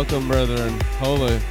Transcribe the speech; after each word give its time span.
Welcome, 0.00 0.28
brethren. 0.28 0.80
Holy. 0.98 1.49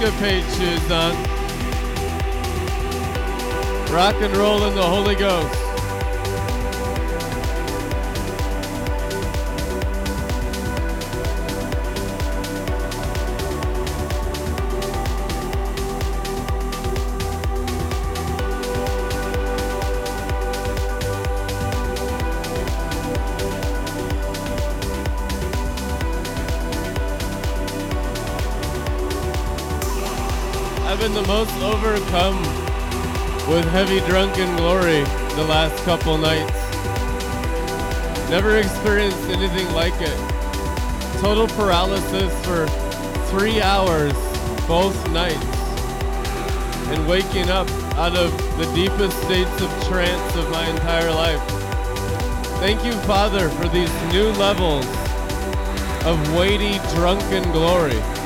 Your 0.00 0.08
escapade 0.08 0.44
shoes 0.54 0.90
on. 0.90 1.12
Uh, 1.12 1.26
rock 3.92 4.14
and 4.22 4.34
roll 4.36 4.64
in 4.64 4.74
the 4.74 4.82
Holy 4.82 5.14
Ghost. 5.14 5.69
Heavy 33.86 34.06
drunken 34.06 34.54
glory 34.56 35.00
the 35.36 35.46
last 35.48 35.74
couple 35.86 36.18
nights. 36.18 36.52
Never 38.28 38.58
experienced 38.58 39.26
anything 39.30 39.72
like 39.72 39.94
it. 40.00 40.18
Total 41.22 41.46
paralysis 41.56 42.30
for 42.44 42.66
three 43.30 43.62
hours 43.62 44.12
both 44.68 44.94
nights. 45.12 45.42
And 46.92 47.08
waking 47.08 47.48
up 47.48 47.70
out 47.96 48.14
of 48.14 48.30
the 48.58 48.70
deepest 48.74 49.16
states 49.22 49.62
of 49.62 49.70
trance 49.88 50.36
of 50.36 50.50
my 50.50 50.68
entire 50.68 51.10
life. 51.10 51.40
Thank 52.60 52.84
you, 52.84 52.92
Father, 53.08 53.48
for 53.48 53.68
these 53.68 53.90
new 54.12 54.28
levels 54.32 54.84
of 56.04 56.36
weighty 56.36 56.76
drunken 56.94 57.50
glory. 57.52 58.19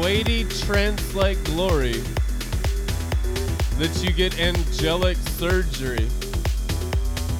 Weighty 0.00 0.44
trance 0.44 1.14
like 1.14 1.42
glory 1.44 2.02
that 3.78 4.00
you 4.02 4.12
get 4.12 4.38
angelic 4.38 5.16
surgery. 5.16 6.08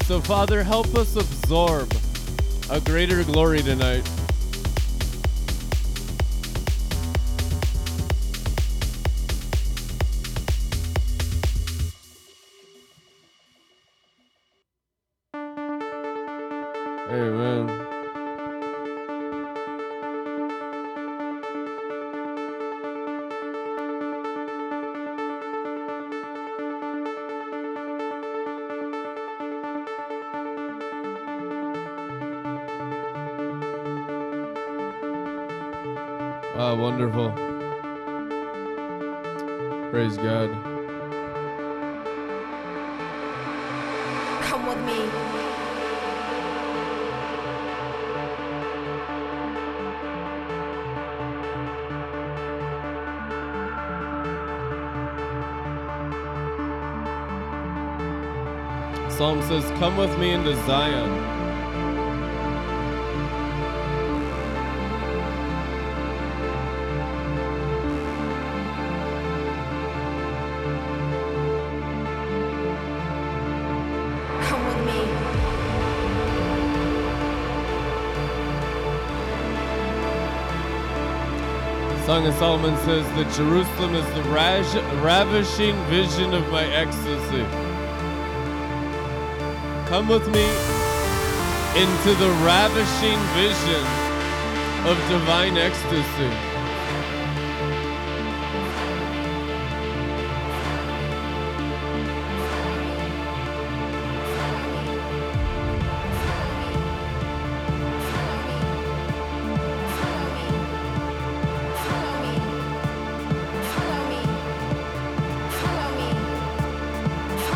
So, 0.07 0.21
Father, 0.21 0.63
help 0.63 0.95
us 0.95 1.17
absorb 1.17 1.93
a 2.71 2.81
greater 2.81 3.23
glory 3.25 3.63
tonight. 3.63 4.09
Says, 59.61 59.79
Come 59.79 59.97
with 59.97 60.19
me 60.19 60.31
into 60.31 60.57
Zion. 60.67 61.09
Come 74.43 74.67
with 74.67 74.81
me. 74.87 74.99
Song 82.05 82.27
of 82.27 82.35
Solomon 82.35 82.77
says 82.79 83.07
that 83.15 83.33
Jerusalem 83.37 83.95
is 83.95 84.15
the 84.15 84.23
ravishing 85.01 85.77
vision 85.85 86.35
of 86.35 86.51
my 86.51 86.65
ecstasy. 86.65 87.64
Come 89.95 90.09
with 90.09 90.27
me 90.27 90.49
into 91.81 92.15
the 92.19 92.29
ravishing 92.43 93.17
vision 93.33 93.87
of 94.91 94.99
divine 95.09 95.57
ecstasy. 95.57 96.33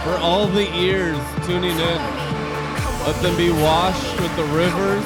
For 0.05 0.17
all 0.19 0.47
the 0.47 0.73
ears 0.77 1.19
tuning 1.45 1.77
in, 1.77 2.28
let 3.09 3.23
them 3.23 3.37
be 3.39 3.49
washed 3.49 4.21
with 4.21 4.37
the 4.37 4.45
rivers 4.53 5.03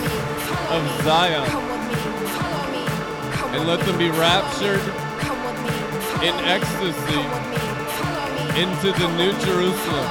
of 0.74 0.82
Zion, 1.04 1.46
Come 1.46 1.68
with 1.70 1.86
me. 1.88 2.26
Follow 2.34 2.62
me. 2.74 2.84
Come 3.30 3.54
and 3.54 3.68
let 3.68 3.78
them 3.86 3.96
be 3.96 4.10
raptured 4.10 4.80
Come 5.20 5.38
with 5.46 5.58
me. 5.62 6.26
in 6.26 6.34
ecstasy 6.50 7.22
Come 7.22 7.30
with 7.30 7.46
me. 7.54 7.62
Follow 8.02 8.54
me. 8.54 8.62
into 8.62 8.90
the 8.98 9.08
New 9.16 9.32
Jerusalem, 9.46 10.08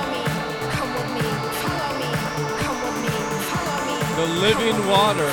Come 0.71 0.91
with 0.95 1.09
me. 1.15 1.27
Follow 1.59 1.91
me. 1.99 2.07
Come 2.63 2.79
with 2.79 2.97
me. 3.03 3.11
Follow 3.51 3.83
me. 3.91 4.15
the 4.15 4.27
living 4.39 4.77
water 4.87 5.31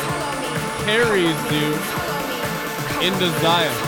carries 0.83 1.39
you 1.55 1.69
into 3.07 3.31
Zion. 3.39 3.88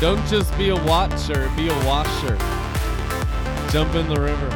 Don't 0.00 0.26
just 0.28 0.56
be 0.56 0.70
a 0.70 0.84
watcher, 0.86 1.52
be 1.56 1.68
a 1.68 1.84
washer. 1.84 2.34
Jump 3.70 3.94
in 3.94 4.08
the 4.08 4.18
river. 4.18 4.48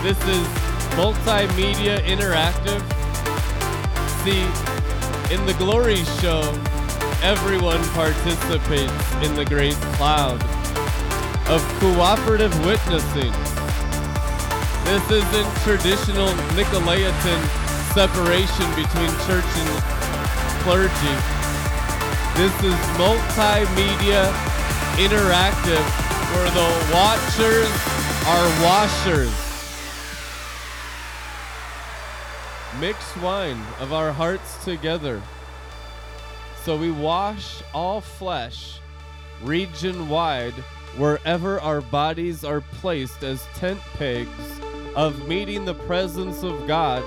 This 0.00 0.16
is 0.28 0.46
multimedia 0.94 1.98
interactive. 2.06 2.80
See, 4.22 4.42
in 5.34 5.44
the 5.44 5.54
Glory 5.58 6.04
Show, 6.22 6.40
everyone 7.20 7.82
participates 7.94 9.12
in 9.24 9.34
the 9.34 9.44
great 9.44 9.74
cloud 9.98 10.40
of 11.48 11.60
cooperative 11.80 12.54
witnessing. 12.64 13.32
This 14.84 15.10
isn't 15.10 15.56
traditional 15.64 16.28
Nicolaitan 16.54 17.42
separation 17.92 18.70
between 18.76 19.10
church 19.26 19.50
and 19.58 19.82
clergy. 20.62 21.35
This 22.36 22.52
is 22.64 22.74
multimedia 22.98 24.30
interactive 24.98 25.86
where 26.34 26.50
the 26.50 26.68
watchers 26.92 27.70
are 28.26 28.46
washers. 28.62 29.32
Mix 32.78 33.16
wine 33.22 33.58
of 33.80 33.94
our 33.94 34.12
hearts 34.12 34.62
together. 34.62 35.22
So 36.62 36.76
we 36.76 36.90
wash 36.90 37.62
all 37.72 38.02
flesh 38.02 38.80
region 39.42 40.10
wide 40.10 40.52
wherever 40.98 41.58
our 41.62 41.80
bodies 41.80 42.44
are 42.44 42.60
placed 42.60 43.24
as 43.24 43.46
tent 43.54 43.80
pegs 43.94 44.60
of 44.94 45.26
meeting 45.26 45.64
the 45.64 45.72
presence 45.72 46.42
of 46.42 46.66
God 46.66 47.02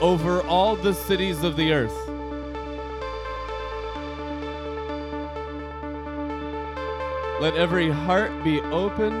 over 0.00 0.42
all 0.42 0.74
the 0.74 0.92
cities 0.92 1.44
of 1.44 1.56
the 1.56 1.72
earth. 1.72 2.15
Let 7.38 7.54
every 7.54 7.90
heart 7.90 8.32
be 8.42 8.60
open 8.62 9.12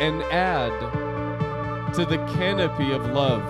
and 0.00 0.22
add 0.24 0.72
to 1.94 2.04
the 2.04 2.18
canopy 2.36 2.92
of 2.92 3.06
love. 3.06 3.42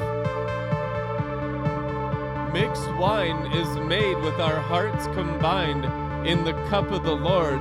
Mixed 2.52 2.88
wine 2.94 3.50
is 3.52 3.76
made 3.78 4.16
with 4.18 4.38
our 4.38 4.60
hearts 4.60 5.06
combined 5.08 5.84
in 6.24 6.44
the 6.44 6.52
cup 6.68 6.92
of 6.92 7.02
the 7.02 7.16
Lord, 7.16 7.60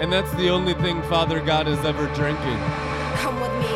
and 0.00 0.12
that's 0.12 0.32
the 0.34 0.48
only 0.48 0.74
thing 0.74 1.00
Father 1.02 1.40
God 1.40 1.68
is 1.68 1.78
ever 1.84 2.06
drinking. 2.16 2.58
Come 3.18 3.40
with 3.40 3.52
me. 3.60 3.68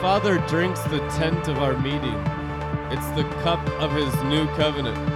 Father 0.00 0.38
drinks 0.48 0.82
the 0.82 0.98
tent 1.10 1.46
of 1.46 1.58
our 1.58 1.76
meeting. 1.78 2.35
It's 2.88 3.08
the 3.16 3.24
cup 3.42 3.66
of 3.80 3.90
his 3.92 4.14
new 4.22 4.46
covenant. 4.54 5.15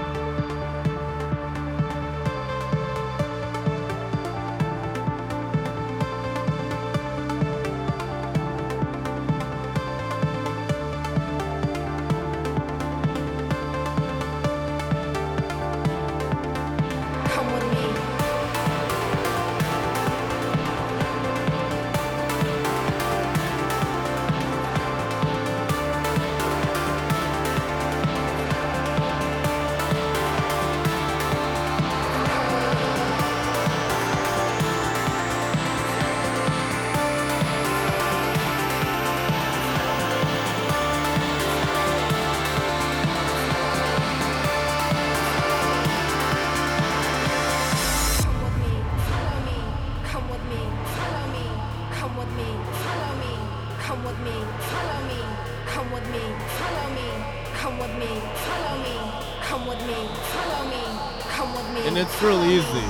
It's 62.21 62.27
real 62.27 62.45
easy. 62.45 62.87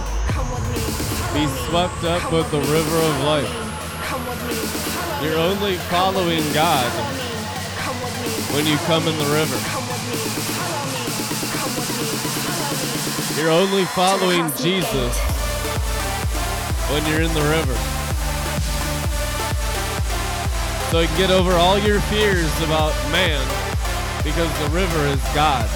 Be 1.35 1.47
swept 1.69 2.03
up 2.03 2.33
with 2.33 2.51
the 2.51 2.59
river 2.59 2.99
of 2.99 3.23
life. 3.23 3.53
You're 5.23 5.39
only 5.39 5.77
following 5.87 6.43
God 6.53 6.91
when 8.53 8.67
you 8.67 8.77
come 8.89 9.07
in 9.07 9.17
the 9.19 9.31
river. 9.31 9.55
You're 13.39 13.53
only 13.53 13.85
following 13.85 14.51
Jesus 14.57 15.17
when 16.91 17.07
you're 17.07 17.23
in 17.23 17.33
the 17.33 17.47
river. 17.55 17.79
So 20.91 20.99
you 21.01 21.07
can 21.07 21.17
get 21.17 21.31
over 21.31 21.53
all 21.53 21.79
your 21.79 22.01
fears 22.11 22.51
about 22.63 22.93
man 23.13 23.47
because 24.25 24.51
the 24.59 24.71
river 24.75 25.07
is 25.07 25.23
God. 25.35 25.71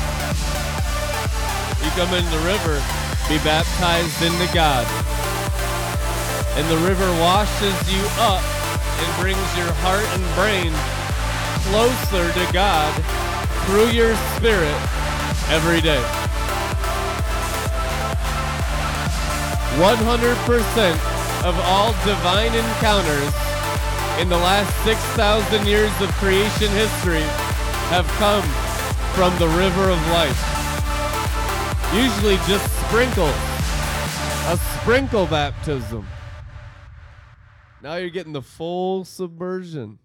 You 1.84 1.90
come 1.90 2.14
in 2.14 2.24
the 2.32 2.38
river, 2.38 2.82
be 3.28 3.38
baptized 3.38 4.20
into 4.22 4.46
God. 4.52 4.84
And 6.56 6.68
the 6.68 6.76
river 6.86 7.08
washes 7.20 7.74
you 7.88 8.04
up 8.20 8.44
and 9.00 9.20
brings 9.20 9.44
your 9.56 9.72
heart 9.80 10.04
and 10.12 10.24
brain 10.36 10.72
closer 11.72 12.28
to 12.32 12.52
God 12.52 12.92
through 13.64 13.88
your 13.96 14.14
spirit 14.36 14.76
every 15.48 15.80
day. 15.80 16.02
100% 19.80 21.44
of 21.44 21.58
all 21.64 21.92
divine 22.04 22.54
encounters 22.54 23.32
in 24.20 24.28
the 24.28 24.36
last 24.36 24.70
6,000 24.84 25.66
years 25.66 25.90
of 26.00 26.12
creation 26.22 26.70
history 26.70 27.24
have 27.90 28.06
come 28.22 28.44
from 29.16 29.36
the 29.38 29.48
river 29.58 29.90
of 29.90 29.98
life. 30.12 30.38
Usually 31.92 32.36
just 32.46 32.73
sprinkles, 32.88 33.34
a 34.48 34.58
sprinkle 34.78 35.26
baptism. 35.26 36.06
Now 37.82 37.96
you're 37.96 38.10
getting 38.10 38.32
the 38.32 38.42
full 38.42 39.04
submersion. 39.04 39.98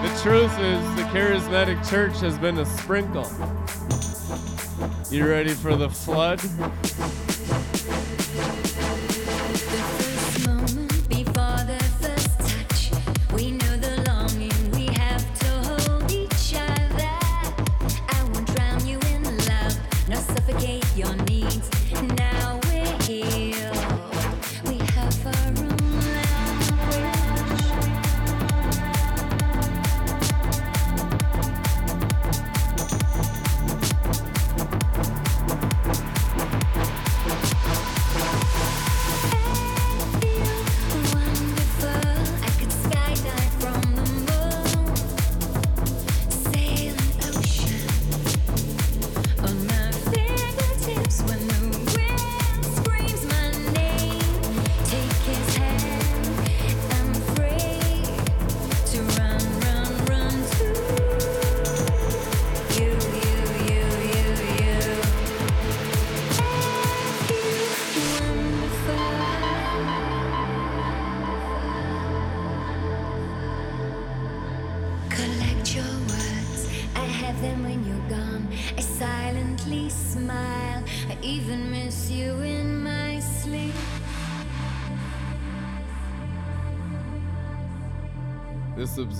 The 0.00 0.20
truth 0.22 0.58
is, 0.60 0.94
the 0.94 1.02
charismatic 1.12 1.88
church 1.90 2.20
has 2.20 2.38
been 2.38 2.58
a 2.58 2.66
sprinkle. 2.66 3.30
You 5.10 5.26
ready 5.26 5.54
for 5.54 5.74
the 5.74 5.88
flood? 5.88 6.40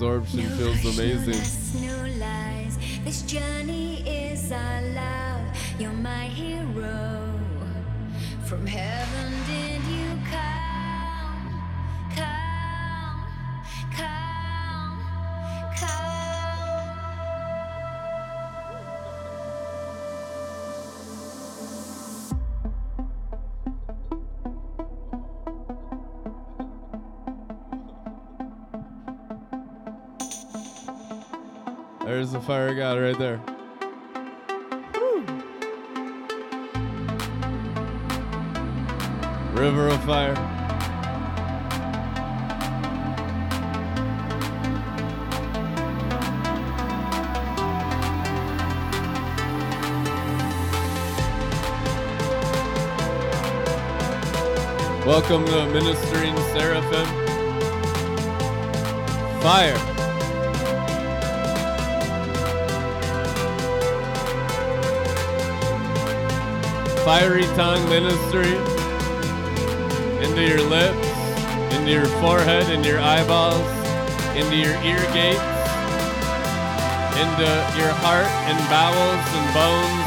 Absorption 0.01 0.49
feels 0.51 0.97
amazing. 0.97 1.58
Fire 32.49 32.73
god 32.73 32.99
right 32.99 33.19
there. 33.19 33.39
River 39.53 39.89
of 39.89 40.03
fire. 40.03 40.33
Welcome 55.05 55.45
to 55.45 55.67
Ministering 55.67 56.35
Seraphim. 56.55 57.05
Fire. 59.39 59.98
Fiery 67.09 67.41
tongue 67.55 67.89
ministry 67.89 68.53
into 70.23 70.43
your 70.47 70.61
lips, 70.69 71.07
into 71.73 71.89
your 71.89 72.05
forehead, 72.21 72.69
into 72.69 72.87
your 72.87 72.99
eyeballs, 72.99 73.67
into 74.37 74.55
your 74.55 74.75
ear 74.85 75.01
gates, 75.11 75.41
into 77.17 77.49
your 77.79 77.91
heart 78.05 78.29
and 78.45 78.59
bowels 78.69 79.25
and 79.37 79.53
bones, 79.57 80.05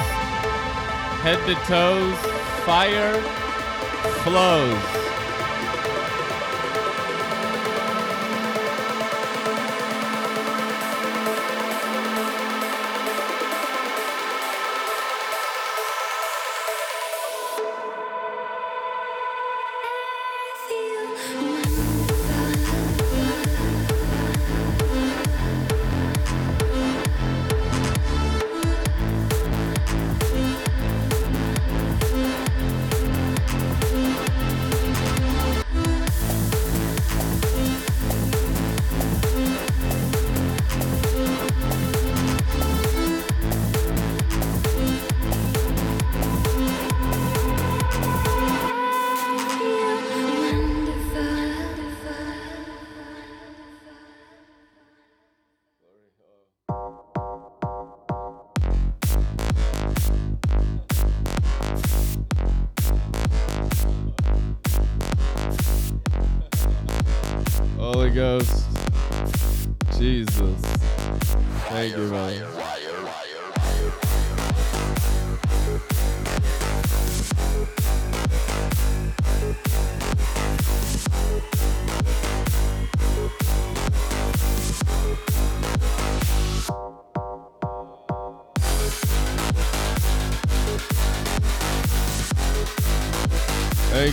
head 1.25 1.45
to 1.49 1.57
toes. 1.67 2.17
Fire 2.65 3.21
flows. 4.23 5.02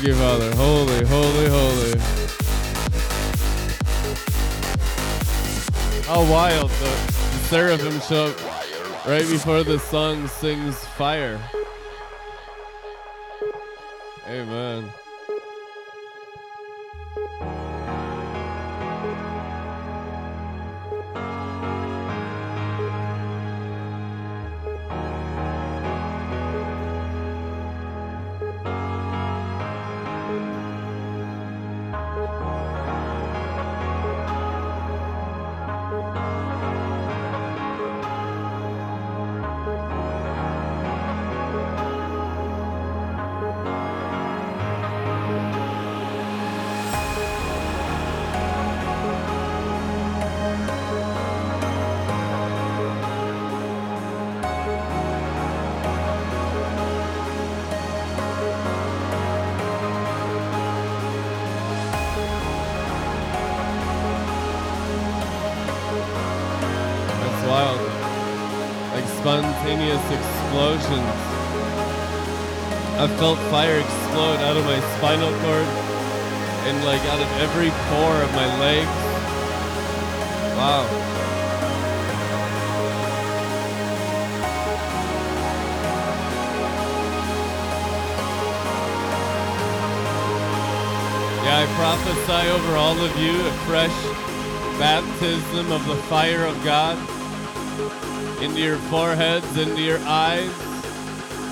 Thank 0.01 0.07
you, 0.07 0.15
Father. 0.15 0.55
Holy, 0.55 1.05
holy, 1.07 1.47
holy. 1.49 1.99
How 6.05 6.31
wild 6.31 6.69
the, 6.69 7.11
seraphim 7.49 7.99
show 7.99 8.33
right 9.05 9.29
before 9.29 9.63
the 9.63 9.77
song 9.77 10.25
sings 10.29 10.77
fire. 10.95 11.37
Prophesy 91.79 92.49
over 92.49 92.75
all 92.75 92.99
of 92.99 93.17
you 93.17 93.39
a 93.39 93.51
fresh 93.65 94.03
baptism 94.77 95.71
of 95.71 95.85
the 95.87 95.95
fire 96.09 96.43
of 96.43 96.61
God 96.61 96.97
into 98.43 98.59
your 98.59 98.75
foreheads, 98.91 99.57
into 99.57 99.81
your 99.81 99.99
eyes. 99.99 100.51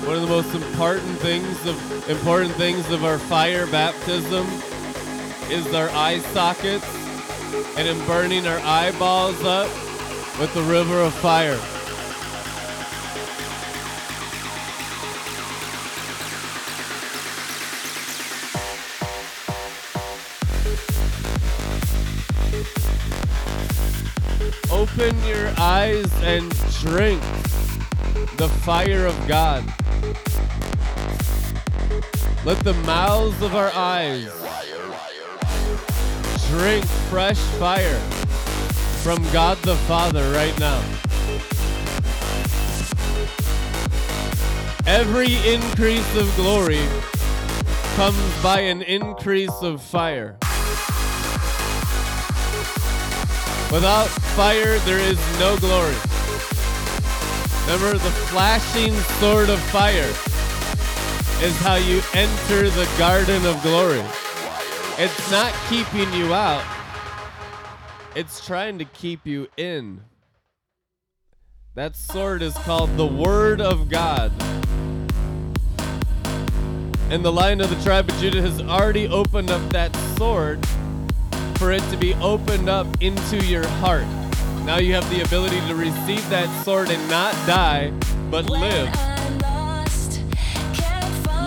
One 0.04 0.16
of 0.16 0.20
the 0.20 0.28
most 0.28 0.54
important 0.54 1.18
things 1.20 1.64
of 1.64 2.10
important 2.10 2.52
things 2.56 2.90
of 2.90 3.06
our 3.06 3.18
fire 3.18 3.66
baptism 3.68 4.46
is 5.50 5.72
our 5.72 5.88
eye 5.92 6.18
sockets 6.34 6.84
and 7.78 7.88
in 7.88 7.98
burning 8.06 8.46
our 8.46 8.58
eyeballs 8.58 9.42
up 9.44 9.70
with 10.38 10.52
the 10.52 10.62
river 10.64 11.00
of 11.00 11.14
fire. 11.14 11.58
And 25.68 26.48
drink 26.80 27.20
the 28.38 28.48
fire 28.62 29.04
of 29.04 29.28
God. 29.28 29.62
Let 32.46 32.58
the 32.64 32.72
mouths 32.86 33.42
of 33.42 33.54
our 33.54 33.70
eyes 33.74 34.32
drink 36.48 36.86
fresh 37.10 37.36
fire 37.58 38.00
from 39.02 39.22
God 39.30 39.58
the 39.58 39.76
Father 39.76 40.32
right 40.32 40.58
now. 40.58 40.80
Every 44.86 45.34
increase 45.46 46.16
of 46.16 46.34
glory 46.36 46.86
comes 47.94 48.42
by 48.42 48.60
an 48.60 48.80
increase 48.80 49.60
of 49.60 49.82
fire. 49.82 50.38
Without 53.70 54.08
fire, 54.08 54.78
there 54.78 54.98
is 54.98 55.18
no 55.38 55.58
glory. 55.58 55.94
Remember, 57.66 57.98
the 57.98 58.10
flashing 58.30 58.94
sword 59.20 59.50
of 59.50 59.60
fire 59.64 60.08
is 61.46 61.54
how 61.58 61.74
you 61.74 62.00
enter 62.14 62.70
the 62.70 62.88
garden 62.96 63.44
of 63.44 63.60
glory. 63.62 64.02
It's 64.96 65.30
not 65.30 65.52
keeping 65.68 66.10
you 66.14 66.32
out, 66.32 66.64
it's 68.16 68.44
trying 68.44 68.78
to 68.78 68.86
keep 68.86 69.26
you 69.26 69.48
in. 69.58 70.00
That 71.74 71.94
sword 71.94 72.40
is 72.40 72.54
called 72.54 72.96
the 72.96 73.06
Word 73.06 73.60
of 73.60 73.90
God. 73.90 74.32
And 77.10 77.22
the 77.22 77.30
Lion 77.30 77.60
of 77.60 77.68
the 77.68 77.80
tribe 77.84 78.08
of 78.08 78.16
Judah 78.18 78.40
has 78.40 78.62
already 78.62 79.06
opened 79.08 79.50
up 79.50 79.60
that 79.72 79.94
sword 80.16 80.66
for 81.58 81.72
it 81.72 81.82
to 81.90 81.96
be 81.96 82.14
opened 82.14 82.68
up 82.68 82.86
into 83.00 83.44
your 83.44 83.66
heart. 83.66 84.06
Now 84.64 84.78
you 84.78 84.94
have 84.94 85.08
the 85.10 85.22
ability 85.22 85.60
to 85.66 85.74
receive 85.74 86.28
that 86.30 86.48
sword 86.64 86.88
and 86.88 87.10
not 87.10 87.34
die, 87.46 87.92
but 88.30 88.48
live. 88.48 88.88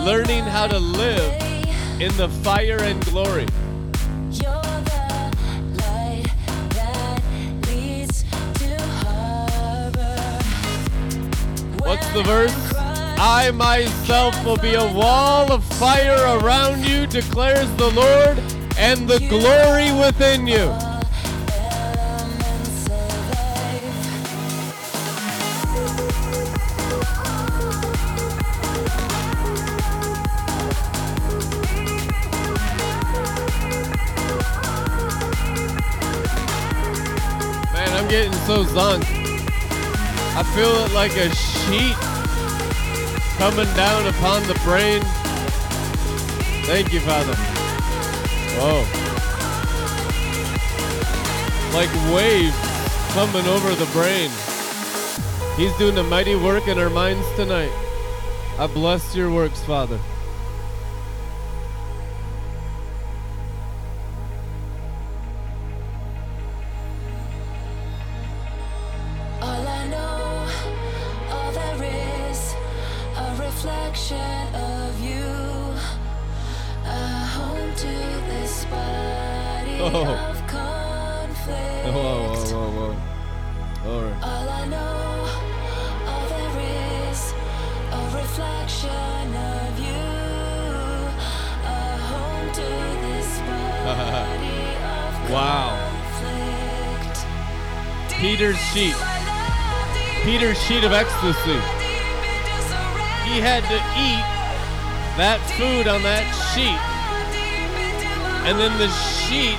Learning 0.04 0.44
how 0.44 0.66
to 0.66 0.78
live 0.78 1.32
in 1.98 2.14
the 2.18 2.28
fire 2.42 2.82
and 2.82 3.02
glory. 3.06 3.46
What's 11.78 12.08
the 12.12 12.22
verse? 12.22 12.72
I 13.24 13.50
myself 13.54 14.44
will 14.44 14.56
be 14.56 14.74
a 14.74 14.92
wall 14.92 15.52
of 15.52 15.64
fire 15.64 16.38
around 16.38 16.84
you, 16.84 17.06
declares 17.06 17.70
the 17.76 17.90
Lord, 17.90 18.61
and 18.78 19.08
the 19.08 19.18
glory 19.28 19.92
within 19.98 20.46
you. 20.46 20.68
Man, 37.72 37.88
I'm 37.96 38.08
getting 38.08 38.32
so 38.32 38.64
zonked. 38.64 39.06
I 40.34 40.42
feel 40.54 40.70
it 40.84 40.92
like 40.92 41.16
a 41.16 41.34
sheet 41.34 41.96
coming 43.38 43.74
down 43.74 44.06
upon 44.06 44.42
the 44.46 44.54
brain. 44.64 45.02
Thank 46.64 46.92
you, 46.92 47.00
Father. 47.00 47.51
Whoa. 48.58 48.84
Like 51.74 51.90
waves 52.14 52.56
coming 53.12 53.46
over 53.46 53.74
the 53.74 53.86
brain. 53.92 54.30
He's 55.56 55.76
doing 55.78 55.98
a 55.98 56.02
mighty 56.02 56.36
work 56.36 56.68
in 56.68 56.78
our 56.78 56.90
minds 56.90 57.26
tonight. 57.36 57.72
I 58.58 58.66
bless 58.66 59.14
your 59.14 59.30
works, 59.30 59.62
Father. 59.64 59.98
That 105.22 105.38
food 105.54 105.86
on 105.86 106.02
that 106.02 106.26
sheet. 106.50 106.82
And 108.42 108.58
then 108.58 108.74
the 108.74 108.90
sheet 108.90 109.54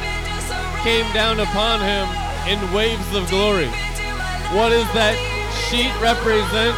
came 0.83 1.07
down 1.15 1.39
upon 1.39 1.79
him 1.79 2.03
in 2.51 2.59
waves 2.75 3.07
of 3.15 3.29
glory. 3.29 3.71
What 4.51 4.75
does 4.75 4.91
that 4.91 5.15
sheet 5.71 5.95
represent? 6.03 6.75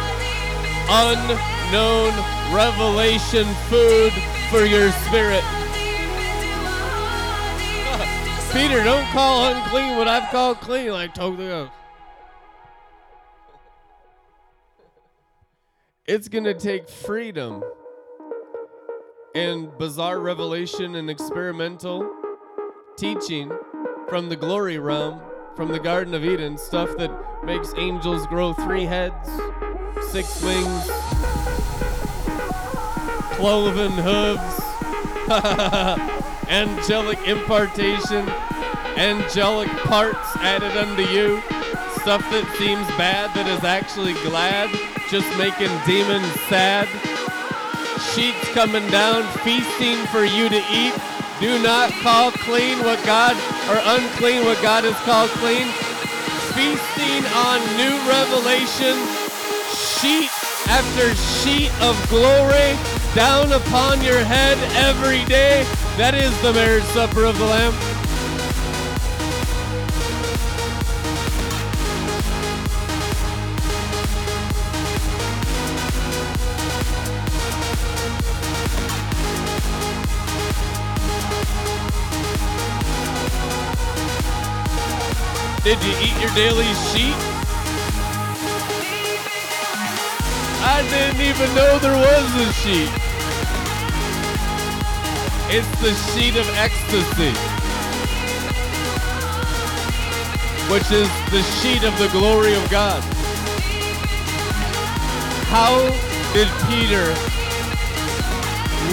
Unknown 0.86 2.14
revelation 2.54 3.50
food 3.66 4.14
for 4.54 4.62
your 4.62 4.94
spirit. 5.10 5.42
Peter, 8.54 8.84
don't 8.84 9.10
call 9.10 9.52
unclean 9.52 9.96
what 9.96 10.06
I've 10.06 10.30
called 10.30 10.60
clean, 10.60 10.92
like 10.92 11.12
the. 11.12 11.72
It's 16.06 16.28
gonna 16.28 16.54
take 16.54 16.88
freedom 16.88 17.64
and 19.36 19.76
bizarre 19.76 20.18
revelation 20.18 20.94
and 20.94 21.10
experimental 21.10 22.10
teaching 22.96 23.52
from 24.08 24.30
the 24.30 24.36
glory 24.36 24.78
realm, 24.78 25.20
from 25.54 25.68
the 25.68 25.78
Garden 25.78 26.14
of 26.14 26.24
Eden, 26.24 26.56
stuff 26.56 26.96
that 26.96 27.10
makes 27.44 27.74
angels 27.76 28.26
grow 28.28 28.54
three 28.54 28.84
heads, 28.84 29.28
six 30.10 30.42
wings, 30.42 30.90
cloven 33.36 33.92
hooves, 33.92 34.60
angelic 36.48 37.18
impartation, 37.28 38.26
angelic 38.96 39.68
parts 39.84 40.34
added 40.36 40.74
unto 40.78 41.02
you, 41.12 41.42
stuff 42.00 42.22
that 42.30 42.56
seems 42.56 42.86
bad 42.96 43.28
that 43.34 43.46
is 43.46 43.64
actually 43.64 44.14
glad, 44.30 44.70
just 45.10 45.28
making 45.36 45.68
demons 45.84 46.40
sad 46.48 46.88
sheets 48.14 48.48
coming 48.52 48.86
down, 48.90 49.24
feasting 49.40 49.98
for 50.06 50.24
you 50.24 50.48
to 50.48 50.62
eat. 50.70 50.94
Do 51.40 51.62
not 51.62 51.90
call 52.02 52.30
clean 52.32 52.78
what 52.80 53.02
God, 53.04 53.36
or 53.68 53.80
unclean 53.96 54.44
what 54.44 54.60
God 54.62 54.84
has 54.84 54.96
called 55.04 55.30
clean. 55.42 55.68
Feasting 56.56 57.24
on 57.36 57.60
new 57.76 57.94
revelation, 58.08 58.96
sheet 60.00 60.30
after 60.68 61.14
sheet 61.14 61.70
of 61.82 61.94
glory 62.08 62.74
down 63.14 63.52
upon 63.52 64.02
your 64.02 64.24
head 64.24 64.58
every 64.76 65.24
day. 65.24 65.64
That 65.96 66.14
is 66.14 66.32
the 66.42 66.52
marriage 66.52 66.84
supper 66.92 67.24
of 67.24 67.38
the 67.38 67.46
Lamb. 67.46 67.72
Did 85.66 85.82
you 85.82 85.90
eat 86.00 86.16
your 86.20 86.32
daily 86.36 86.72
sheet? 86.94 87.18
I 90.62 90.86
didn't 90.88 91.20
even 91.20 91.52
know 91.56 91.80
there 91.80 91.96
was 91.98 92.26
a 92.38 92.52
sheet. 92.52 92.88
It's 95.50 95.66
the 95.82 95.92
sheet 96.14 96.36
of 96.36 96.46
ecstasy, 96.54 97.34
which 100.70 100.88
is 100.92 101.10
the 101.32 101.42
sheet 101.58 101.82
of 101.82 101.98
the 101.98 102.10
glory 102.16 102.54
of 102.54 102.70
God. 102.70 103.02
How 105.50 105.74
did 106.32 106.46
Peter 106.70 107.10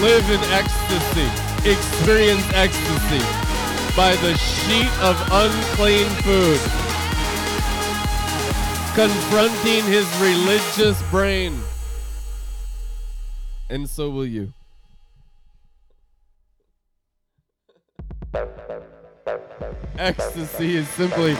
live 0.02 0.28
in 0.28 0.40
ecstasy, 0.50 1.70
experience 1.70 2.42
ecstasy? 2.52 3.43
By 3.96 4.16
the 4.16 4.36
sheet 4.36 4.90
of 5.02 5.16
unclean 5.30 6.08
food. 6.22 6.60
confronting 8.94 9.82
his 9.86 10.06
religious 10.20 11.02
brain. 11.10 11.60
And 13.68 13.90
so 13.90 14.08
will 14.08 14.26
you. 14.26 14.52
Ecstasy 19.98 20.76
is 20.76 20.88
simply 20.88 21.34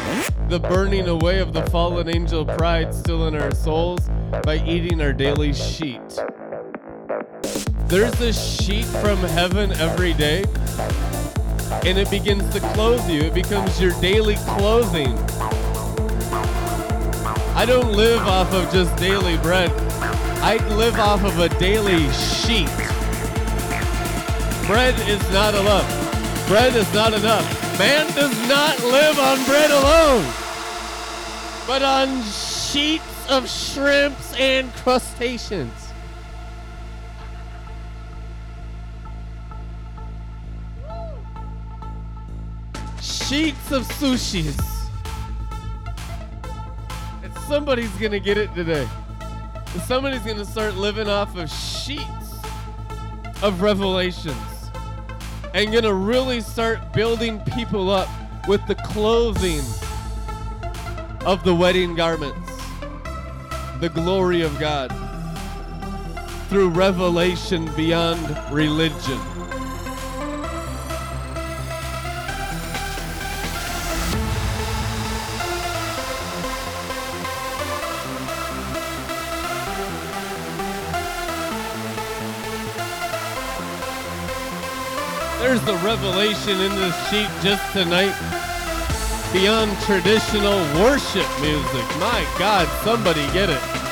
the 0.48 0.58
burning 0.58 1.08
away 1.08 1.38
of 1.38 1.52
the 1.52 1.62
fallen 1.66 2.08
angel 2.08 2.44
pride 2.44 2.92
still 2.92 3.28
in 3.28 3.36
our 3.36 3.54
souls 3.54 4.10
by 4.42 4.56
eating 4.66 5.00
our 5.00 5.12
daily 5.12 5.52
sheet. 5.52 6.00
There's 7.86 8.20
a 8.20 8.32
sheet 8.32 8.86
from 8.86 9.18
heaven 9.18 9.70
every 9.72 10.12
day, 10.14 10.44
and 11.84 11.98
it 11.98 12.10
begins 12.10 12.48
to 12.52 12.60
clothe 12.74 13.08
you. 13.08 13.22
It 13.22 13.34
becomes 13.34 13.80
your 13.80 13.92
daily 14.00 14.36
clothing. 14.36 15.16
I 17.56 17.64
don't 17.66 17.92
live 17.92 18.22
off 18.26 18.52
of 18.52 18.70
just 18.72 18.94
daily 18.96 19.36
bread. 19.38 19.70
I 20.42 20.56
live 20.74 20.98
off 20.98 21.24
of 21.24 21.38
a 21.38 21.48
daily 21.58 22.10
sheet. 22.12 22.68
Bread 24.66 24.98
is 25.08 25.22
not 25.32 25.54
enough. 25.54 26.48
Bread 26.48 26.74
is 26.74 26.92
not 26.92 27.12
enough. 27.12 27.78
Man 27.78 28.06
does 28.14 28.48
not 28.48 28.78
live 28.84 29.18
on 29.18 29.44
bread 29.44 29.70
alone, 29.70 30.24
but 31.66 31.82
on 31.82 32.22
sheets 32.22 33.28
of 33.28 33.48
shrimps 33.48 34.32
and 34.34 34.72
crustaceans. 34.74 35.83
Sheets 43.28 43.72
of 43.72 43.84
sushis. 43.84 44.60
And 47.22 47.32
somebody's 47.48 47.90
gonna 47.92 48.20
get 48.20 48.36
it 48.36 48.54
today. 48.54 48.86
And 49.72 49.82
somebody's 49.84 50.20
gonna 50.20 50.44
start 50.44 50.74
living 50.74 51.08
off 51.08 51.34
of 51.36 51.48
sheets 51.48 52.36
of 53.42 53.62
revelations 53.62 54.70
and 55.54 55.72
gonna 55.72 55.94
really 55.94 56.42
start 56.42 56.92
building 56.92 57.40
people 57.54 57.88
up 57.88 58.08
with 58.46 58.64
the 58.66 58.74
clothing 58.74 59.62
of 61.24 61.42
the 61.44 61.54
wedding 61.54 61.94
garments, 61.94 62.50
the 63.80 63.88
glory 63.88 64.42
of 64.42 64.58
God, 64.58 64.94
through 66.50 66.68
revelation 66.68 67.70
beyond 67.74 68.20
religion. 68.52 69.18
There's 85.54 85.66
the 85.66 85.86
revelation 85.86 86.60
in 86.60 86.74
this 86.74 87.08
sheet 87.10 87.28
just 87.40 87.62
tonight 87.72 88.12
beyond 89.32 89.70
traditional 89.82 90.58
worship 90.82 91.28
music. 91.40 91.86
My 92.00 92.26
God, 92.40 92.66
somebody 92.82 93.22
get 93.32 93.50
it. 93.50 93.83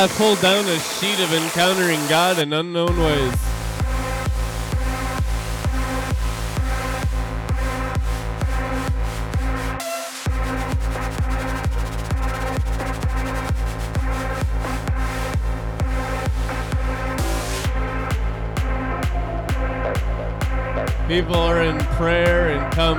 I 0.00 0.06
pulled 0.06 0.40
down 0.40 0.64
a 0.64 0.78
sheet 0.78 1.18
of 1.18 1.34
encountering 1.34 1.98
God 2.06 2.38
in 2.38 2.52
unknown 2.52 2.96
ways. 3.00 3.34
People 21.08 21.34
are 21.34 21.64
in 21.64 21.76
prayer 21.96 22.50
and 22.50 22.72
come, 22.72 22.98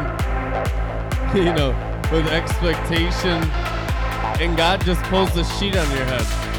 you 1.34 1.54
know, 1.54 1.72
with 2.12 2.28
expectation, 2.28 3.42
and 4.42 4.58
God 4.58 4.82
just 4.82 5.02
pulls 5.04 5.34
the 5.34 5.46
sheet 5.46 5.78
on 5.78 5.90
your 5.92 6.04
head. 6.04 6.50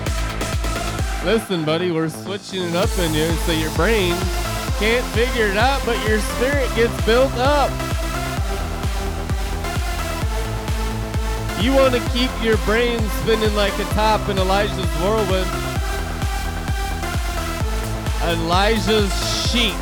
Listen, 1.25 1.67
buddy, 1.67 1.91
we're 1.93 2.09
switching 2.09 2.63
it 2.63 2.75
up 2.75 2.89
in 2.99 3.13
you 3.13 3.29
so 3.45 3.53
your 3.53 3.71
brain 3.75 4.15
can't 4.79 5.05
figure 5.15 5.49
it 5.49 5.57
out, 5.59 5.83
but 5.85 5.97
your 6.09 6.19
spirit 6.19 6.75
gets 6.75 7.05
built 7.05 7.35
up. 7.35 7.71
You 11.61 11.75
want 11.75 11.95
to 11.95 12.01
keep 12.15 12.31
your 12.43 12.57
brain 12.65 12.99
spinning 13.21 13.55
like 13.55 13.79
a 13.79 13.85
top 13.93 14.31
in 14.31 14.39
Elijah's 14.39 14.87
whirlwind. 15.03 15.51
Elijah's 18.25 19.13
sheet 19.51 19.75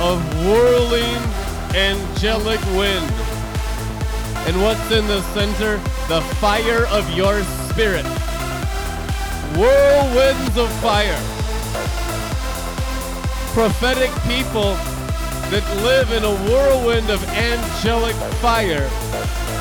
of 0.00 0.20
whirling 0.44 1.22
angelic 1.76 2.60
wind. 2.74 3.08
And 4.48 4.60
what's 4.60 4.90
in 4.90 5.06
the 5.06 5.22
center? 5.34 5.76
The 6.08 6.20
fire 6.40 6.86
of 6.86 7.08
your 7.16 7.44
spirit 7.68 8.04
whirlwinds 9.60 10.56
of 10.56 10.72
fire. 10.80 11.20
Prophetic 13.52 14.10
people 14.22 14.72
that 15.50 15.64
live 15.84 16.10
in 16.12 16.24
a 16.24 16.34
whirlwind 16.48 17.10
of 17.10 17.22
angelic 17.28 18.16
fire. 18.40 18.88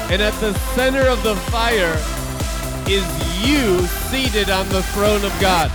And 0.10 0.22
at 0.22 0.34
the 0.40 0.54
center 0.74 1.06
of 1.10 1.22
the 1.24 1.36
fire 1.52 1.98
is 2.88 3.04
you 3.46 3.86
seated 4.10 4.50
on 4.50 4.70
the 4.70 4.84
throne 4.94 5.26
of 5.26 5.38
God. 5.42 5.70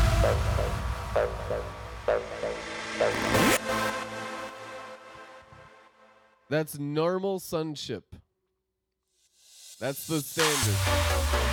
That's 6.48 6.78
normal 6.78 7.40
sonship. 7.40 8.04
That's 9.80 10.06
the 10.06 10.20
standard. 10.22 11.44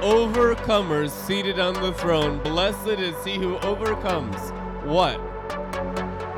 Overcomers 0.00 1.10
seated 1.10 1.58
on 1.58 1.74
the 1.74 1.92
throne. 1.92 2.38
Blessed 2.42 2.98
is 2.98 3.14
he 3.24 3.36
who 3.36 3.58
overcomes. 3.58 4.50
What? 4.84 5.20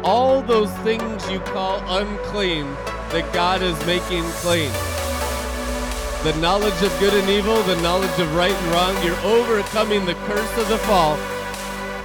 All 0.05 0.42
those 0.42 0.72
things 0.79 1.31
you 1.31 1.40
call 1.40 1.79
unclean 1.98 2.66
that 3.11 3.31
God 3.33 3.62
is 3.62 3.79
making 3.87 4.25
clean. 4.42 4.72
The 6.25 6.37
knowledge 6.40 6.81
of 6.83 6.96
good 6.98 7.14
and 7.14 7.29
evil, 7.29 7.62
the 7.62 7.81
knowledge 7.83 8.18
of 8.18 8.35
right 8.35 8.53
and 8.53 8.72
wrong, 8.72 9.05
you're 9.05 9.16
overcoming 9.20 10.05
the 10.05 10.14
curse 10.27 10.59
of 10.59 10.68
the 10.68 10.79
fall 10.79 11.16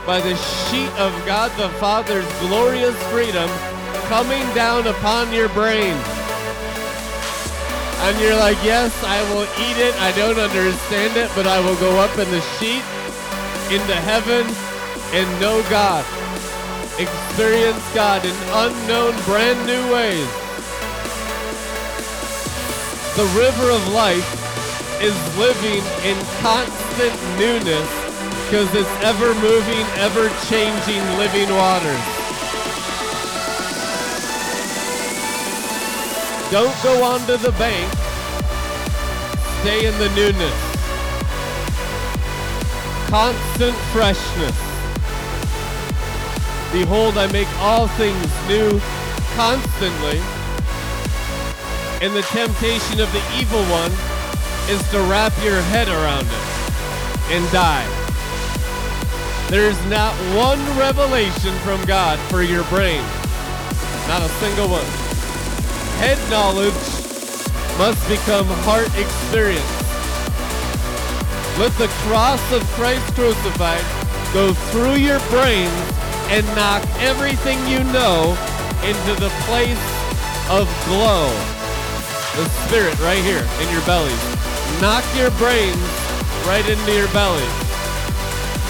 by 0.05 0.21
the 0.21 0.35
sheet 0.35 0.89
of 0.99 1.11
God 1.25 1.51
the 1.57 1.69
Father's 1.79 2.27
glorious 2.39 2.95
freedom 3.11 3.49
coming 4.07 4.43
down 4.53 4.87
upon 4.87 5.33
your 5.33 5.49
brain 5.49 5.95
and 8.05 8.19
you're 8.21 8.35
like, 8.35 8.57
yes, 8.63 8.93
I 9.03 9.21
will 9.33 9.47
eat 9.57 9.77
it. 9.81 9.93
I 10.01 10.11
don't 10.13 10.37
understand 10.37 11.17
it, 11.17 11.31
but 11.33 11.47
I 11.47 11.59
will 11.59 11.75
go 11.77 11.99
up 11.99 12.11
in 12.17 12.29
the 12.29 12.41
sheet 12.57 12.85
into 13.73 13.95
heaven 13.95 14.45
and 15.17 15.27
know 15.41 15.61
God. 15.69 16.05
Experience 16.99 17.81
God 17.93 18.23
in 18.23 18.35
unknown, 18.53 19.13
brand 19.25 19.59
new 19.65 19.81
ways. 19.91 20.29
The 23.17 23.25
river 23.33 23.71
of 23.71 23.81
life 23.93 24.29
is 25.01 25.15
living 25.37 25.83
in 26.05 26.17
constant 26.41 27.13
newness 27.37 27.89
because 28.45 28.73
it's 28.73 29.03
ever 29.03 29.33
moving, 29.41 29.85
ever 29.97 30.29
changing 30.47 31.01
living 31.17 31.49
waters. 31.49 32.16
Don't 36.49 36.81
go 36.81 37.03
onto 37.03 37.35
the 37.35 37.51
bank. 37.59 37.91
Stay 39.59 39.85
in 39.85 39.97
the 39.99 40.07
newness. 40.15 40.53
Constant 43.09 43.75
freshness. 43.91 44.55
Behold, 46.71 47.17
I 47.17 47.29
make 47.33 47.49
all 47.59 47.89
things 47.89 48.31
new 48.47 48.79
constantly. 49.35 50.21
And 52.01 52.15
the 52.15 52.21
temptation 52.31 53.01
of 53.01 53.11
the 53.11 53.23
evil 53.37 53.63
one 53.65 53.91
is 54.69 54.81
to 54.91 55.01
wrap 55.11 55.33
your 55.43 55.61
head 55.63 55.89
around 55.89 56.27
it 56.27 57.33
and 57.35 57.51
die. 57.51 57.85
There's 59.49 59.83
not 59.87 60.13
one 60.33 60.59
revelation 60.79 61.53
from 61.59 61.83
God 61.85 62.19
for 62.29 62.41
your 62.41 62.63
brain. 62.65 63.03
Not 64.07 64.21
a 64.21 64.29
single 64.39 64.69
one. 64.69 65.06
Head 65.97 66.19
knowledge 66.29 66.73
must 67.77 68.01
become 68.07 68.45
heart 68.65 68.93
experience. 68.97 69.65
Let 71.57 71.73
the 71.77 71.87
cross 72.05 72.41
of 72.51 72.61
Christ 72.77 73.05
crucified 73.15 73.83
go 74.33 74.53
through 74.69 75.01
your 75.01 75.19
brains 75.33 75.73
and 76.29 76.45
knock 76.55 76.85
everything 76.99 77.57
you 77.67 77.83
know 77.89 78.37
into 78.85 79.13
the 79.19 79.33
place 79.49 79.81
of 80.53 80.69
glow. 80.85 81.33
The 82.37 82.45
spirit 82.67 82.99
right 82.99 83.23
here 83.23 83.41
in 83.61 83.67
your 83.73 83.81
belly. 83.89 84.13
Knock 84.79 85.03
your 85.17 85.31
brains 85.41 85.81
right 86.45 86.65
into 86.69 86.93
your 86.93 87.09
belly. 87.09 87.47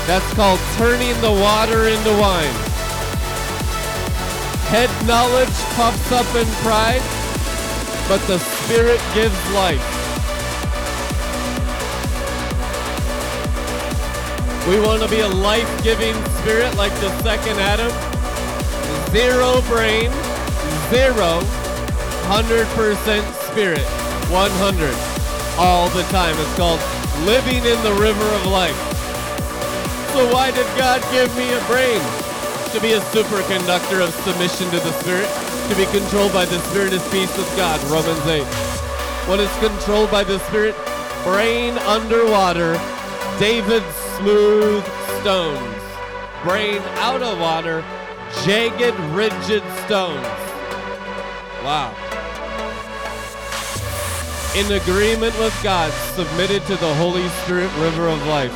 That's 0.08 0.32
called 0.34 0.62
turning 0.78 1.20
the 1.20 1.32
water 1.32 1.90
into 1.90 2.12
wine. 2.16 2.56
Head 4.72 4.90
knowledge 5.08 5.52
puffs 5.76 6.12
up 6.12 6.28
in 6.36 6.48
pride, 6.64 7.04
but 8.08 8.22
the 8.28 8.40
spirit 8.40 9.02
gives 9.14 9.36
life. 9.54 9.84
We 14.68 14.80
want 14.80 15.02
to 15.02 15.10
be 15.10 15.20
a 15.20 15.28
life 15.28 15.68
giving 15.84 16.16
spirit 16.40 16.76
like 16.76 16.94
the 17.02 17.12
second 17.22 17.60
Adam. 17.60 17.92
Zero 19.12 19.62
brain, 19.68 20.12
zero, 20.90 21.42
100% 22.28 23.52
spirit, 23.52 23.88
100 24.30 24.96
all 25.58 25.90
the 25.90 26.04
time. 26.04 26.36
It's 26.38 26.56
called 26.56 26.80
living 27.26 27.66
in 27.66 27.82
the 27.84 27.94
river 27.94 28.26
of 28.36 28.46
life. 28.48 28.78
So, 30.14 30.32
why 30.34 30.52
did 30.52 30.68
God 30.78 31.02
give 31.12 31.36
me 31.36 31.52
a 31.54 31.60
brain? 31.66 32.27
To 32.78 32.84
be 32.84 32.94
a 32.94 33.00
superconductor 33.00 34.08
of 34.08 34.14
submission 34.14 34.70
to 34.70 34.78
the 34.78 34.92
Spirit, 35.02 35.28
to 35.68 35.76
be 35.76 35.86
controlled 35.98 36.32
by 36.32 36.46
the 36.46 36.60
Spirit 36.70 36.94
is 36.94 37.02
peace 37.10 37.36
with 37.36 37.52
God, 37.58 37.82
Romans 37.90 38.24
8. 38.28 38.44
When 39.28 39.40
it's 39.40 39.58
controlled 39.58 40.12
by 40.12 40.24
the 40.24 40.38
Spirit, 40.42 40.76
brain 41.24 41.76
underwater, 41.80 42.74
David's 43.40 43.84
smooth 44.18 44.86
stones. 45.20 45.82
Brain 46.44 46.78
out 46.98 47.24
of 47.24 47.40
water, 47.40 47.84
jagged, 48.46 48.96
rigid 49.10 49.64
stones. 49.86 50.28
Wow. 51.66 51.90
In 54.56 54.72
agreement 54.72 55.36
with 55.40 55.58
God, 55.64 55.92
submitted 56.14 56.62
to 56.68 56.76
the 56.76 56.94
Holy 56.94 57.28
Spirit 57.42 57.76
river 57.80 58.08
of 58.08 58.24
life, 58.28 58.54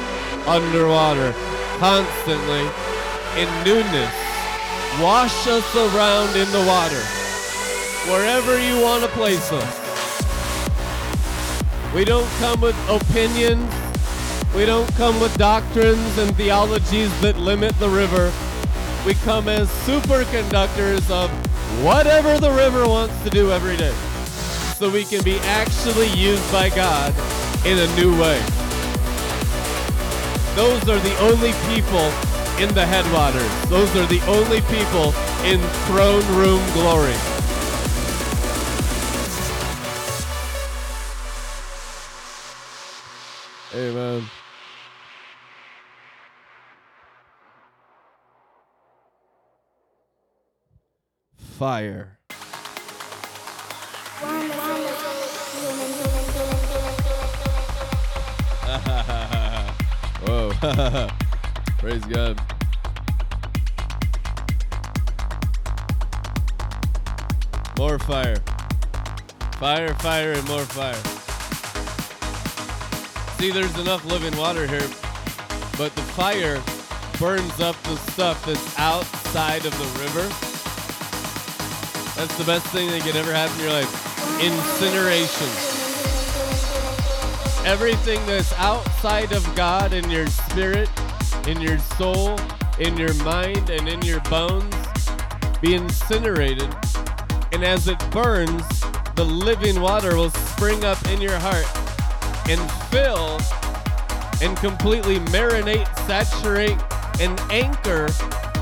underwater, 0.47 1.33
constantly, 1.79 2.69
in 3.37 3.47
newness. 3.63 4.13
Wash 4.99 5.47
us 5.47 5.75
around 5.75 6.35
in 6.35 6.51
the 6.51 6.65
water, 6.67 7.01
wherever 8.11 8.59
you 8.59 8.81
want 8.81 9.03
to 9.03 9.09
place 9.11 9.51
us. 9.51 9.81
We 11.93 12.03
don't 12.03 12.29
come 12.39 12.59
with 12.61 12.75
opinions. 12.89 13.73
We 14.53 14.65
don't 14.65 14.93
come 14.95 15.17
with 15.21 15.35
doctrines 15.37 16.17
and 16.17 16.35
theologies 16.35 17.09
that 17.21 17.37
limit 17.37 17.77
the 17.79 17.89
river. 17.89 18.33
We 19.05 19.13
come 19.13 19.47
as 19.47 19.69
superconductors 19.85 21.09
of 21.09 21.31
whatever 21.83 22.37
the 22.37 22.51
river 22.51 22.85
wants 22.87 23.21
to 23.23 23.29
do 23.29 23.51
every 23.51 23.77
day. 23.77 23.93
So 24.75 24.89
we 24.89 25.05
can 25.05 25.23
be 25.23 25.37
actually 25.39 26.09
used 26.09 26.51
by 26.51 26.69
God 26.69 27.13
in 27.65 27.77
a 27.77 27.95
new 27.95 28.11
way. 28.19 28.39
Those 30.55 30.81
are 30.89 30.99
the 30.99 31.17
only 31.19 31.53
people 31.73 32.11
in 32.61 32.71
the 32.75 32.85
headwaters. 32.85 33.69
Those 33.69 33.89
are 33.95 34.05
the 34.05 34.21
only 34.27 34.61
people 34.69 35.15
in 35.43 35.59
throne 35.87 36.23
room 36.37 36.61
glory. 36.73 37.15
Amen. 43.73 44.29
Fire. 51.57 52.19
Whoa. 60.27 61.07
Praise 61.81 62.05
God. 62.05 62.39
More 67.75 67.97
fire. 67.97 68.35
Fire, 69.57 69.95
fire, 69.95 70.33
and 70.33 70.47
more 70.47 70.59
fire. 70.59 70.93
See, 73.39 73.49
there's 73.49 73.75
enough 73.79 74.05
living 74.05 74.37
water 74.37 74.67
here, 74.67 74.87
but 75.75 75.95
the 75.95 76.03
fire 76.13 76.61
burns 77.19 77.59
up 77.59 77.75
the 77.81 77.95
stuff 78.11 78.45
that's 78.45 78.77
outside 78.77 79.65
of 79.65 79.75
the 79.79 79.99
river. 80.03 80.27
That's 82.15 82.37
the 82.37 82.43
best 82.45 82.67
thing 82.67 82.91
that 82.91 83.01
can 83.01 83.17
ever 83.17 83.33
happen 83.33 83.57
in 83.57 83.63
your 83.63 83.73
life. 83.73 84.39
Incineration 84.39 85.71
everything 87.65 88.19
that's 88.25 88.51
outside 88.53 89.31
of 89.33 89.55
God 89.55 89.93
in 89.93 90.09
your 90.09 90.25
spirit, 90.27 90.89
in 91.47 91.61
your 91.61 91.77
soul, 91.79 92.39
in 92.79 92.97
your 92.97 93.13
mind, 93.23 93.69
and 93.69 93.87
in 93.87 94.01
your 94.01 94.19
bones 94.21 94.75
be 95.61 95.75
incinerated. 95.75 96.73
And 97.51 97.63
as 97.63 97.87
it 97.87 97.99
burns, 98.11 98.63
the 99.15 99.25
living 99.25 99.81
water 99.81 100.15
will 100.15 100.29
spring 100.29 100.83
up 100.83 101.05
in 101.07 101.21
your 101.21 101.37
heart 101.37 101.67
and 102.49 102.59
fill 102.89 103.39
and 104.41 104.57
completely 104.57 105.19
marinate, 105.31 105.87
saturate, 106.07 106.77
and 107.19 107.39
anchor 107.51 108.07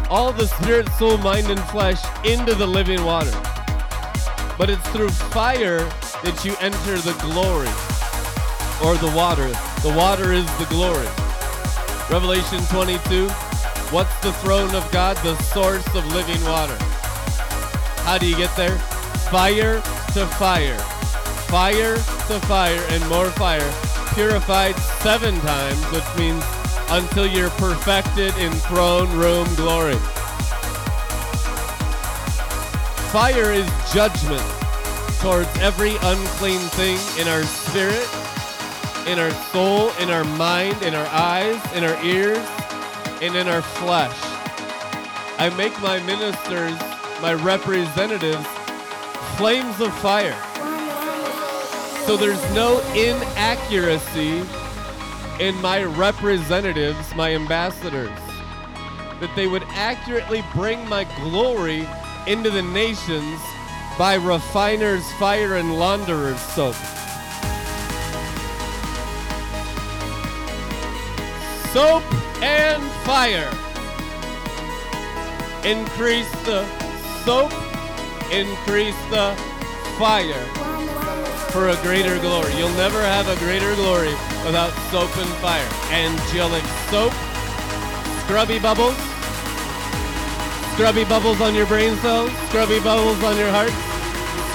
all 0.09 0.33
the 0.33 0.47
spirit, 0.47 0.89
soul, 0.93 1.17
mind, 1.19 1.47
and 1.47 1.59
flesh 1.65 2.03
into 2.25 2.55
the 2.55 2.65
living 2.65 3.03
water. 3.05 3.31
But 4.57 4.69
it's 4.69 4.87
through 4.89 5.09
fire 5.09 5.79
that 6.23 6.41
you 6.43 6.55
enter 6.59 6.97
the 6.97 7.13
glory 7.21 7.69
or 8.83 8.97
the 8.97 9.15
water. 9.15 9.47
The 9.87 9.93
water 9.95 10.33
is 10.33 10.45
the 10.57 10.65
glory. 10.65 11.28
Revelation 12.09 12.59
22. 12.71 13.29
What's 13.93 14.19
the 14.21 14.33
throne 14.33 14.73
of 14.73 14.91
God? 14.91 15.15
The 15.17 15.35
source 15.43 15.85
of 15.93 16.03
living 16.07 16.43
water. 16.43 16.75
How 18.01 18.17
do 18.17 18.27
you 18.27 18.35
get 18.35 18.55
there? 18.55 18.79
Fire 19.29 19.75
to 20.13 20.25
fire. 20.25 20.77
Fire 21.49 21.95
to 21.97 22.39
fire 22.47 22.83
and 22.89 23.07
more 23.07 23.29
fire. 23.29 23.71
Purified 24.15 24.75
seven 25.03 25.39
times, 25.41 25.79
which 25.91 26.17
means 26.17 26.43
until 26.89 27.27
you're 27.27 27.51
perfected 27.51 28.35
in 28.37 28.51
throne 28.53 29.11
room 29.15 29.47
glory. 29.53 29.99
Fire 33.11 33.51
is 33.51 33.69
judgment 33.93 34.41
towards 35.19 35.49
every 35.59 35.95
unclean 36.01 36.61
thing 36.69 36.97
in 37.21 37.27
our 37.27 37.43
spirit 37.43 38.07
in 39.09 39.17
our 39.17 39.31
soul, 39.51 39.89
in 39.99 40.11
our 40.11 40.23
mind, 40.23 40.79
in 40.83 40.93
our 40.93 41.07
eyes, 41.07 41.59
in 41.73 41.83
our 41.83 42.05
ears, 42.05 42.37
and 43.23 43.35
in 43.35 43.47
our 43.47 43.63
flesh. 43.63 44.15
I 45.39 45.51
make 45.57 45.73
my 45.81 45.99
ministers, 46.03 46.77
my 47.19 47.33
representatives, 47.33 48.45
flames 49.35 49.81
of 49.81 49.91
fire. 49.97 50.37
So 52.05 52.17
there's 52.17 52.53
no 52.53 52.81
inaccuracy 52.93 54.43
in 55.39 55.59
my 55.59 55.85
representatives, 55.85 57.15
my 57.15 57.33
ambassadors, 57.33 58.19
that 59.19 59.31
they 59.35 59.47
would 59.47 59.63
accurately 59.69 60.43
bring 60.53 60.87
my 60.87 61.05
glory 61.21 61.87
into 62.27 62.51
the 62.51 62.61
nations 62.61 63.41
by 63.97 64.15
refiner's 64.15 65.11
fire 65.13 65.55
and 65.55 65.79
launderer's 65.79 66.39
soap. 66.39 66.75
Soap 71.73 72.03
and 72.41 72.81
fire. 73.05 73.49
Increase 75.63 76.29
the 76.45 76.65
soap, 77.23 77.51
increase 78.31 78.97
the 79.11 79.35
fire 79.99 80.45
for 81.51 81.69
a 81.69 81.75
greater 81.83 82.17
glory. 82.19 82.53
You'll 82.55 82.73
never 82.73 83.01
have 83.01 83.27
a 83.27 83.35
greater 83.37 83.75
glory 83.75 84.13
without 84.45 84.71
soap 84.89 85.15
and 85.17 85.29
fire. 85.37 85.69
Angelic 85.91 86.63
soap, 86.89 87.13
scrubby 88.23 88.57
bubbles, 88.57 88.97
scrubby 90.73 91.05
bubbles 91.05 91.39
on 91.39 91.53
your 91.53 91.67
brain 91.67 91.95
cells, 91.97 92.31
scrubby 92.49 92.79
bubbles 92.79 93.21
on 93.23 93.37
your 93.37 93.51
heart, 93.51 93.73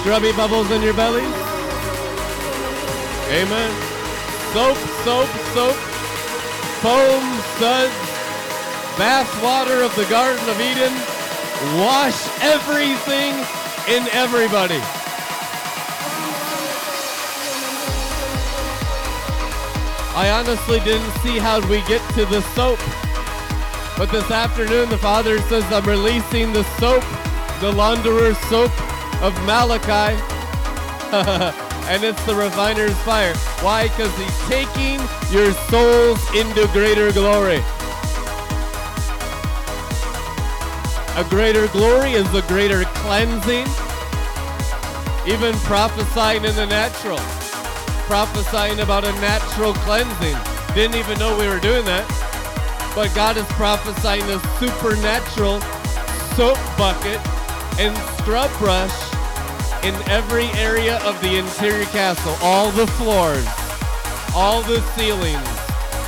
scrubby 0.01 0.33
bubbles 0.33 0.71
in 0.73 0.83
your 0.83 0.95
belly. 0.95 1.25
Amen. 3.31 3.71
Soap, 4.53 4.77
soap, 5.05 5.29
soap 5.55 5.94
foam 6.85 7.25
suds, 7.57 7.97
bath 8.99 9.43
water 9.43 9.81
of 9.83 9.97
the 9.97 10.05
Garden 10.05 10.47
of 10.51 10.61
Eden 10.61 10.93
wash 11.81 12.29
everything 12.43 13.33
in 13.89 14.07
everybody. 14.13 14.79
I 20.15 20.29
honestly 20.29 20.79
didn't 20.81 21.11
see 21.23 21.39
how 21.39 21.67
we 21.71 21.81
get 21.89 22.03
to 22.17 22.27
the 22.27 22.43
soap. 22.53 22.79
But 23.97 24.11
this 24.13 24.31
afternoon, 24.31 24.91
the 24.91 24.99
Father 24.99 25.39
says, 25.49 25.65
I'm 25.73 25.87
releasing 25.87 26.53
the 26.53 26.65
soap, 26.79 27.03
the 27.63 27.73
launderer's 27.73 28.37
soap 28.51 28.73
of 29.23 29.33
Malachi. 29.47 30.21
and 31.87 32.03
it's 32.03 32.23
the 32.25 32.35
refiner's 32.35 32.97
fire. 33.03 33.35
Why? 33.61 33.89
Because 33.89 34.17
he's 34.17 34.49
taking 34.49 34.99
your 35.31 35.53
souls 35.69 36.19
into 36.35 36.67
greater 36.73 37.13
glory. 37.13 37.63
A 41.17 41.25
greater 41.29 41.69
glory 41.69 42.13
is 42.13 42.33
a 42.35 42.43
greater 42.43 42.85
cleansing. 42.85 43.67
Even 45.27 45.55
prophesying 45.61 46.45
in 46.45 46.55
the 46.57 46.67
natural. 46.67 47.19
Prophesying 48.09 48.81
about 48.81 49.05
a 49.05 49.13
natural 49.21 49.75
cleansing. 49.75 50.37
Didn't 50.75 50.97
even 50.97 51.19
know 51.19 51.39
we 51.39 51.47
were 51.47 51.61
doing 51.61 51.85
that. 51.85 52.07
But 52.95 53.15
God 53.15 53.37
is 53.37 53.47
prophesying 53.53 54.23
a 54.23 54.41
supernatural 54.59 55.61
soap 56.35 56.59
bucket 56.77 57.21
and 57.79 57.97
scrub 58.19 58.51
brush 58.59 59.14
in 59.85 59.95
every 60.09 60.47
area 60.59 60.99
of 61.05 61.21
the 61.21 61.37
interior 61.37 61.85
castle. 61.87 62.35
All 62.41 62.71
the 62.71 62.87
floors, 62.87 63.47
all 64.35 64.63
the 64.63 64.81
ceilings, 64.97 65.47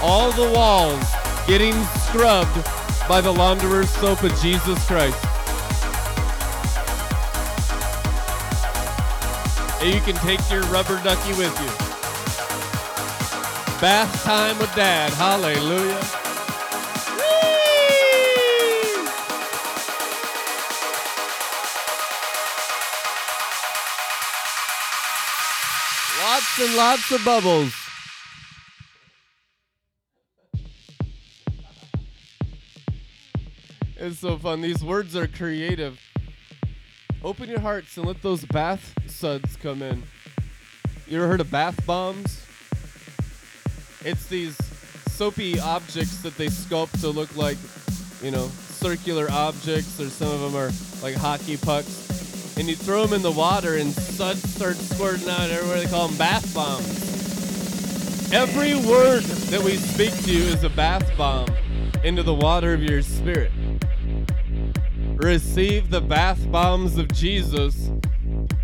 all 0.00 0.32
the 0.32 0.50
walls 0.50 1.04
getting 1.46 1.74
scrubbed 2.08 2.64
by 3.06 3.20
the 3.20 3.30
launderer's 3.30 3.90
soap 3.90 4.22
of 4.22 4.34
Jesus 4.40 4.84
Christ. 4.86 5.22
And 9.82 9.94
you 9.94 10.00
can 10.00 10.16
take 10.24 10.40
your 10.50 10.62
rubber 10.72 10.98
ducky 11.04 11.34
with 11.34 11.52
you. 11.60 11.86
Bath 13.78 14.24
time 14.24 14.58
with 14.58 14.74
dad. 14.74 15.12
Hallelujah. 15.12 16.25
Lots 26.58 26.68
and 26.68 26.76
lots 26.78 27.12
of 27.12 27.22
bubbles. 27.22 27.74
It's 33.96 34.20
so 34.20 34.38
fun. 34.38 34.62
These 34.62 34.82
words 34.82 35.14
are 35.16 35.26
creative. 35.26 36.00
Open 37.22 37.50
your 37.50 37.60
hearts 37.60 37.98
and 37.98 38.06
let 38.06 38.22
those 38.22 38.46
bath 38.46 38.94
suds 39.06 39.56
come 39.56 39.82
in. 39.82 40.02
You 41.06 41.18
ever 41.18 41.28
heard 41.28 41.42
of 41.42 41.50
bath 41.50 41.84
bombs? 41.84 42.46
It's 44.02 44.26
these 44.26 44.56
soapy 45.08 45.60
objects 45.60 46.22
that 46.22 46.38
they 46.38 46.46
sculpt 46.46 47.00
to 47.02 47.08
look 47.08 47.36
like, 47.36 47.58
you 48.22 48.30
know, 48.30 48.46
circular 48.46 49.30
objects, 49.30 50.00
or 50.00 50.08
some 50.08 50.28
of 50.28 50.40
them 50.40 50.56
are 50.56 50.70
like 51.02 51.16
hockey 51.16 51.58
pucks. 51.58 52.25
And 52.56 52.68
you 52.68 52.74
throw 52.74 53.04
them 53.04 53.12
in 53.14 53.22
the 53.22 53.30
water, 53.30 53.76
and 53.76 53.92
suds 53.92 54.42
start 54.54 54.76
squirting 54.76 55.28
out 55.28 55.50
everywhere. 55.50 55.78
They 55.78 55.86
call 55.86 56.08
them 56.08 56.16
bath 56.16 56.54
bombs. 56.54 58.32
Every 58.32 58.74
word 58.74 59.22
that 59.22 59.62
we 59.62 59.76
speak 59.76 60.12
to 60.24 60.32
you 60.32 60.42
is 60.44 60.64
a 60.64 60.70
bath 60.70 61.10
bomb 61.16 61.48
into 62.02 62.22
the 62.22 62.34
water 62.34 62.72
of 62.72 62.82
your 62.82 63.02
spirit. 63.02 63.52
Receive 65.16 65.90
the 65.90 66.00
bath 66.00 66.50
bombs 66.50 66.98
of 66.98 67.08
Jesus 67.12 67.90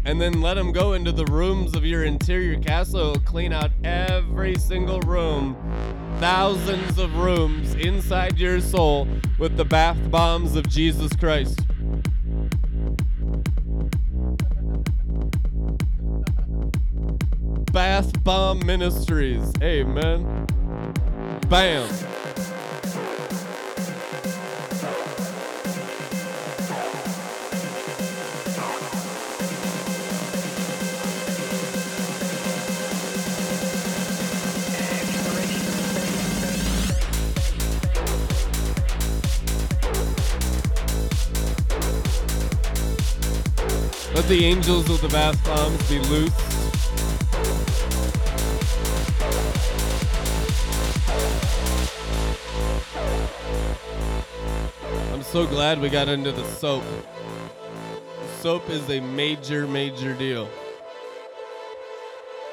and 0.04 0.20
then 0.20 0.40
let 0.40 0.54
them 0.54 0.72
go 0.72 0.94
into 0.94 1.12
the 1.12 1.26
rooms 1.26 1.74
of 1.74 1.84
your 1.84 2.04
interior 2.04 2.58
castle. 2.58 3.14
Clean 3.24 3.52
out 3.52 3.70
every 3.84 4.56
single 4.56 5.00
room, 5.00 5.56
thousands 6.18 6.98
of 6.98 7.16
rooms 7.16 7.74
inside 7.76 8.38
your 8.38 8.60
soul 8.60 9.06
with 9.38 9.56
the 9.56 9.64
bath 9.64 10.10
bombs 10.10 10.56
of 10.56 10.68
Jesus 10.68 11.14
Christ. 11.14 11.60
Bath 17.72 18.22
Bomb 18.22 18.66
Ministries. 18.66 19.50
Amen. 19.62 20.46
Bam. 21.48 21.88
Let 44.14 44.28
the 44.28 44.44
angels 44.44 44.90
of 44.90 45.00
the 45.00 45.08
bath 45.08 45.42
bombs 45.46 45.88
be 45.88 45.98
loosed. 46.10 46.71
I'm 55.12 55.22
so 55.22 55.46
glad 55.46 55.78
we 55.78 55.90
got 55.90 56.08
into 56.08 56.32
the 56.32 56.42
soap. 56.44 56.82
Soap 58.40 58.70
is 58.70 58.88
a 58.88 58.98
major, 58.98 59.66
major 59.66 60.14
deal. 60.14 60.48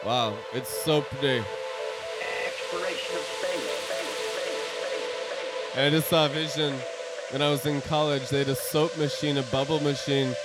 Wow, 0.05 0.35
it's 0.53 0.67
soap 0.67 1.05
day. 1.21 1.41
I 5.77 5.89
just 5.89 6.09
saw 6.09 6.25
a 6.25 6.29
vision 6.29 6.75
when 7.31 7.41
I 7.41 7.49
was 7.49 7.65
in 7.65 7.79
college. 7.81 8.27
They 8.27 8.39
had 8.39 8.49
a 8.49 8.55
soap 8.55 8.97
machine, 8.97 9.37
a 9.37 9.43
bubble 9.43 9.79
machine 9.79 10.35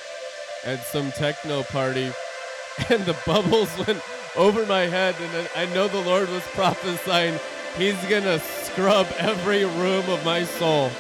at 0.64 0.86
some 0.86 1.10
techno 1.10 1.64
party, 1.64 2.12
and 2.90 3.04
the 3.06 3.16
bubbles 3.26 3.70
went 3.86 4.00
over 4.36 4.64
my 4.66 4.82
head. 4.82 5.16
And 5.20 5.48
I 5.56 5.66
know 5.74 5.88
the 5.88 6.00
Lord 6.02 6.28
was 6.28 6.44
prophesying, 6.52 7.40
He's 7.76 8.00
gonna 8.06 8.38
scrub 8.38 9.08
every 9.18 9.64
room 9.64 10.08
of 10.08 10.24
my 10.24 10.44
soul. 10.44 10.90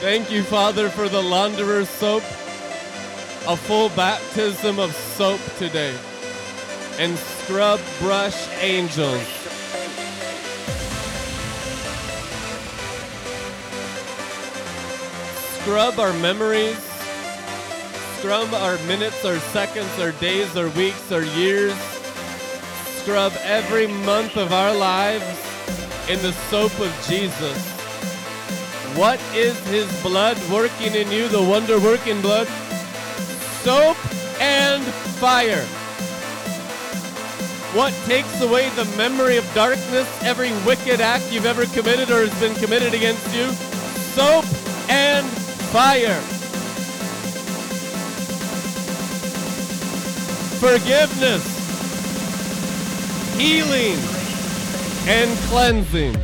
Thank 0.00 0.30
you, 0.30 0.42
Father, 0.42 0.88
for 0.88 1.10
the 1.10 1.20
launderer's 1.20 1.90
soap, 1.90 2.22
a 3.46 3.54
full 3.54 3.90
baptism 3.90 4.78
of 4.78 4.94
soap 4.94 5.42
today, 5.58 5.94
and 6.98 7.18
scrub 7.18 7.78
brush 7.98 8.48
angels. 8.62 9.22
Scrub 15.60 15.98
our 15.98 16.14
memories, 16.14 16.80
scrub 18.20 18.54
our 18.54 18.78
minutes, 18.86 19.22
our 19.26 19.38
seconds, 19.52 19.98
our 19.98 20.12
days, 20.12 20.56
our 20.56 20.70
weeks, 20.70 21.12
our 21.12 21.24
years. 21.24 21.74
Scrub 23.02 23.34
every 23.42 23.86
month 23.86 24.38
of 24.38 24.54
our 24.54 24.74
lives 24.74 25.26
in 26.08 26.18
the 26.22 26.32
soap 26.48 26.72
of 26.80 27.06
Jesus. 27.06 27.79
What 28.96 29.20
is 29.34 29.56
his 29.68 30.02
blood 30.02 30.36
working 30.50 30.94
in 30.94 31.10
you, 31.10 31.28
the 31.28 31.42
wonder 31.42 31.78
working 31.78 32.20
blood? 32.20 32.48
Soap 33.62 33.96
and 34.40 34.82
fire. 35.20 35.64
What 37.72 37.92
takes 38.04 38.40
away 38.40 38.68
the 38.70 38.84
memory 38.96 39.36
of 39.36 39.54
darkness, 39.54 40.08
every 40.22 40.50
wicked 40.66 41.00
act 41.00 41.30
you've 41.32 41.46
ever 41.46 41.66
committed 41.66 42.10
or 42.10 42.26
has 42.26 42.40
been 42.40 42.54
committed 42.56 42.92
against 42.92 43.32
you? 43.34 43.52
Soap 44.12 44.44
and 44.90 45.26
fire. 45.70 46.20
Forgiveness, 50.58 51.46
healing, 53.38 53.98
and 55.06 55.38
cleansing. 55.48 56.16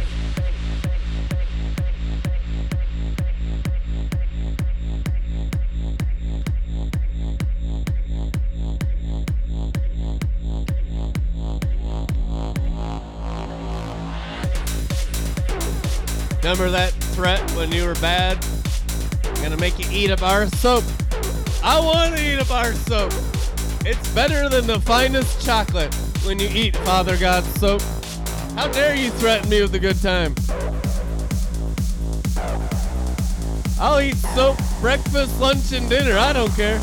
Remember 16.46 16.70
that 16.70 16.92
threat 17.16 17.40
when 17.56 17.72
you 17.72 17.84
were 17.84 17.96
bad? 17.96 18.38
I'm 19.24 19.42
gonna 19.42 19.56
make 19.56 19.80
you 19.80 19.86
eat 19.90 20.10
a 20.10 20.16
bar 20.16 20.42
of 20.42 20.54
soap. 20.54 20.84
I 21.60 21.80
want 21.80 22.16
to 22.16 22.22
eat 22.24 22.38
a 22.38 22.44
bar 22.44 22.70
of 22.70 22.76
soap. 22.86 23.12
It's 23.84 24.08
better 24.14 24.48
than 24.48 24.64
the 24.64 24.80
finest 24.82 25.44
chocolate 25.44 25.92
when 26.24 26.38
you 26.38 26.48
eat 26.48 26.76
Father 26.76 27.16
God's 27.16 27.52
soap. 27.58 27.82
How 28.54 28.68
dare 28.68 28.94
you 28.94 29.10
threaten 29.10 29.50
me 29.50 29.60
with 29.60 29.74
a 29.74 29.80
good 29.80 30.00
time? 30.00 30.36
I'll 33.80 34.00
eat 34.00 34.14
soap 34.14 34.56
breakfast, 34.80 35.40
lunch, 35.40 35.72
and 35.72 35.90
dinner. 35.90 36.16
I 36.16 36.32
don't 36.32 36.54
care. 36.54 36.78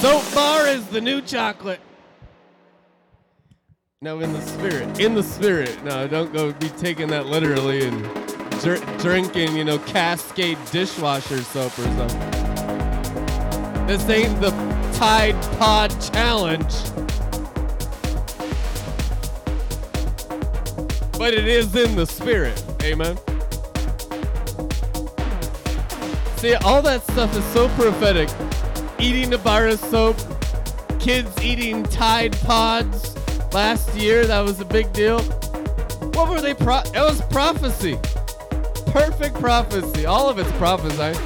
Soap 0.00 0.34
bar 0.34 0.66
is 0.66 0.84
the 0.88 1.00
new 1.00 1.20
chocolate. 1.20 1.78
No, 4.02 4.18
in 4.18 4.32
the 4.32 4.40
spirit. 4.40 4.98
In 4.98 5.14
the 5.14 5.22
spirit. 5.22 5.84
No, 5.84 6.08
don't 6.08 6.32
go 6.32 6.52
be 6.54 6.68
taking 6.70 7.06
that 7.10 7.26
literally 7.26 7.86
and 7.86 8.02
dr- 8.60 8.84
drinking, 9.00 9.56
you 9.56 9.62
know, 9.62 9.78
Cascade 9.78 10.58
dishwasher 10.72 11.40
soap 11.40 11.78
or 11.78 11.84
something. 11.84 12.20
This 13.86 14.08
ain't 14.08 14.40
the 14.40 14.50
Tide 14.94 15.40
Pod 15.56 15.90
Challenge. 16.00 16.74
But 21.16 21.34
it 21.34 21.46
is 21.46 21.76
in 21.76 21.94
the 21.94 22.06
spirit. 22.06 22.60
Amen. 22.82 23.16
See, 26.38 26.54
all 26.56 26.82
that 26.82 27.04
stuff 27.04 27.36
is 27.36 27.44
so 27.52 27.68
prophetic. 27.80 28.28
Eating 28.98 29.32
a 29.32 29.38
bar 29.38 29.68
of 29.68 29.78
soap, 29.78 30.16
kids 30.98 31.40
eating 31.40 31.84
Tide 31.84 32.32
Pods 32.40 33.11
last 33.54 33.94
year, 33.94 34.26
that 34.26 34.40
was 34.40 34.60
a 34.60 34.64
big 34.64 34.92
deal. 34.92 35.20
What 36.14 36.28
were 36.28 36.40
they? 36.40 36.54
Pro- 36.54 36.80
it 36.80 36.94
was 36.94 37.20
prophecy. 37.30 37.98
Perfect 38.86 39.34
prophecy. 39.36 40.06
All 40.06 40.28
of 40.28 40.38
it's 40.38 40.50
prophesying. 40.52 41.16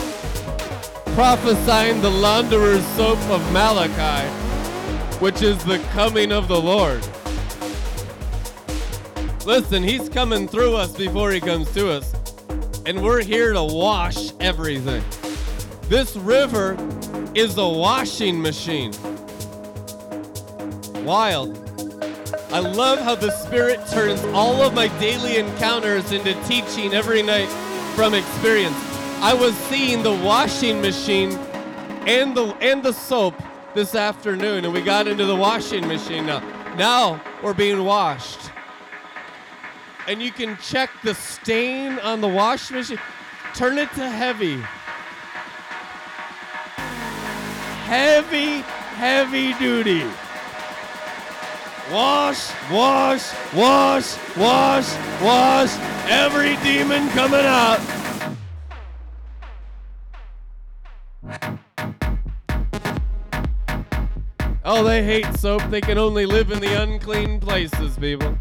Prophesying 1.14 2.00
the 2.02 2.10
launderer's 2.10 2.84
soap 2.88 3.18
of 3.30 3.40
Malachi, 3.52 4.28
which 5.18 5.42
is 5.42 5.62
the 5.64 5.78
coming 5.92 6.32
of 6.32 6.48
the 6.48 6.60
Lord. 6.60 7.06
Listen, 9.46 9.82
he's 9.82 10.08
coming 10.08 10.48
through 10.48 10.76
us 10.76 10.96
before 10.96 11.30
he 11.30 11.40
comes 11.40 11.72
to 11.74 11.90
us. 11.90 12.12
And 12.84 13.02
we're 13.02 13.22
here 13.22 13.52
to 13.52 13.62
wash 13.62 14.32
everything. 14.40 15.02
This 15.88 16.16
river 16.16 16.76
is 17.34 17.56
a 17.56 17.68
washing 17.68 18.40
machine. 18.40 18.92
Wild. 21.04 21.65
I 22.56 22.60
love 22.60 23.00
how 23.00 23.14
the 23.14 23.30
Spirit 23.32 23.86
turns 23.88 24.24
all 24.32 24.62
of 24.62 24.72
my 24.72 24.88
daily 24.98 25.36
encounters 25.36 26.10
into 26.10 26.32
teaching 26.44 26.94
every 26.94 27.22
night 27.22 27.50
from 27.94 28.14
experience. 28.14 28.74
I 29.20 29.34
was 29.34 29.54
seeing 29.68 30.02
the 30.02 30.14
washing 30.14 30.80
machine 30.80 31.32
and 32.06 32.34
the 32.34 32.56
and 32.62 32.82
the 32.82 32.94
soap 32.94 33.34
this 33.74 33.94
afternoon, 33.94 34.64
and 34.64 34.72
we 34.72 34.80
got 34.80 35.06
into 35.06 35.26
the 35.26 35.36
washing 35.36 35.86
machine 35.86 36.24
now. 36.24 36.38
Now 36.76 37.22
we're 37.42 37.52
being 37.52 37.84
washed. 37.84 38.50
And 40.08 40.22
you 40.22 40.32
can 40.32 40.56
check 40.56 40.88
the 41.04 41.14
stain 41.14 41.98
on 41.98 42.22
the 42.22 42.28
wash 42.28 42.70
machine. 42.70 42.98
Turn 43.54 43.76
it 43.76 43.92
to 43.96 44.08
heavy. 44.08 44.62
Heavy, 47.84 48.62
heavy 48.96 49.52
duty. 49.58 50.10
Wash, 51.92 52.50
wash, 52.68 53.32
wash, 53.54 54.16
wash, 54.36 54.96
wash. 55.22 55.76
Every 56.08 56.56
demon 56.56 57.08
coming 57.10 57.46
out. 57.46 57.78
Oh, 64.64 64.82
they 64.82 65.04
hate 65.04 65.32
soap. 65.38 65.62
They 65.70 65.80
can 65.80 65.96
only 65.96 66.26
live 66.26 66.50
in 66.50 66.58
the 66.58 66.82
unclean 66.82 67.38
places, 67.38 67.96
people. 67.96 68.36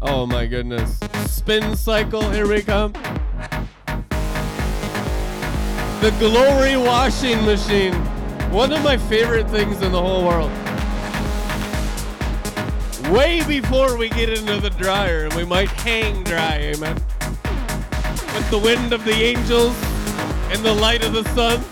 Oh 0.00 0.24
my 0.24 0.46
goodness. 0.46 0.98
Spin 1.26 1.76
cycle, 1.76 2.22
here 2.30 2.48
we 2.48 2.62
come. 2.62 2.92
The 6.00 6.10
Glory 6.18 6.78
Washing 6.78 7.44
Machine. 7.44 8.11
One 8.52 8.70
of 8.70 8.84
my 8.84 8.98
favorite 8.98 9.48
things 9.48 9.80
in 9.80 9.92
the 9.92 10.00
whole 10.00 10.26
world. 10.26 10.50
Way 13.10 13.42
before 13.46 13.96
we 13.96 14.10
get 14.10 14.28
into 14.28 14.60
the 14.60 14.68
dryer, 14.68 15.24
and 15.24 15.32
we 15.32 15.44
might 15.46 15.70
hang 15.70 16.22
dry, 16.22 16.58
amen. 16.58 16.96
With 18.34 18.50
the 18.50 18.60
wind 18.62 18.92
of 18.92 19.06
the 19.06 19.14
angels 19.14 19.74
and 20.50 20.62
the 20.62 20.74
light 20.74 21.02
of 21.02 21.14
the 21.14 21.24
sun. 21.30 21.64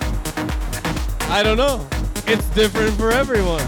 I 1.30 1.42
don't 1.42 1.58
know. 1.58 1.86
It's 2.26 2.48
different 2.54 2.94
for 2.94 3.10
everyone. 3.10 3.60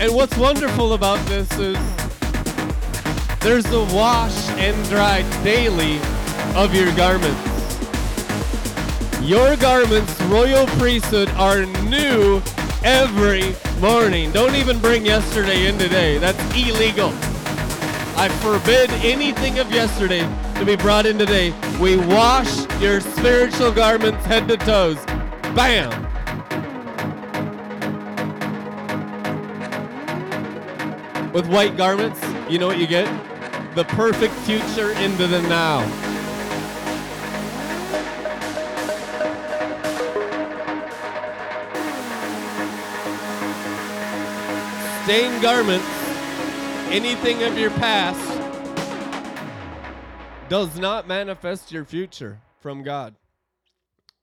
And 0.00 0.14
what's 0.14 0.36
wonderful 0.36 0.92
about 0.92 1.18
this 1.26 1.50
is 1.58 1.76
there's 3.40 3.66
a 3.72 3.82
wash 3.92 4.48
and 4.50 4.88
dry 4.88 5.22
daily 5.42 5.98
of 6.54 6.72
your 6.72 6.94
garments. 6.94 7.47
Your 9.22 9.56
garments, 9.56 10.20
royal 10.22 10.66
priesthood, 10.78 11.28
are 11.30 11.66
new 11.66 12.40
every 12.84 13.54
morning. 13.80 14.30
Don't 14.30 14.54
even 14.54 14.78
bring 14.78 15.04
yesterday 15.04 15.66
in 15.66 15.76
today. 15.76 16.18
That's 16.18 16.38
illegal. 16.54 17.10
I 18.16 18.28
forbid 18.40 18.90
anything 19.04 19.58
of 19.58 19.70
yesterday 19.70 20.20
to 20.54 20.64
be 20.64 20.76
brought 20.76 21.04
in 21.04 21.18
today. 21.18 21.52
We 21.80 21.96
wash 21.96 22.66
your 22.80 23.00
spiritual 23.00 23.72
garments 23.72 24.24
head 24.24 24.48
to 24.48 24.56
toes. 24.56 25.04
Bam! 25.54 25.90
With 31.32 31.46
white 31.48 31.76
garments, 31.76 32.20
you 32.48 32.58
know 32.58 32.68
what 32.68 32.78
you 32.78 32.86
get? 32.86 33.06
The 33.74 33.84
perfect 33.84 34.32
future 34.34 34.92
into 34.92 35.26
the 35.26 35.42
now. 35.42 36.07
Stained 45.08 45.40
garments, 45.40 45.88
anything 46.90 47.42
of 47.42 47.56
your 47.56 47.70
past, 47.70 48.20
does 50.50 50.78
not 50.78 51.08
manifest 51.08 51.72
your 51.72 51.86
future 51.86 52.38
from 52.60 52.82
God. 52.82 53.14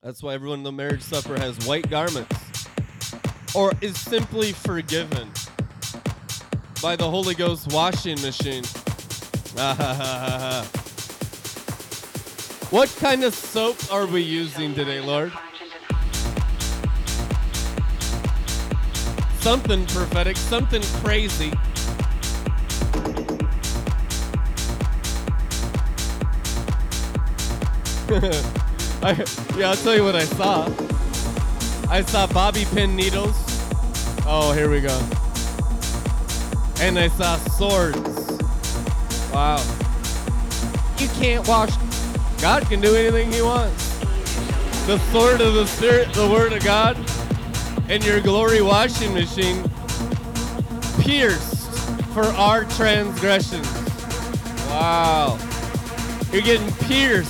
That's 0.03 0.21
why 0.21 0.35
everyone 0.35 0.59
in 0.59 0.63
the 0.63 0.71
marriage 0.71 1.01
supper 1.01 1.39
has 1.39 1.57
white 1.65 1.89
garments 1.89 2.67
or 3.55 3.73
is 3.81 3.99
simply 3.99 4.51
forgiven 4.51 5.31
by 6.83 6.95
the 6.95 7.09
Holy 7.09 7.33
Ghost 7.33 7.73
washing 7.73 8.21
machine. 8.21 8.63
what 12.69 12.95
kind 12.99 13.23
of 13.23 13.33
soap 13.33 13.91
are 13.91 14.05
we 14.05 14.21
using 14.21 14.75
today, 14.75 15.01
Lord? 15.01 15.33
Something 19.45 19.85
prophetic, 19.85 20.37
something 20.37 20.81
crazy. 21.03 21.51
I, 29.03 29.23
yeah, 29.55 29.69
I'll 29.69 29.75
tell 29.75 29.95
you 29.95 30.03
what 30.03 30.15
I 30.15 30.23
saw. 30.23 30.67
I 31.91 32.01
saw 32.01 32.25
bobby 32.25 32.65
pin 32.73 32.95
needles. 32.95 33.35
Oh, 34.25 34.51
here 34.51 34.67
we 34.67 34.81
go. 34.81 34.97
And 36.83 36.97
I 36.97 37.07
saw 37.09 37.37
swords. 37.37 37.99
Wow. 39.31 39.63
You 40.97 41.07
can't 41.09 41.47
wash. 41.47 41.69
God 42.41 42.63
can 42.63 42.81
do 42.81 42.95
anything 42.95 43.31
He 43.31 43.43
wants. 43.43 43.95
The 44.87 44.97
sword 45.11 45.39
of 45.39 45.53
the 45.53 45.67
Spirit, 45.67 46.11
the 46.13 46.27
Word 46.27 46.51
of 46.51 46.63
God, 46.63 46.97
and 47.89 48.03
your 48.03 48.19
glory 48.21 48.61
washing 48.61 49.13
machine 49.13 49.63
pierced 50.99 51.69
for 52.13 52.25
our 52.25 52.65
transgressions. 52.65 53.67
Wow. 54.67 55.37
You're 56.31 56.41
getting 56.41 56.71
pierced 56.87 57.29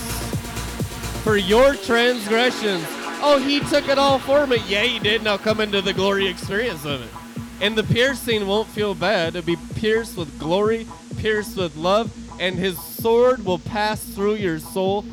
for 1.22 1.36
your 1.36 1.74
transgressions. 1.74 2.84
Oh, 3.20 3.38
he 3.38 3.60
took 3.60 3.88
it 3.88 3.98
all 3.98 4.18
for 4.18 4.46
me. 4.46 4.58
Yeah, 4.66 4.82
he 4.82 4.98
did. 4.98 5.22
Now 5.22 5.36
come 5.36 5.60
into 5.60 5.82
the 5.82 5.92
glory 5.92 6.26
experience 6.26 6.84
of 6.84 7.02
it. 7.02 7.10
And 7.60 7.76
the 7.76 7.84
piercing 7.84 8.46
won't 8.46 8.68
feel 8.68 8.94
bad. 8.94 9.34
It'll 9.34 9.46
be 9.46 9.56
pierced 9.74 10.16
with 10.16 10.38
glory, 10.38 10.86
pierced 11.18 11.56
with 11.56 11.76
love, 11.76 12.12
and 12.40 12.56
his 12.56 12.78
sword 12.80 13.44
will 13.44 13.58
pass 13.58 14.04
through 14.04 14.34
your 14.34 14.58
soul 14.58 15.04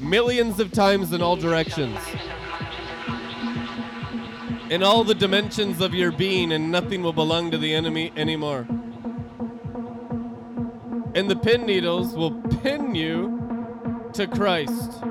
millions 0.00 0.58
of 0.58 0.72
times 0.72 1.12
in 1.12 1.22
all 1.22 1.36
directions 1.36 1.98
in 4.72 4.82
all 4.82 5.04
the 5.04 5.14
dimensions 5.14 5.82
of 5.82 5.92
your 5.92 6.10
being, 6.10 6.50
and 6.50 6.72
nothing 6.72 7.02
will 7.02 7.12
belong 7.12 7.50
to 7.50 7.58
the 7.58 7.74
enemy 7.74 8.10
anymore. 8.16 8.66
And 11.14 11.28
the 11.28 11.36
pin 11.36 11.66
needles 11.66 12.14
will 12.14 12.40
pin 12.62 12.94
you 12.94 14.08
to 14.14 14.26
Christ. 14.26 15.02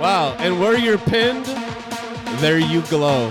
Wow, 0.00 0.36
and 0.38 0.60
where 0.60 0.78
you're 0.78 0.98
pinned, 0.98 1.55
there 2.40 2.58
you 2.58 2.82
glow. 2.82 3.30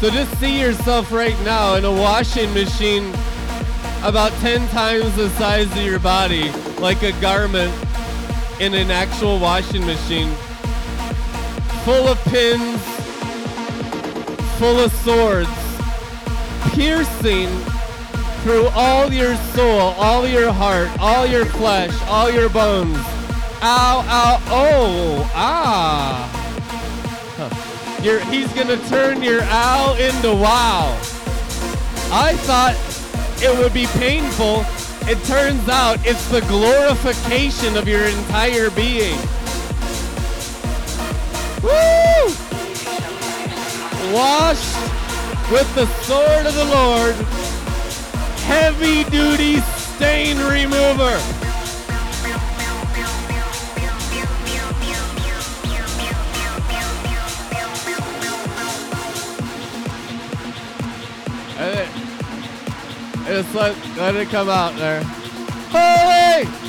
So 0.00 0.10
just 0.10 0.38
see 0.38 0.60
yourself 0.60 1.10
right 1.12 1.38
now 1.44 1.76
in 1.76 1.84
a 1.86 1.90
washing 1.90 2.52
machine 2.52 3.08
about 4.02 4.32
10 4.42 4.68
times 4.68 5.16
the 5.16 5.30
size 5.30 5.70
of 5.70 5.78
your 5.78 5.98
body, 5.98 6.50
like 6.78 7.02
a 7.02 7.12
garment 7.22 7.72
in 8.60 8.74
an 8.74 8.90
actual 8.90 9.38
washing 9.38 9.86
machine, 9.86 10.30
full 11.84 12.06
of 12.08 12.18
pins, 12.24 12.93
full 14.58 14.78
of 14.78 14.92
swords, 14.92 15.48
piercing 16.74 17.48
through 18.42 18.68
all 18.74 19.12
your 19.12 19.34
soul, 19.54 19.94
all 19.96 20.26
your 20.26 20.52
heart, 20.52 20.88
all 21.00 21.26
your 21.26 21.46
flesh, 21.46 21.92
all 22.06 22.30
your 22.30 22.48
bones. 22.48 22.98
Ow, 23.62 24.04
ow, 24.06 24.42
oh, 24.48 25.30
ah. 25.34 26.30
Huh. 27.36 28.20
He's 28.30 28.52
gonna 28.52 28.76
turn 28.88 29.22
your 29.22 29.42
ow 29.44 29.96
into 29.98 30.32
wow. 30.32 30.92
I 32.12 32.34
thought 32.44 32.76
it 33.42 33.58
would 33.58 33.72
be 33.72 33.86
painful. 33.98 34.64
It 35.08 35.22
turns 35.24 35.68
out 35.68 35.98
it's 36.06 36.28
the 36.28 36.42
glorification 36.42 37.76
of 37.76 37.88
your 37.88 38.04
entire 38.04 38.70
being. 38.70 39.18
Woo! 41.62 42.43
Washed 44.12 44.76
with 45.50 45.74
the 45.74 45.86
sword 46.02 46.46
of 46.46 46.54
the 46.54 46.64
Lord, 46.66 47.14
heavy 48.44 49.04
duty 49.10 49.60
stain 49.60 50.38
remover. 50.38 51.18
And 61.56 61.88
Just 63.26 63.54
let, 63.54 63.96
let 63.96 64.16
it 64.16 64.28
come 64.28 64.48
out 64.48 64.76
there. 64.76 65.02
Holy! 65.72 66.63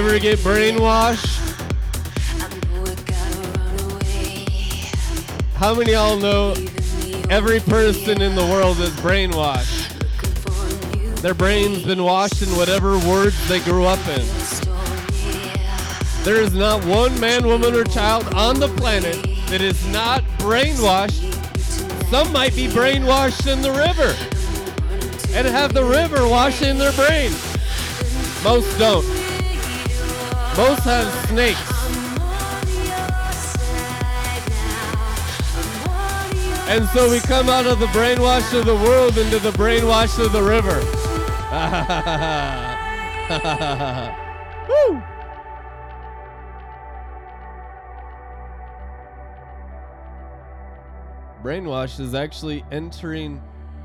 Ever 0.00 0.18
get 0.18 0.38
brainwashed? 0.38 1.28
How 5.56 5.74
many 5.74 5.92
y'all 5.92 6.16
know 6.16 6.54
every 7.28 7.60
person 7.60 8.22
in 8.22 8.34
the 8.34 8.46
world 8.46 8.78
is 8.80 8.88
brainwashed? 9.00 10.00
Their 11.20 11.34
brain's 11.34 11.82
been 11.82 12.02
washed 12.02 12.40
in 12.40 12.48
whatever 12.56 12.98
words 13.00 13.46
they 13.46 13.60
grew 13.60 13.84
up 13.84 13.98
in. 14.08 14.26
There 16.24 16.40
is 16.40 16.54
not 16.54 16.82
one 16.86 17.20
man, 17.20 17.46
woman, 17.46 17.74
or 17.74 17.84
child 17.84 18.24
on 18.32 18.58
the 18.58 18.68
planet 18.68 19.22
that 19.48 19.60
is 19.60 19.86
not 19.88 20.22
brainwashed. 20.38 21.34
Some 22.08 22.32
might 22.32 22.56
be 22.56 22.68
brainwashed 22.68 23.52
in 23.52 23.60
the 23.60 23.72
river 23.72 24.16
and 25.36 25.46
have 25.46 25.74
the 25.74 25.84
river 25.84 26.26
wash 26.26 26.62
in 26.62 26.78
their 26.78 26.92
brain. 26.92 27.32
Most 28.42 28.78
don't. 28.78 29.19
Most 30.60 30.82
have 30.82 31.28
snakes. 31.30 31.58
And 36.68 36.86
so 36.90 37.10
we 37.10 37.18
come 37.20 37.48
out 37.48 37.66
of 37.66 37.78
the 37.78 37.86
brainwash 37.86 38.52
of 38.52 38.66
the 38.66 38.74
world 38.74 39.16
into 39.16 39.38
the 39.38 39.52
brainwash 39.52 40.22
of 40.22 40.32
the 40.32 40.42
river. 40.42 40.78
Woo! 44.68 45.02
Brainwash 51.42 51.98
is 51.98 52.14
actually 52.14 52.66
entering 52.70 53.40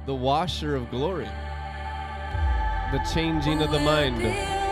the 0.06 0.14
washer 0.14 0.76
of 0.76 0.92
glory, 0.92 1.30
the 2.92 3.00
changing 3.14 3.62
of 3.62 3.72
the 3.72 3.80
mind. 3.80 4.65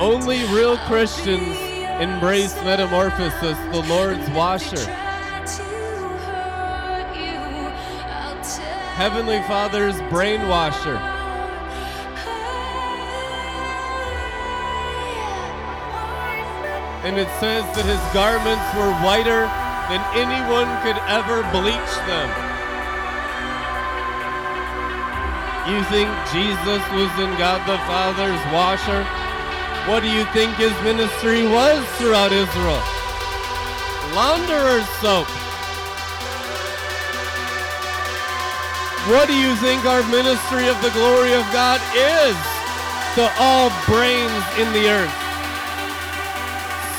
Only 0.00 0.44
real 0.52 0.76
Christians 0.78 1.56
embrace 2.00 2.54
metamorphosis, 2.64 3.56
the 3.72 3.84
Lord's 3.88 4.28
washer. 4.30 4.84
Heavenly 8.94 9.42
Father's 9.42 9.96
brainwasher. 10.10 10.98
And 17.04 17.18
it 17.18 17.28
says 17.38 17.64
that 17.76 17.84
his 17.84 18.00
garments 18.14 18.64
were 18.74 18.90
whiter 19.04 19.44
than 19.92 20.00
anyone 20.16 20.70
could 20.80 20.96
ever 21.10 21.42
bleach 21.52 21.94
them. 22.08 22.30
You 25.68 25.82
think 25.92 26.08
Jesus 26.32 26.82
was 26.92 27.12
in 27.18 27.34
God 27.36 27.60
the 27.66 27.78
Father's 27.84 28.40
washer? 28.52 29.23
What 29.86 30.00
do 30.00 30.08
you 30.08 30.24
think 30.32 30.56
his 30.56 30.72
ministry 30.82 31.46
was 31.46 31.84
throughout 31.98 32.32
Israel? 32.32 32.80
Launderer's 34.16 34.88
soap. 35.04 35.28
What 39.12 39.28
do 39.28 39.36
you 39.36 39.54
think 39.56 39.84
our 39.84 40.02
ministry 40.08 40.68
of 40.68 40.80
the 40.80 40.88
glory 40.96 41.34
of 41.34 41.44
God 41.52 41.82
is 41.92 42.34
to 43.16 43.30
all 43.38 43.68
brains 43.84 44.44
in 44.56 44.72
the 44.72 44.88
earth? 44.88 45.12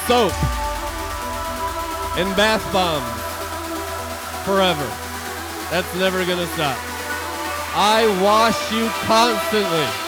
Soap 0.05 0.37
and 2.21 2.29
bath 2.37 2.61
bombs 2.71 3.09
forever. 4.45 4.85
That's 5.71 5.91
never 5.95 6.23
going 6.23 6.37
to 6.37 6.53
stop. 6.53 6.77
I 7.73 8.05
wash 8.21 8.71
you 8.71 8.87
constantly. 9.09 10.04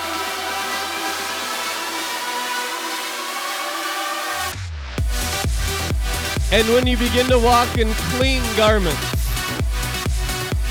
And 6.50 6.66
when 6.70 6.88
you 6.88 6.98
begin 6.98 7.28
to 7.28 7.38
walk 7.38 7.78
in 7.78 7.92
clean 8.16 8.42
garments, 8.56 8.98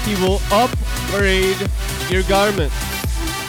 He 0.06 0.14
will 0.14 0.40
upgrade 0.50 1.58
your 2.08 2.22
garments. 2.22 2.74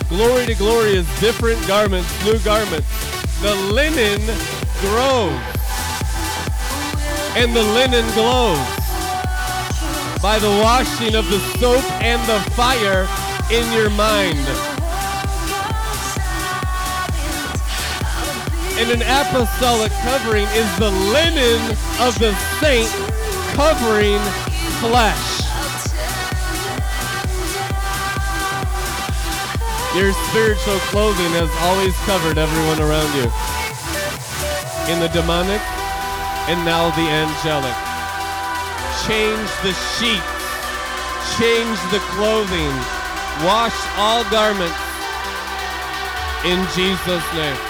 Glory 0.09 0.45
to 0.45 0.55
glory 0.55 0.95
is 0.95 1.07
different 1.21 1.65
garments, 1.67 2.09
new 2.25 2.37
garments. 2.39 2.87
The 3.41 3.55
linen 3.55 4.19
grows, 4.81 5.39
and 7.37 7.55
the 7.55 7.63
linen 7.63 8.05
glows 8.13 8.57
by 10.21 10.37
the 10.39 10.49
washing 10.61 11.15
of 11.15 11.29
the 11.29 11.39
soap 11.59 11.83
and 12.01 12.21
the 12.27 12.39
fire 12.51 13.07
in 13.51 13.71
your 13.71 13.89
mind. 13.91 14.66
And 18.77 18.91
an 18.91 19.01
apostolic 19.01 19.91
covering 20.05 20.45
is 20.53 20.69
the 20.77 20.91
linen 20.91 21.61
of 21.99 22.17
the 22.19 22.33
saint 22.61 22.89
covering 23.57 24.21
flesh. 24.79 25.41
Your 29.97 30.13
spiritual 30.29 30.77
clothing 30.93 31.33
has 31.41 31.49
always 31.65 31.97
covered 32.05 32.37
everyone 32.37 32.77
around 32.77 33.09
you. 33.17 33.25
In 34.93 35.01
the 35.01 35.09
demonic 35.09 35.61
and 36.47 36.63
now 36.63 36.93
the 36.93 37.07
angelic. 37.09 37.73
Change 39.09 39.49
the 39.65 39.73
sheets. 39.97 40.37
Change 41.41 41.79
the 41.89 41.99
clothing. 42.13 42.73
Wash 43.41 43.73
all 43.97 44.23
garments. 44.29 44.77
In 46.45 46.61
Jesus' 46.77 47.25
name. 47.33 47.66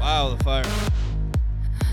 Wow, 0.00 0.34
the 0.36 0.44
fire. 0.44 0.64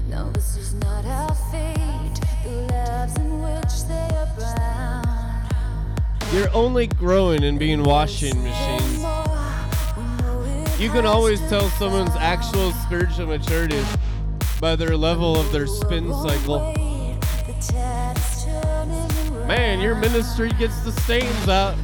No, 0.07 0.31
this 0.31 0.55
is 0.57 0.73
not 0.75 1.03
our 1.05 1.33
fate. 1.51 2.21
The 2.43 2.49
lives 2.71 3.15
in 3.17 3.41
which 3.41 3.83
they 3.87 4.09
are 4.15 4.29
bound. 4.37 5.53
You're 6.33 6.53
only 6.53 6.87
growing 6.87 7.43
in 7.43 7.57
being 7.57 7.83
washing 7.83 8.43
machines. 8.43 9.03
You 10.79 10.89
can 10.89 11.05
always 11.05 11.39
tell 11.49 11.69
someone's 11.69 12.15
actual 12.15 12.71
spiritual 12.71 13.27
maturity 13.27 13.83
by 14.59 14.75
their 14.75 14.95
level 14.95 15.39
of 15.39 15.51
their 15.51 15.67
spin 15.67 16.13
cycle. 16.13 16.73
Man, 19.47 19.79
your 19.81 19.95
ministry 19.95 20.49
gets 20.59 20.79
the 20.81 20.91
stains 20.91 21.47
out. 21.47 21.75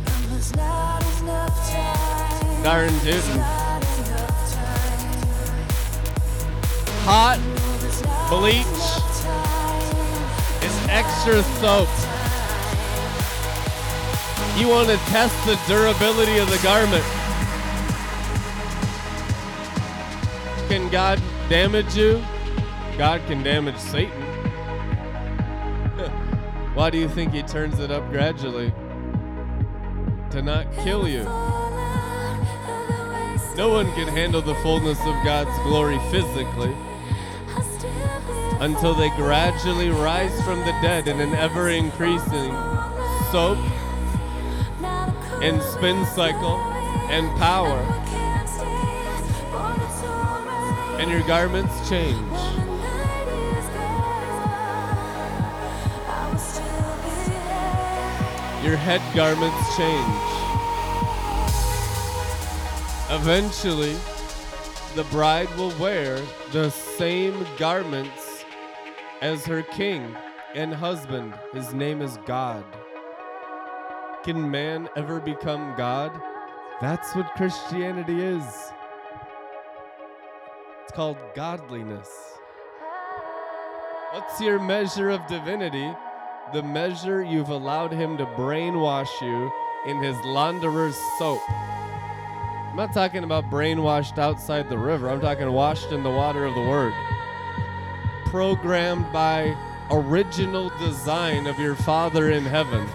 Darn 2.63 2.99
tootin'. 2.99 3.58
Hot 7.11 7.39
bleach 8.29 8.63
and 10.61 10.91
extra 10.91 11.41
soap. 11.57 11.89
You 14.59 14.67
want 14.67 14.89
to 14.89 14.97
test 15.09 15.33
the 15.47 15.57
durability 15.67 16.37
of 16.37 16.47
the 16.51 16.59
garment. 16.61 17.03
Can 20.69 20.87
God 20.91 21.19
damage 21.49 21.95
you? 21.95 22.23
God 22.95 23.25
can 23.25 23.41
damage 23.41 23.77
Satan. 23.77 24.11
Why 26.75 26.91
do 26.91 26.99
you 26.99 27.09
think 27.09 27.33
he 27.33 27.41
turns 27.41 27.79
it 27.79 27.89
up 27.89 28.07
gradually? 28.11 28.71
To 30.29 30.43
not 30.43 30.71
kill 30.83 31.07
you. 31.07 31.23
No 33.57 33.69
one 33.69 33.91
can 33.93 34.07
handle 34.09 34.43
the 34.43 34.53
fullness 34.61 34.99
of 34.99 35.15
God's 35.25 35.57
glory 35.63 35.97
physically 36.11 36.75
until 38.59 38.93
they 38.93 39.09
gradually 39.11 39.89
rise 39.89 40.41
from 40.43 40.59
the 40.59 40.77
dead 40.81 41.07
in 41.07 41.19
an 41.21 41.33
ever 41.33 41.69
increasing 41.69 42.51
soap 43.31 43.57
and 45.41 45.61
spin 45.61 46.05
cycle 46.07 46.57
and 47.09 47.27
power, 47.39 47.79
and 50.99 51.09
your 51.09 51.21
garments 51.21 51.89
change. 51.89 52.17
Your 58.61 58.75
head 58.75 59.01
garments 59.15 59.77
change. 59.77 60.29
Eventually, 63.09 63.95
the 64.95 65.05
bride 65.05 65.49
will 65.55 65.73
wear 65.79 66.19
the 66.51 66.69
same 66.69 67.45
garments 67.57 68.28
as 69.21 69.45
her 69.45 69.61
king 69.61 70.15
and 70.55 70.73
husband. 70.73 71.33
His 71.53 71.73
name 71.73 72.01
is 72.01 72.17
God. 72.25 72.63
Can 74.23 74.49
man 74.49 74.89
ever 74.95 75.19
become 75.19 75.73
God? 75.77 76.11
That's 76.81 77.15
what 77.15 77.35
Christianity 77.35 78.21
is. 78.21 78.45
It's 80.83 80.93
called 80.93 81.17
godliness. 81.35 82.09
What's 84.11 84.41
your 84.41 84.59
measure 84.59 85.09
of 85.09 85.25
divinity? 85.27 85.91
The 86.53 86.63
measure 86.63 87.23
you've 87.23 87.49
allowed 87.49 87.91
him 87.91 88.17
to 88.17 88.25
brainwash 88.25 89.21
you 89.21 89.51
in 89.85 90.01
his 90.01 90.17
launderer's 90.25 90.97
soap. 91.17 91.41
I'm 91.49 92.75
not 92.75 92.93
talking 92.93 93.23
about 93.23 93.45
brainwashed 93.51 94.17
outside 94.17 94.69
the 94.69 94.77
river. 94.77 95.09
I'm 95.09 95.21
talking 95.21 95.51
washed 95.51 95.91
in 95.91 96.03
the 96.03 96.09
water 96.09 96.45
of 96.45 96.55
the 96.55 96.61
word. 96.61 96.93
Programmed 98.29 99.11
by 99.11 99.57
original 99.89 100.69
design 100.77 101.47
of 101.47 101.57
your 101.57 101.73
Father 101.73 102.29
in 102.29 102.45
heaven. 102.45 102.87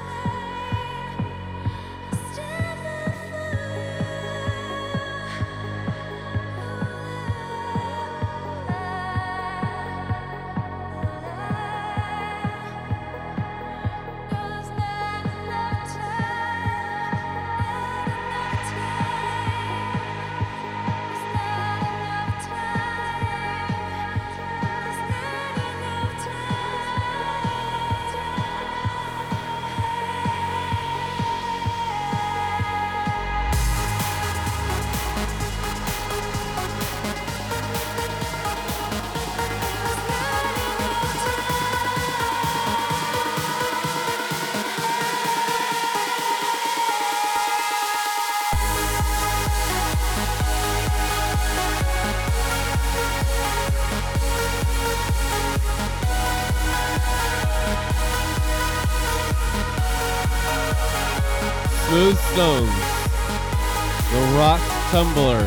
Tumbler 64.95 65.41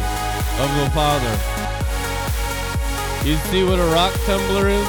of 0.59 0.69
the 0.75 0.89
Father. 0.93 1.31
You 3.25 3.37
see 3.47 3.63
what 3.63 3.79
a 3.79 3.85
rock 3.93 4.13
tumbler 4.25 4.67
is? 4.67 4.85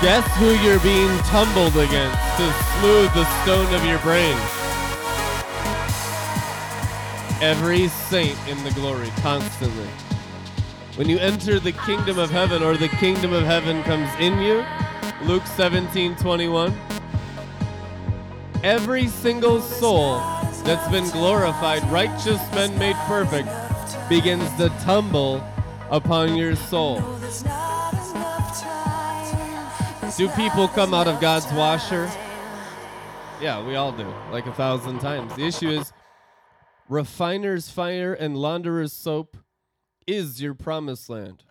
Guess 0.00 0.24
who 0.36 0.50
you're 0.62 0.78
being 0.78 1.10
tumbled 1.24 1.76
against 1.76 2.20
to 2.36 2.52
smooth 2.78 3.12
the 3.14 3.24
stone 3.42 3.74
of 3.74 3.84
your 3.84 3.98
brain? 3.98 4.36
Every 7.42 7.88
saint 7.88 8.38
in 8.46 8.62
the 8.62 8.70
glory, 8.76 9.08
constantly. 9.22 9.88
When 10.94 11.08
you 11.08 11.18
enter 11.18 11.58
the 11.58 11.72
kingdom 11.72 12.20
of 12.20 12.30
heaven 12.30 12.62
or 12.62 12.76
the 12.76 12.90
kingdom 12.90 13.32
of 13.32 13.42
heaven 13.42 13.82
comes 13.82 14.08
in 14.20 14.38
you, 14.38 14.64
Luke 15.24 15.46
17 15.56 16.14
21. 16.14 16.72
Every 18.62 19.08
single 19.08 19.60
soul 19.60 20.39
that's 20.62 20.90
been 20.90 21.08
glorified, 21.10 21.82
righteous 21.90 22.40
men 22.52 22.76
made 22.78 22.96
perfect, 23.06 23.48
begins 24.08 24.48
to 24.56 24.68
tumble 24.80 25.42
upon 25.90 26.36
your 26.36 26.56
soul. 26.56 27.00
Do 30.16 30.28
people 30.30 30.68
come 30.68 30.92
out 30.92 31.06
of 31.06 31.20
God's 31.20 31.50
washer? 31.52 32.10
Yeah, 33.40 33.64
we 33.64 33.76
all 33.76 33.92
do, 33.92 34.12
like 34.30 34.46
a 34.46 34.52
thousand 34.52 34.98
times. 34.98 35.34
The 35.34 35.46
issue 35.46 35.70
is 35.70 35.92
refiner's 36.88 37.70
fire 37.70 38.12
and 38.12 38.36
launderer's 38.36 38.92
soap 38.92 39.36
is 40.06 40.42
your 40.42 40.54
promised 40.54 41.08
land. 41.08 41.44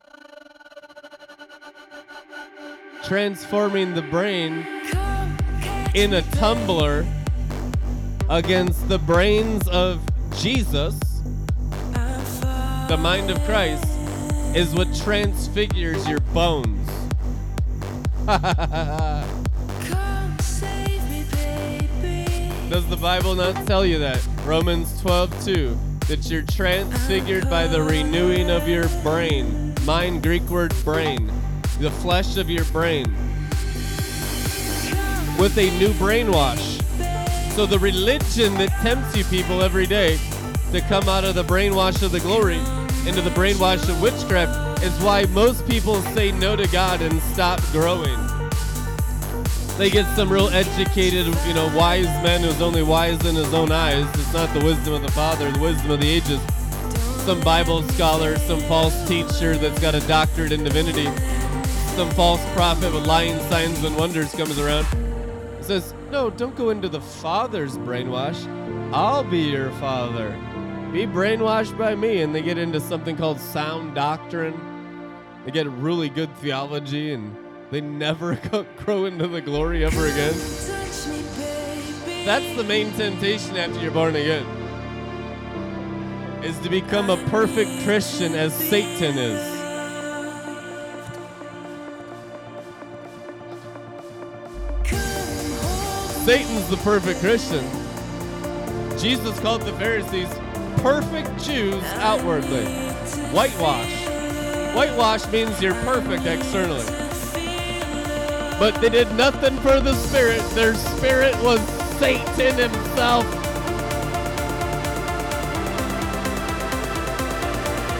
Transforming 3.03 3.95
the 3.95 4.01
brain 4.03 4.67
in 5.95 6.13
a 6.13 6.21
tumbler 6.33 7.07
against 8.29 8.87
the 8.87 8.99
brains 8.99 9.67
of 9.69 9.99
Jesus, 10.37 10.99
the 12.87 12.97
mind 12.99 13.31
of 13.31 13.39
Christ, 13.41 13.85
is 14.55 14.73
what 14.73 14.87
transfigures 14.95 16.07
your 16.07 16.19
bones. 16.19 16.87
Does 22.69 22.87
the 22.87 22.97
Bible 23.01 23.33
not 23.33 23.65
tell 23.65 23.83
you 23.83 23.97
that? 23.97 24.23
Romans 24.45 25.01
12 25.01 25.45
2. 25.45 25.79
That 26.07 26.29
you're 26.29 26.43
transfigured 26.43 27.49
by 27.49 27.65
the 27.65 27.81
renewing 27.81 28.51
of 28.51 28.67
your 28.67 28.87
brain, 29.03 29.73
mind, 29.85 30.21
Greek 30.21 30.43
word 30.43 30.73
brain, 30.83 31.31
the 31.79 31.89
flesh 31.89 32.37
of 32.37 32.49
your 32.49 32.65
brain, 32.65 33.05
with 35.39 35.57
a 35.57 35.71
new 35.79 35.89
brainwash. 35.93 36.78
So 37.55 37.65
the 37.65 37.79
religion 37.79 38.53
that 38.55 38.69
tempts 38.81 39.15
you 39.15 39.23
people 39.25 39.61
every 39.61 39.85
day 39.85 40.17
to 40.71 40.81
come 40.81 41.09
out 41.09 41.23
of 41.25 41.35
the 41.35 41.43
brainwash 41.43 42.01
of 42.03 42.11
the 42.11 42.19
glory 42.19 42.59
into 43.05 43.21
the 43.21 43.31
brainwash 43.31 43.87
of 43.89 44.01
witchcraft 44.01 44.83
is 44.83 44.97
why 45.01 45.25
most 45.25 45.67
people 45.67 46.01
say 46.13 46.31
no 46.31 46.55
to 46.55 46.67
God 46.67 47.01
and 47.01 47.21
stop 47.33 47.61
growing. 47.71 48.17
They 49.77 49.89
get 49.89 50.05
some 50.15 50.31
real 50.31 50.49
educated, 50.49 51.25
you 51.47 51.53
know, 51.53 51.71
wise 51.75 52.05
man 52.23 52.41
who's 52.41 52.61
only 52.61 52.83
wise 52.83 53.25
in 53.25 53.35
his 53.35 53.53
own 53.53 53.71
eyes. 53.71 54.05
It's 54.15 54.33
not 54.33 54.53
the 54.53 54.63
wisdom 54.63 54.93
of 54.93 55.01
the 55.01 55.11
Father, 55.11 55.49
the 55.51 55.59
wisdom 55.59 55.91
of 55.91 56.01
the 56.01 56.09
ages. 56.09 56.41
Some 57.25 57.39
Bible 57.41 57.83
scholar, 57.89 58.37
some 58.39 58.59
false 58.61 59.07
teacher 59.07 59.57
that's 59.57 59.79
got 59.79 59.95
a 59.95 60.01
doctorate 60.01 60.51
in 60.51 60.63
divinity, 60.63 61.05
some 61.95 62.09
false 62.11 62.41
prophet 62.53 62.93
with 62.93 63.07
lying 63.07 63.39
signs 63.49 63.83
and 63.83 63.95
wonders 63.95 64.31
comes 64.33 64.59
around. 64.59 64.85
Says, 65.61 65.93
no, 66.11 66.29
don't 66.29 66.55
go 66.55 66.69
into 66.69 66.89
the 66.89 67.01
Father's 67.01 67.77
brainwash. 67.77 68.47
I'll 68.93 69.23
be 69.23 69.39
your 69.39 69.71
Father. 69.73 70.31
Be 70.91 71.05
brainwashed 71.05 71.77
by 71.77 71.95
me. 71.95 72.21
And 72.21 72.33
they 72.33 72.41
get 72.41 72.57
into 72.57 72.79
something 72.79 73.15
called 73.15 73.39
sound 73.39 73.95
doctrine. 73.95 74.59
They 75.45 75.51
get 75.51 75.67
really 75.67 76.09
good 76.09 76.35
theology 76.37 77.13
and 77.13 77.35
they 77.71 77.81
never 77.81 78.35
grow 78.77 79.05
into 79.05 79.27
the 79.27 79.41
glory 79.41 79.85
ever 79.85 80.07
again. 80.07 80.33
That's 82.25 82.55
the 82.55 82.63
main 82.63 82.91
temptation 82.93 83.55
after 83.57 83.79
you're 83.79 83.91
born 83.91 84.15
again. 84.15 84.45
Is 86.43 86.57
to 86.59 86.69
become 86.69 87.09
a 87.09 87.17
perfect 87.29 87.83
Christian 87.83 88.33
as 88.33 88.53
Satan 88.53 89.17
is. 89.17 89.48
Satan's 96.29 96.69
the 96.69 96.77
perfect 96.77 97.21
Christian. 97.21 97.65
Jesus 98.99 99.39
called 99.39 99.63
the 99.63 99.73
Pharisees 99.79 100.29
perfect 100.83 101.43
Jews 101.43 101.83
outwardly. 101.95 102.65
Whitewash. 103.33 104.05
Whitewash 104.75 105.27
means 105.31 105.59
you're 105.59 105.73
perfect 105.73 106.27
externally. 106.27 106.85
But 108.59 108.79
they 108.79 108.89
did 108.89 109.11
nothing 109.15 109.57
for 109.61 109.79
the 109.79 109.95
spirit. 109.95 110.47
Their 110.51 110.75
spirit 110.75 111.35
was 111.41 111.59
Satan 111.97 112.53
himself. 112.59 113.25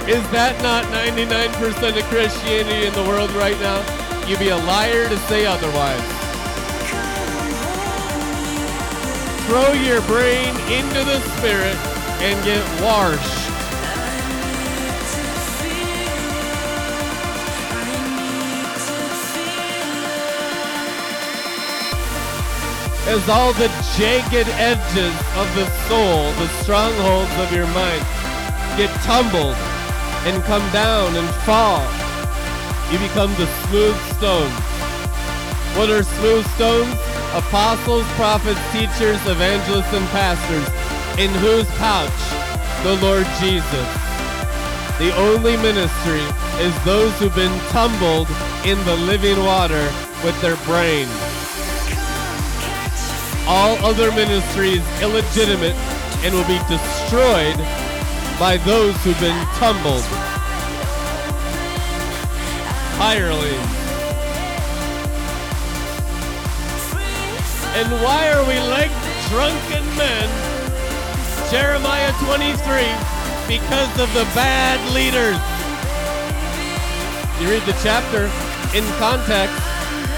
Is 0.08 0.30
that 0.30 0.56
not 0.62 0.84
99% 0.94 1.98
of 1.98 2.04
Christianity 2.04 2.86
in 2.86 2.94
the 2.94 3.10
world 3.10 3.32
right 3.32 3.60
now? 3.60 3.80
You'd 4.28 4.38
be 4.38 4.50
a 4.50 4.58
liar 4.58 5.10
to 5.10 5.18
say 5.18 5.48
otherwise. 5.48 6.19
Throw 9.50 9.74
your 9.74 10.02
brain 10.02 10.56
into 10.70 11.04
the 11.04 11.20
spirit 11.22 11.76
and 12.22 12.46
get 12.46 12.64
washed. 12.84 13.50
As 23.08 23.28
all 23.28 23.54
the 23.54 23.70
jagged 23.98 24.48
edges 24.60 25.16
of 25.36 25.56
the 25.56 25.66
soul, 25.88 26.32
the 26.34 26.48
strongholds 26.62 27.34
of 27.40 27.52
your 27.52 27.66
mind, 27.74 28.06
get 28.78 28.92
tumbled 29.02 29.56
and 30.28 30.44
come 30.44 30.72
down 30.72 31.16
and 31.16 31.28
fall, 31.44 31.82
you 32.92 33.00
become 33.00 33.32
the 33.34 33.48
smooth 33.66 33.98
stones. 34.16 34.54
What 35.76 35.90
are 35.90 36.04
smooth 36.04 36.46
stones? 36.54 37.09
Apostles, 37.36 38.06
prophets, 38.18 38.60
teachers, 38.72 39.22
evangelists, 39.28 39.94
and 39.94 40.08
pastors, 40.10 40.66
in 41.20 41.30
whose 41.42 41.70
pouch 41.78 42.20
the 42.84 42.96
Lord 43.06 43.28
Jesus. 43.40 43.90
The 44.98 45.16
only 45.16 45.56
ministry 45.58 46.24
is 46.60 46.74
those 46.84 47.14
who've 47.20 47.36
been 47.36 47.60
tumbled 47.70 48.28
in 48.66 48.78
the 48.86 48.96
living 49.06 49.38
water 49.46 49.86
with 50.24 50.40
their 50.42 50.58
brain. 50.66 51.08
All 53.48 53.78
other 53.86 54.12
ministries 54.12 54.84
illegitimate 55.02 55.76
and 56.24 56.34
will 56.34 56.48
be 56.48 56.60
destroyed 56.68 57.58
by 58.40 58.58
those 58.66 58.96
who've 59.04 59.20
been 59.20 59.46
tumbled. 59.56 60.04
Hirelings. 62.98 63.79
And 67.80 67.90
why 68.04 68.30
are 68.34 68.46
we 68.46 68.60
like 68.60 68.92
drunken 69.30 69.86
men? 69.96 70.28
Jeremiah 71.50 72.12
23, 72.20 72.52
because 73.48 73.90
of 74.02 74.14
the 74.14 74.26
bad 74.36 74.78
leaders. 74.94 75.40
You 77.40 77.50
read 77.50 77.64
the 77.66 77.80
chapter 77.82 78.26
in 78.78 78.84
context, 79.00 79.56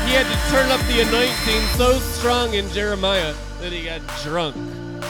he 0.08 0.14
had 0.16 0.26
to 0.26 0.38
turn 0.50 0.72
up 0.72 0.82
the 0.88 1.02
anointing 1.02 1.62
so 1.78 2.00
strong 2.00 2.56
in 2.56 2.68
Jeremiah 2.72 3.36
that 3.60 3.72
he 3.72 3.84
got 3.84 4.02
drunk. 4.24 4.56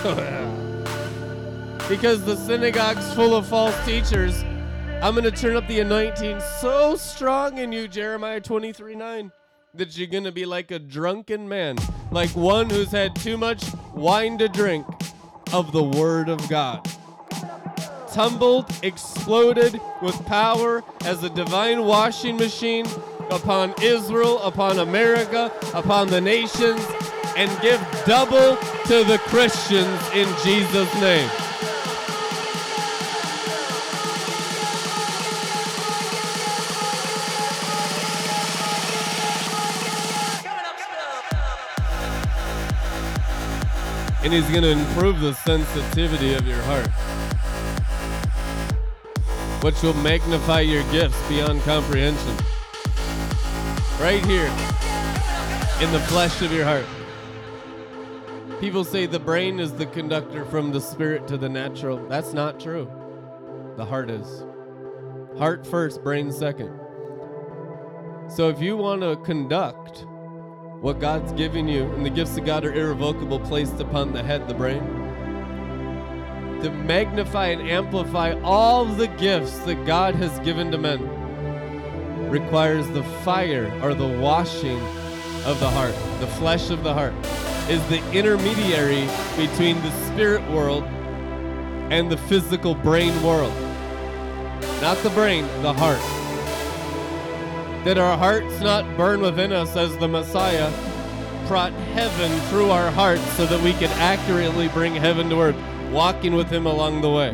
because 1.87 2.25
the 2.25 2.35
synagogue's 2.35 3.13
full 3.13 3.33
of 3.33 3.47
false 3.47 3.85
teachers, 3.85 4.43
I'm 5.01 5.15
going 5.15 5.23
to 5.23 5.31
turn 5.31 5.55
up 5.55 5.65
the 5.69 5.79
anointing 5.79 6.41
so 6.59 6.97
strong 6.97 7.59
in 7.59 7.71
you, 7.71 7.87
Jeremiah 7.87 8.41
23 8.41 8.95
9 8.95 9.31
that 9.73 9.97
you're 9.97 10.07
gonna 10.07 10.31
be 10.31 10.45
like 10.45 10.71
a 10.71 10.79
drunken 10.79 11.47
man, 11.47 11.77
like 12.11 12.29
one 12.31 12.69
who's 12.69 12.91
had 12.91 13.15
too 13.15 13.37
much 13.37 13.63
wine 13.93 14.37
to 14.37 14.47
drink 14.47 14.85
of 15.53 15.71
the 15.71 15.83
Word 15.83 16.29
of 16.29 16.47
God. 16.49 16.87
Tumbled, 18.11 18.69
exploded 18.83 19.79
with 20.01 20.25
power 20.25 20.83
as 21.05 21.23
a 21.23 21.29
divine 21.29 21.85
washing 21.85 22.35
machine 22.35 22.85
upon 23.31 23.73
Israel, 23.81 24.39
upon 24.39 24.79
America, 24.79 25.51
upon 25.73 26.07
the 26.07 26.19
nations, 26.19 26.85
and 27.37 27.49
give 27.61 27.79
double 28.05 28.57
to 28.87 29.03
the 29.05 29.17
Christians 29.27 29.99
in 30.13 30.27
Jesus' 30.43 30.93
name. 30.95 31.29
And 44.31 44.41
he's 44.41 44.49
going 44.49 44.63
to 44.63 44.71
improve 44.71 45.19
the 45.19 45.33
sensitivity 45.33 46.33
of 46.35 46.47
your 46.47 46.61
heart, 46.61 46.87
which 49.61 49.81
will 49.83 49.93
magnify 49.95 50.61
your 50.61 50.83
gifts 50.89 51.21
beyond 51.27 51.61
comprehension. 51.63 52.37
Right 53.99 54.25
here, 54.25 54.45
in 55.85 55.91
the 55.91 55.99
flesh 56.07 56.41
of 56.41 56.53
your 56.53 56.63
heart. 56.63 56.85
People 58.61 58.85
say 58.85 59.05
the 59.05 59.19
brain 59.19 59.59
is 59.59 59.73
the 59.73 59.87
conductor 59.87 60.45
from 60.45 60.71
the 60.71 60.79
spirit 60.79 61.27
to 61.27 61.37
the 61.37 61.49
natural. 61.49 61.97
That's 62.07 62.31
not 62.31 62.57
true. 62.57 62.89
The 63.75 63.83
heart 63.83 64.09
is. 64.09 64.45
Heart 65.37 65.67
first, 65.67 66.03
brain 66.03 66.31
second. 66.31 66.71
So 68.29 68.47
if 68.47 68.61
you 68.61 68.77
want 68.77 69.01
to 69.01 69.17
conduct 69.17 70.05
what 70.81 70.99
God's 70.99 71.31
given 71.33 71.67
you, 71.67 71.83
and 71.93 72.03
the 72.03 72.09
gifts 72.09 72.35
of 72.37 72.45
God 72.45 72.65
are 72.65 72.73
irrevocable, 72.73 73.39
placed 73.39 73.79
upon 73.79 74.13
the 74.13 74.23
head, 74.23 74.47
the 74.47 74.53
brain. 74.55 74.79
To 76.63 76.71
magnify 76.71 77.47
and 77.49 77.69
amplify 77.69 78.33
all 78.41 78.85
the 78.85 79.07
gifts 79.07 79.59
that 79.59 79.85
God 79.85 80.15
has 80.15 80.37
given 80.39 80.71
to 80.71 80.79
men 80.79 81.07
requires 82.31 82.87
the 82.89 83.03
fire 83.23 83.71
or 83.83 83.93
the 83.93 84.07
washing 84.07 84.79
of 85.45 85.59
the 85.59 85.69
heart. 85.69 85.93
The 86.19 86.27
flesh 86.27 86.71
of 86.71 86.83
the 86.83 86.93
heart 86.93 87.13
is 87.69 87.85
the 87.87 88.01
intermediary 88.11 89.07
between 89.37 89.79
the 89.83 89.91
spirit 90.07 90.41
world 90.49 90.83
and 91.91 92.11
the 92.11 92.17
physical 92.17 92.73
brain 92.73 93.21
world. 93.21 93.53
Not 94.81 94.97
the 95.03 95.11
brain, 95.11 95.45
the 95.61 95.73
heart 95.73 96.20
that 97.83 97.97
our 97.97 98.17
hearts 98.17 98.59
not 98.59 98.85
burn 98.95 99.21
within 99.21 99.51
us 99.51 99.75
as 99.75 99.97
the 99.97 100.07
Messiah 100.07 100.71
brought 101.47 101.73
heaven 101.93 102.31
through 102.49 102.69
our 102.69 102.91
hearts 102.91 103.23
so 103.33 103.45
that 103.45 103.61
we 103.61 103.73
could 103.73 103.89
accurately 103.91 104.67
bring 104.69 104.95
heaven 104.95 105.29
to 105.29 105.41
earth, 105.41 105.55
walking 105.91 106.35
with 106.35 106.47
Him 106.47 106.65
along 106.65 107.01
the 107.01 107.09
way. 107.09 107.31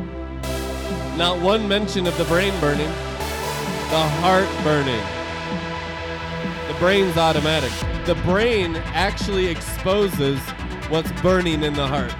Not 1.17 1.41
one 1.41 1.67
mention 1.67 2.07
of 2.07 2.17
the 2.17 2.23
brain 2.25 2.57
burning, 2.61 2.87
the 2.87 4.07
heart 4.21 4.49
burning. 4.63 5.03
The 6.71 6.79
brain's 6.79 7.17
automatic. 7.17 7.71
The 8.05 8.15
brain 8.23 8.77
actually 8.93 9.47
exposes 9.47 10.39
what's 10.89 11.11
burning 11.21 11.63
in 11.63 11.73
the 11.73 11.87
heart. 11.87 12.13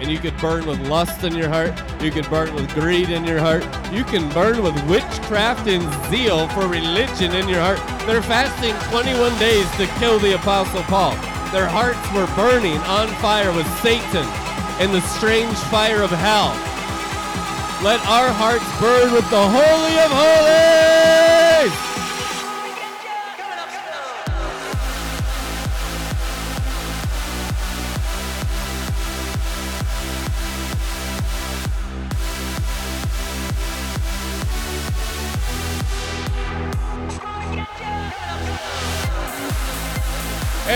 And 0.00 0.10
you 0.10 0.18
could 0.18 0.36
burn 0.38 0.66
with 0.66 0.80
lust 0.88 1.24
in 1.24 1.34
your 1.34 1.48
heart. 1.48 1.72
You 2.02 2.10
could 2.10 2.28
burn 2.30 2.54
with 2.54 2.72
greed 2.74 3.10
in 3.10 3.24
your 3.24 3.40
heart. 3.40 3.64
You 3.92 4.04
can 4.04 4.28
burn 4.32 4.62
with 4.62 4.74
witchcraft 4.88 5.66
and 5.66 5.82
zeal 6.10 6.48
for 6.50 6.68
religion 6.68 7.34
in 7.34 7.48
your 7.48 7.60
heart. 7.60 7.78
They're 8.06 8.22
fasting 8.22 8.74
21 8.90 9.38
days 9.38 9.68
to 9.76 9.86
kill 9.98 10.18
the 10.18 10.36
Apostle 10.36 10.82
Paul. 10.84 11.12
Their 11.50 11.66
hearts 11.66 12.00
were 12.12 12.28
burning 12.36 12.78
on 12.86 13.08
fire 13.22 13.52
with 13.52 13.66
Satan 13.80 14.26
and 14.80 14.94
the 14.94 15.00
strange 15.00 15.56
fire 15.72 16.02
of 16.02 16.10
hell. 16.10 16.54
Let 17.82 18.00
our 18.06 18.30
hearts 18.30 18.66
burn 18.80 19.12
with 19.12 19.28
the 19.30 19.42
Holy 19.42 19.98
of 19.98 20.10
Holies! 20.10 21.97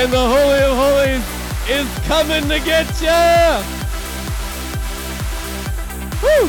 And 0.02 0.12
the 0.12 0.18
Holy 0.18 0.58
of 0.58 0.76
Holies 0.76 1.22
is 1.70 1.86
coming 2.08 2.42
to 2.48 2.58
get 2.58 3.00
ya! 3.00 3.62
Woo! 6.20 6.48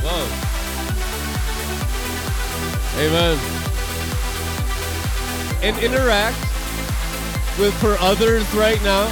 Whoa. 0.00 0.24
Amen. 3.04 3.36
And 5.62 5.76
interact 5.84 6.38
with 7.58 7.74
for 7.82 7.98
others 8.00 8.50
right 8.54 8.82
now. 8.82 9.04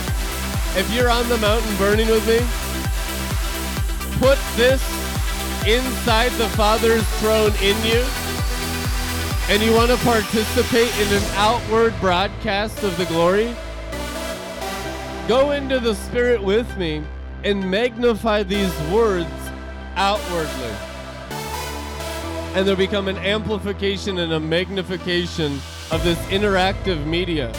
If 0.74 0.90
you're 0.94 1.10
on 1.10 1.28
the 1.28 1.36
mountain 1.36 1.76
burning 1.76 2.08
with 2.08 2.26
me, 2.26 2.38
put 4.18 4.38
this 4.56 4.82
inside 5.66 6.32
the 6.38 6.48
Father's 6.56 7.06
throne 7.20 7.52
in 7.60 7.76
you. 7.84 8.02
And 9.48 9.62
you 9.62 9.72
want 9.72 9.92
to 9.92 9.96
participate 9.98 10.92
in 10.98 11.06
an 11.16 11.22
outward 11.34 11.94
broadcast 12.00 12.82
of 12.82 12.96
the 12.98 13.04
glory? 13.04 13.54
Go 15.28 15.52
into 15.52 15.78
the 15.78 15.94
Spirit 15.94 16.42
with 16.42 16.76
me 16.76 17.04
and 17.44 17.70
magnify 17.70 18.42
these 18.42 18.76
words 18.90 19.30
outwardly. 19.94 20.74
And 22.56 22.66
they'll 22.66 22.74
become 22.74 23.06
an 23.06 23.18
amplification 23.18 24.18
and 24.18 24.32
a 24.32 24.40
magnification 24.40 25.60
of 25.92 26.02
this 26.02 26.18
interactive 26.26 27.06
media. 27.06 27.54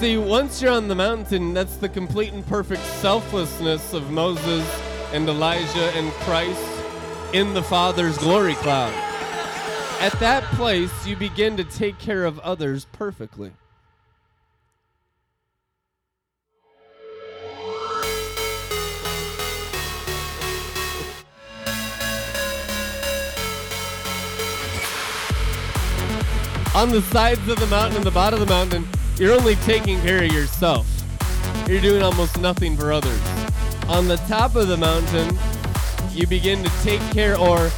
See, 0.00 0.16
once 0.16 0.60
you're 0.60 0.72
on 0.72 0.88
the 0.88 0.96
mountain, 0.96 1.54
that's 1.54 1.76
the 1.76 1.88
complete 1.88 2.32
and 2.32 2.44
perfect 2.48 2.82
selflessness 2.82 3.92
of 3.92 4.10
Moses 4.10 4.68
and 5.12 5.28
Elijah 5.28 5.92
and 5.96 6.10
Christ 6.24 6.79
in 7.32 7.54
the 7.54 7.62
Father's 7.62 8.18
glory 8.18 8.54
cloud. 8.54 8.92
At 10.00 10.18
that 10.18 10.42
place, 10.54 11.06
you 11.06 11.14
begin 11.14 11.56
to 11.56 11.64
take 11.64 11.98
care 11.98 12.24
of 12.24 12.38
others 12.40 12.86
perfectly. 12.92 13.52
On 26.74 26.88
the 26.88 27.02
sides 27.02 27.46
of 27.48 27.58
the 27.58 27.66
mountain 27.66 27.96
and 27.96 28.04
the 28.06 28.10
bottom 28.10 28.40
of 28.40 28.48
the 28.48 28.54
mountain, 28.54 28.88
you're 29.18 29.34
only 29.34 29.56
taking 29.56 30.00
care 30.00 30.24
of 30.24 30.32
yourself. 30.32 30.86
You're 31.68 31.80
doing 31.80 32.02
almost 32.02 32.40
nothing 32.40 32.76
for 32.76 32.92
others. 32.92 33.20
On 33.86 34.08
the 34.08 34.16
top 34.28 34.56
of 34.56 34.68
the 34.68 34.76
mountain, 34.76 35.36
you 36.14 36.26
begin 36.26 36.62
to 36.64 36.70
take 36.82 37.00
care 37.12 37.38
or 37.38 37.70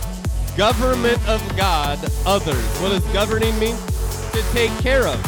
government 0.57 1.19
of 1.29 1.41
God 1.57 1.99
others. 2.27 2.65
What 2.81 2.91
does 2.91 3.05
governing 3.13 3.59
mean? 3.59 3.77
To 4.33 4.43
take 4.53 4.71
care 4.79 5.07
of. 5.07 5.21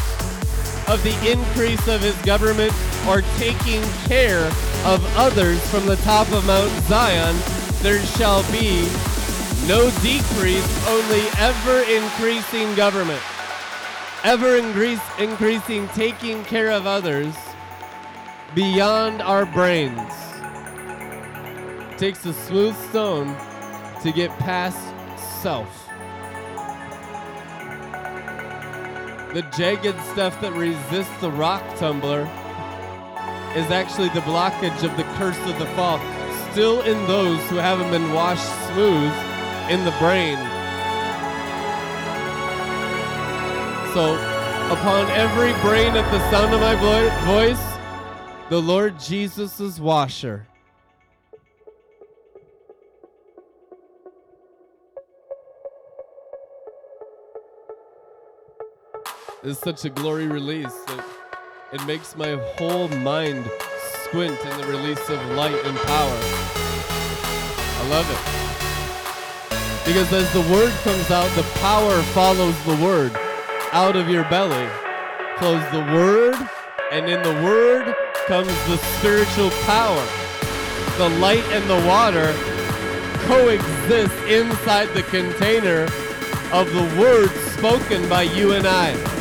Of 0.88 1.02
the 1.02 1.14
increase 1.30 1.86
of 1.88 2.00
his 2.00 2.16
government 2.22 2.72
or 3.07 3.22
taking 3.38 3.82
care 4.07 4.46
of 4.84 5.05
others 5.16 5.61
from 5.70 5.86
the 5.86 5.96
top 5.96 6.30
of 6.32 6.46
Mount 6.46 6.70
Zion, 6.84 7.36
there 7.82 8.00
shall 8.00 8.42
be 8.52 8.88
no 9.66 9.90
decrease, 10.02 10.88
only 10.88 11.22
ever 11.38 11.80
increasing 11.90 12.74
government. 12.74 13.22
Ever 14.24 14.57
increase, 14.57 15.00
increasing 15.18 15.88
taking 15.88 16.44
care 16.44 16.70
of 16.70 16.86
others 16.86 17.34
beyond 18.55 19.20
our 19.22 19.46
brains 19.46 20.24
takes 21.97 22.26
a 22.26 22.32
smooth 22.32 22.76
stone 22.88 23.28
to 24.03 24.12
get 24.12 24.30
past 24.38 24.78
self. 25.42 25.88
The 29.32 29.42
jagged 29.57 29.99
stuff 30.12 30.40
that 30.40 30.53
resists 30.53 31.20
the 31.20 31.30
rock 31.30 31.62
tumbler 31.76 32.22
is 33.57 33.70
actually 33.70 34.09
the 34.09 34.20
blockage 34.20 34.82
of 34.82 34.97
the 34.97 35.05
curse 35.14 35.38
of 35.38 35.59
the 35.59 35.66
fall, 35.74 35.99
still 36.51 36.82
in 36.82 37.07
those 37.07 37.40
who 37.49 37.57
haven't 37.57 37.90
been 37.90 38.12
washed 38.12 38.49
smooth 38.72 39.12
in 39.70 39.84
the 39.84 39.95
brain. 39.99 40.36
So, 43.95 44.14
upon 44.72 45.09
every 45.12 45.53
brain 45.62 45.97
at 45.97 46.11
the 46.11 46.30
sound 46.30 46.53
of 46.53 46.61
my 46.61 46.74
voice, 47.24 47.62
the 48.51 48.61
Lord 48.61 48.99
Jesus 48.99 49.61
is 49.61 49.80
washer. 49.80 50.47
Is 59.45 59.59
such 59.59 59.84
a 59.84 59.90
glory 59.90 60.26
release 60.26 60.74
that 60.86 61.05
it 61.72 61.86
makes 61.86 62.16
my 62.16 62.32
whole 62.57 62.88
mind 62.88 63.45
squint 64.05 64.38
in 64.42 64.59
the 64.59 64.66
release 64.66 65.11
of 65.11 65.20
light 65.32 65.55
and 65.66 65.76
power. 65.76 66.18
I 67.76 67.88
love 67.90 68.09
it. 68.11 69.86
Because 69.86 70.11
as 70.14 70.32
the 70.32 70.40
word 70.51 70.72
comes 70.82 71.11
out, 71.11 71.28
the 71.36 71.42
power 71.61 72.01
follows 72.14 72.57
the 72.64 72.76
word. 72.76 73.12
Out 73.72 73.97
of 73.97 74.09
your 74.09 74.24
belly 74.30 74.66
flows 75.38 75.62
the 75.72 75.92
word, 75.92 76.36
and 76.90 77.07
in 77.11 77.22
the 77.22 77.42
word 77.45 77.95
comes 78.26 78.49
the 78.66 78.78
spiritual 78.97 79.51
power. 79.66 80.07
The 80.97 81.11
light 81.20 81.45
and 81.53 81.68
the 81.68 81.86
water 81.86 82.32
coexist 83.26 84.14
inside 84.24 84.86
the 84.95 85.03
container 85.03 85.82
of 86.51 86.72
the 86.72 86.99
word 86.99 87.28
spoken 87.59 88.09
by 88.09 88.22
you 88.22 88.53
and 88.53 88.66
I. 88.66 89.14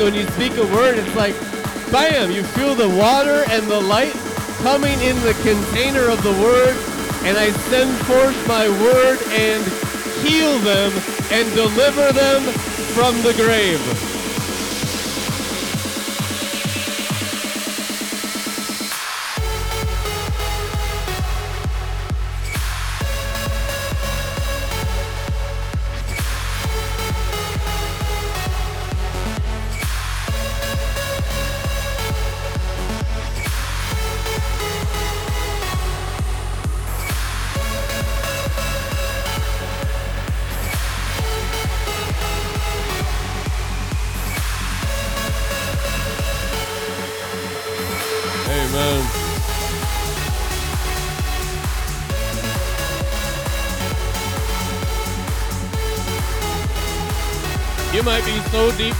So 0.00 0.06
when 0.06 0.14
you 0.14 0.26
speak 0.28 0.56
a 0.56 0.64
word, 0.64 0.96
it's 0.96 1.14
like, 1.14 1.38
bam, 1.92 2.30
you 2.30 2.42
feel 2.42 2.74
the 2.74 2.88
water 2.88 3.44
and 3.50 3.66
the 3.66 3.78
light 3.78 4.14
coming 4.62 4.98
in 5.02 5.14
the 5.16 5.34
container 5.42 6.08
of 6.08 6.22
the 6.22 6.32
word, 6.40 6.74
and 7.28 7.36
I 7.36 7.50
send 7.68 7.94
forth 8.06 8.48
my 8.48 8.66
word 8.66 9.18
and 9.28 9.62
heal 10.24 10.58
them 10.60 10.90
and 11.30 11.54
deliver 11.54 12.14
them 12.14 12.40
from 12.94 13.14
the 13.20 13.34
grave. 13.34 14.09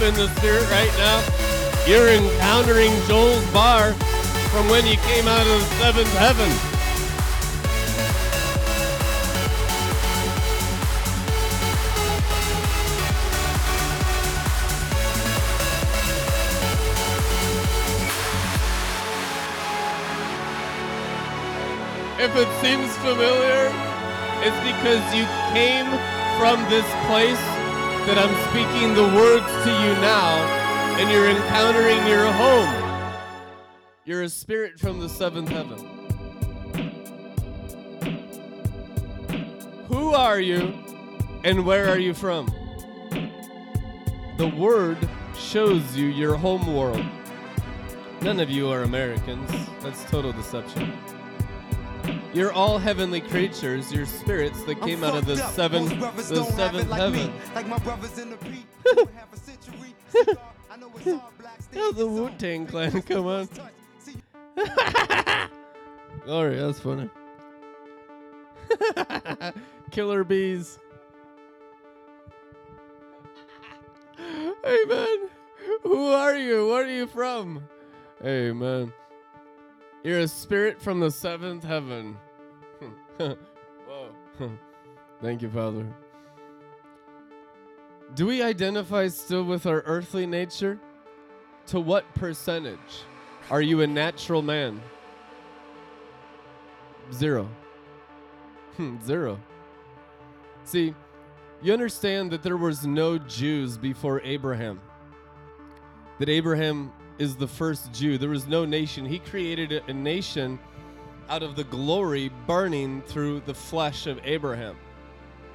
In 0.03 0.15
the 0.15 0.29
spirit 0.37 0.63
right 0.71 0.93
now, 0.97 1.23
you're 1.87 2.09
encountering 2.09 2.91
Joel's 3.07 3.45
bar 3.53 3.93
from 4.51 4.69
when 4.71 4.87
you 4.87 4.97
came 4.97 5.29
out 5.29 5.47
of 5.47 5.61
the 5.61 5.67
seventh 5.77 6.17
heaven. 6.17 6.49
If 22.19 22.37
it 22.37 22.49
seems 22.63 22.97
familiar, 22.99 23.71
it's 24.43 24.57
because 24.65 25.15
you 25.15 25.27
came 25.53 25.87
from 26.39 26.63
this 26.71 26.87
place 27.07 27.60
that 28.07 28.19
I'm 28.19 28.35
speaking 28.51 28.95
the 28.95 29.05
words 29.17 29.47
to 29.65 29.71
you 29.71 29.93
now, 30.01 30.37
and 30.99 31.11
you're 31.11 31.29
encountering 31.29 32.07
your 32.07 32.31
home. 32.33 33.13
You're 34.05 34.23
a 34.23 34.29
spirit 34.29 34.81
from 34.81 35.01
the 35.01 35.09
seventh 35.09 35.49
heaven. 35.49 35.79
Who 39.89 40.15
are 40.15 40.41
you, 40.41 40.75
and 41.45 41.65
where 41.67 41.89
are 41.89 41.99
you 41.99 42.15
from? 42.15 42.47
The 44.39 44.49
word 44.57 44.97
shows 45.37 45.97
you 45.97 46.07
your 46.07 46.37
home 46.37 46.75
world. 46.75 47.05
None 48.23 48.41
of 48.41 48.51
you 48.51 48.71
are 48.71 48.83
Americans. 48.83 49.51
That's 49.83 50.05
total 50.11 50.33
deception. 50.33 50.93
You're 52.33 52.53
all 52.53 52.79
heavenly 52.79 53.21
creatures. 53.21 53.93
You're 53.93 54.07
spirits 54.07 54.63
that 54.65 54.81
came 54.83 55.03
out 55.03 55.17
of 55.17 55.27
the 55.27 55.37
seven, 55.37 55.87
the 55.89 56.45
seventh 56.45 56.91
heaven. 56.91 57.33
Like 57.55 57.67
my 57.67 57.79
brothers 57.79 58.19
in 58.19 58.31
the 58.31 58.37
beat. 58.45 58.67
who 58.85 59.33
a 59.33 59.37
century. 59.37 59.95
I 60.71 60.77
know 60.77 60.93
it's 60.97 61.05
hard, 61.11 61.39
black 61.39 61.59
Yeah, 61.73 61.91
the 61.95 62.07
Wu 62.07 62.31
Tang 62.39 62.67
Clan, 62.67 63.03
come 63.03 63.27
on. 63.27 63.49
Glory, 66.25 66.57
that's 66.57 66.79
funny. 66.81 67.11
Killer 69.91 70.23
bees. 70.23 70.79
Hey 74.63 74.85
man, 74.87 75.19
who 75.83 76.09
are 76.09 76.37
you? 76.37 76.69
Where 76.69 76.85
are 76.85 76.87
you 76.87 77.07
from? 77.07 77.65
Hey 78.23 78.53
man, 78.53 78.93
you're 80.03 80.21
a 80.21 80.29
spirit 80.29 80.81
from 80.81 81.01
the 81.01 81.11
seventh 81.11 81.65
heaven. 81.65 82.17
Whoa. 83.19 84.17
Thank 85.23 85.43
you, 85.43 85.51
Father. 85.51 85.87
Do 88.15 88.27
we 88.27 88.43
identify 88.43 89.09
still 89.09 89.45
with 89.45 89.67
our 89.67 89.83
earthly 89.87 90.27
nature? 90.27 90.81
To 91.67 91.79
what 91.79 92.13
percentage? 92.15 93.05
Are 93.51 93.63
you 93.63 93.83
a 93.83 93.87
natural 93.87 94.43
man? 94.43 94.81
Zero. 97.13 97.49
Hmm, 98.77 98.97
Zero. 99.05 99.39
See, 100.65 100.95
you 101.63 101.73
understand 101.73 102.31
that 102.31 102.43
there 102.43 102.57
was 102.57 102.87
no 102.87 103.19
Jews 103.19 103.77
before 103.77 104.21
Abraham. 104.23 104.81
That 106.19 106.29
Abraham 106.29 106.93
is 107.21 107.37
the 107.37 107.47
first 107.47 107.93
Jew. 107.93 108.17
There 108.17 108.31
was 108.31 108.49
no 108.49 108.65
nation. 108.65 109.05
He 109.05 109.19
created 109.19 109.83
a, 109.87 109.93
nation 109.93 110.59
out 111.29 111.43
of 111.43 111.55
the 111.55 111.65
glory 111.65 112.31
burning 112.47 113.03
through 113.03 113.41
the 113.41 113.53
flesh 113.53 114.07
of 114.07 114.19
Abraham. 114.25 114.75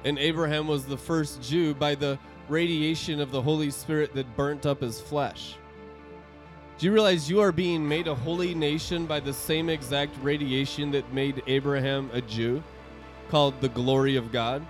And 0.04 0.16
Abraham 0.16 0.68
was 0.68 0.86
the 0.86 0.96
first 0.96 1.42
Jew 1.42 1.74
by 1.74 1.96
the 1.96 2.20
radiation 2.48 3.20
of 3.20 3.32
the 3.32 3.42
Holy 3.42 3.72
Spirit 3.72 4.14
that 4.14 4.36
burnt 4.36 4.64
up 4.64 4.80
his 4.80 5.00
flesh. 5.00 5.56
Do 6.78 6.86
you 6.86 6.92
realize 6.92 7.28
you 7.28 7.40
are 7.40 7.50
being 7.50 7.86
made 7.86 8.06
a 8.06 8.14
holy 8.14 8.54
nation 8.54 9.04
by 9.04 9.18
the 9.18 9.32
same 9.32 9.68
exact 9.68 10.14
radiation 10.22 10.92
that 10.92 11.12
made 11.12 11.42
Abraham 11.48 12.10
a 12.12 12.20
Jew, 12.20 12.62
called 13.28 13.60
the 13.60 13.70
glory 13.70 14.14
of 14.14 14.30
God? 14.30 14.64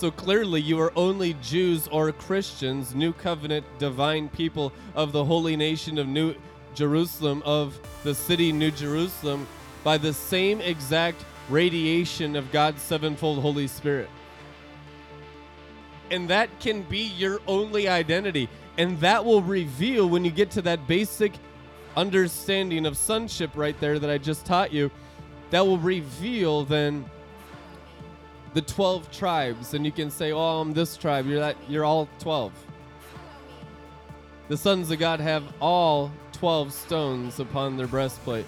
So 0.00 0.10
clearly, 0.10 0.62
you 0.62 0.80
are 0.80 0.94
only 0.96 1.34
Jews 1.42 1.86
or 1.88 2.10
Christians, 2.10 2.94
new 2.94 3.12
covenant, 3.12 3.66
divine 3.78 4.30
people 4.30 4.72
of 4.94 5.12
the 5.12 5.22
holy 5.22 5.56
nation 5.56 5.98
of 5.98 6.08
New 6.08 6.34
Jerusalem, 6.74 7.42
of 7.44 7.78
the 8.02 8.14
city 8.14 8.50
New 8.50 8.70
Jerusalem, 8.70 9.46
by 9.84 9.98
the 9.98 10.14
same 10.14 10.62
exact 10.62 11.22
radiation 11.50 12.34
of 12.34 12.50
God's 12.50 12.80
sevenfold 12.80 13.40
Holy 13.40 13.66
Spirit. 13.66 14.08
And 16.10 16.30
that 16.30 16.48
can 16.60 16.80
be 16.84 17.08
your 17.18 17.38
only 17.46 17.86
identity. 17.86 18.48
And 18.78 18.98
that 19.00 19.22
will 19.22 19.42
reveal 19.42 20.08
when 20.08 20.24
you 20.24 20.30
get 20.30 20.50
to 20.52 20.62
that 20.62 20.86
basic 20.86 21.34
understanding 21.94 22.86
of 22.86 22.96
sonship 22.96 23.50
right 23.54 23.78
there 23.80 23.98
that 23.98 24.08
I 24.08 24.16
just 24.16 24.46
taught 24.46 24.72
you. 24.72 24.90
That 25.50 25.66
will 25.66 25.76
reveal 25.76 26.64
then 26.64 27.04
the 28.54 28.62
12 28.62 29.10
tribes. 29.10 29.74
And 29.74 29.84
you 29.84 29.92
can 29.92 30.10
say, 30.10 30.32
Oh, 30.32 30.60
I'm 30.60 30.72
this 30.72 30.96
tribe. 30.96 31.26
You're 31.26 31.40
that 31.40 31.56
you're 31.68 31.84
all 31.84 32.08
12. 32.18 32.52
The 34.48 34.56
sons 34.56 34.90
of 34.90 34.98
God 34.98 35.20
have 35.20 35.44
all 35.60 36.10
12 36.32 36.72
stones 36.72 37.38
upon 37.38 37.76
their 37.76 37.86
breastplate. 37.86 38.46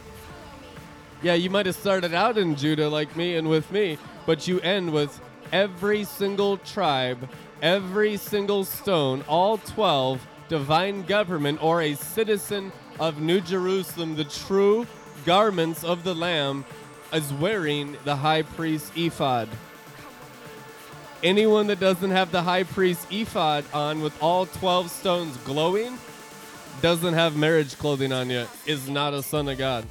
Yeah, 1.22 1.34
you 1.34 1.50
might 1.50 1.66
have 1.66 1.76
started 1.76 2.14
out 2.14 2.36
in 2.36 2.56
Judah 2.56 2.88
like 2.88 3.14
me 3.14 3.36
and 3.36 3.48
with 3.48 3.70
me, 3.70 3.98
but 4.26 4.48
you 4.48 4.58
end 4.60 4.92
with 4.92 5.20
every 5.52 6.02
single 6.02 6.56
tribe, 6.56 7.28
every 7.60 8.16
single 8.16 8.64
stone, 8.64 9.22
all 9.28 9.58
12, 9.58 10.26
divine 10.48 11.02
government, 11.02 11.62
or 11.62 11.82
a 11.82 11.94
citizen 11.94 12.72
of 12.98 13.20
New 13.20 13.40
Jerusalem, 13.40 14.16
the 14.16 14.24
true 14.24 14.86
garments 15.24 15.84
of 15.84 16.02
the 16.02 16.14
Lamb, 16.14 16.64
is 17.12 17.32
wearing 17.34 17.96
the 18.04 18.16
high 18.16 18.42
priest 18.42 18.90
ephod. 18.96 19.48
Anyone 21.22 21.68
that 21.68 21.78
doesn't 21.78 22.10
have 22.10 22.32
the 22.32 22.42
high 22.42 22.64
priest 22.64 23.06
ephod 23.12 23.64
on 23.72 24.02
with 24.02 24.20
all 24.20 24.46
12 24.46 24.90
stones 24.90 25.36
glowing 25.38 25.96
doesn't 26.80 27.14
have 27.14 27.36
marriage 27.36 27.78
clothing 27.78 28.12
on 28.12 28.28
yet, 28.28 28.48
is 28.66 28.88
not 28.88 29.14
a 29.14 29.22
son 29.22 29.48
of 29.48 29.56
God. 29.56 29.86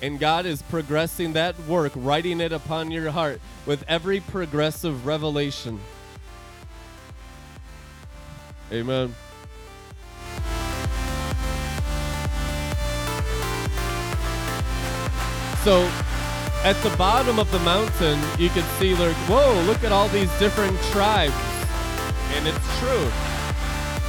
And 0.00 0.20
God 0.20 0.46
is 0.46 0.62
progressing 0.62 1.32
that 1.32 1.58
work, 1.66 1.90
writing 1.96 2.40
it 2.40 2.52
upon 2.52 2.92
your 2.92 3.10
heart 3.10 3.40
with 3.66 3.84
every 3.88 4.20
progressive 4.20 5.04
revelation. 5.06 5.80
Amen. 8.70 9.12
So, 15.64 15.90
at 16.64 16.76
the 16.82 16.94
bottom 16.96 17.38
of 17.38 17.50
the 17.52 17.58
mountain, 17.60 18.18
you 18.38 18.48
can 18.48 18.64
see, 18.78 18.94
like, 18.94 19.14
whoa, 19.28 19.60
look 19.62 19.84
at 19.84 19.92
all 19.92 20.08
these 20.08 20.30
different 20.38 20.76
tribes. 20.90 21.34
And 22.34 22.46
it's 22.46 22.78
true. 22.78 23.08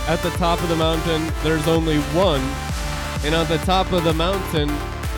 At 0.08 0.20
the 0.24 0.32
top 0.32 0.62
of 0.64 0.70
the 0.70 0.76
mountain, 0.76 1.32
there's 1.44 1.68
only 1.68 2.00
one. 2.16 2.42
And 3.24 3.36
on 3.36 3.48
the 3.48 3.60
top 3.66 3.92
of 3.92 4.04
the 4.04 4.14
mountain 4.14 4.70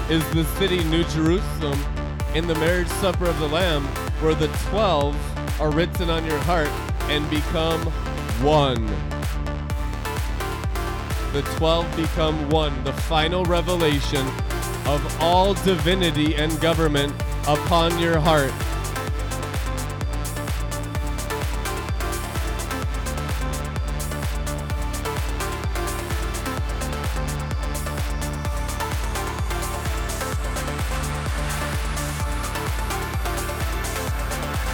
is 0.10 0.28
the 0.32 0.44
city 0.58 0.84
New 0.86 1.04
Jerusalem 1.06 1.80
in 2.36 2.48
the 2.48 2.56
marriage 2.56 2.88
supper 2.88 3.26
of 3.26 3.40
the 3.40 3.48
Lamb, 3.48 3.86
where 4.20 4.36
the 4.36 4.48
12 4.70 5.62
are 5.62 5.72
written 5.72 6.10
on 6.10 6.26
your 6.26 6.40
heart 6.40 6.70
and 7.10 7.30
become 7.30 7.82
one. 8.42 8.86
The 11.32 11.44
12 11.58 11.96
become 11.96 12.50
one, 12.50 12.84
the 12.84 12.94
final 12.94 13.46
revelation 13.46 14.28
of 14.86 15.22
all 15.22 15.54
divinity 15.54 16.36
and 16.36 16.60
government 16.60 17.14
upon 17.48 17.98
your 18.00 18.20
heart. 18.20 18.52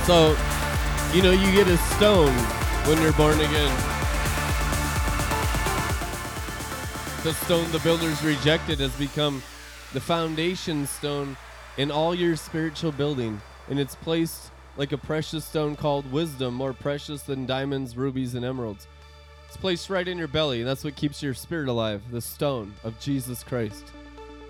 So, 0.08 0.38
you 1.14 1.22
know, 1.22 1.32
you 1.32 1.51
get 1.51 1.68
a 1.68 1.76
stone 1.78 2.34
when 2.88 3.01
you're 3.01 3.12
born 3.12 3.38
again. 3.41 3.76
The 7.24 7.34
stone 7.34 7.70
the 7.74 7.80
builders 7.80 8.24
rejected 8.24 8.80
has 8.80 8.95
become 8.95 9.43
the 9.94 10.02
foundation 10.02 10.86
stone 10.86 11.38
in 11.78 11.92
all 11.92 12.14
your 12.14 12.36
spiritual 12.36 12.92
building, 12.92 13.42
and 13.70 13.80
it's 13.80 13.96
placed 13.96 14.52
like 14.76 14.92
a 14.92 14.98
precious 14.98 15.46
stone 15.46 15.76
called 15.76 16.12
wisdom, 16.12 16.54
more 16.54 16.74
precious 16.74 17.24
than 17.24 17.46
diamonds, 17.46 17.98
rubies, 17.98 18.36
and 18.36 18.46
emeralds. 18.46 18.88
It's 19.48 19.58
placed 19.58 19.90
right 19.90 20.08
in 20.08 20.18
your 20.18 20.28
belly, 20.28 20.60
and 20.60 20.68
that's 20.68 20.84
what 20.84 20.96
keeps 20.96 21.24
your 21.24 21.34
spirit 21.34 21.70
alive 21.70 22.02
the 22.12 22.22
stone 22.22 22.74
of 22.84 23.00
Jesus 23.00 23.44
Christ, 23.44 23.92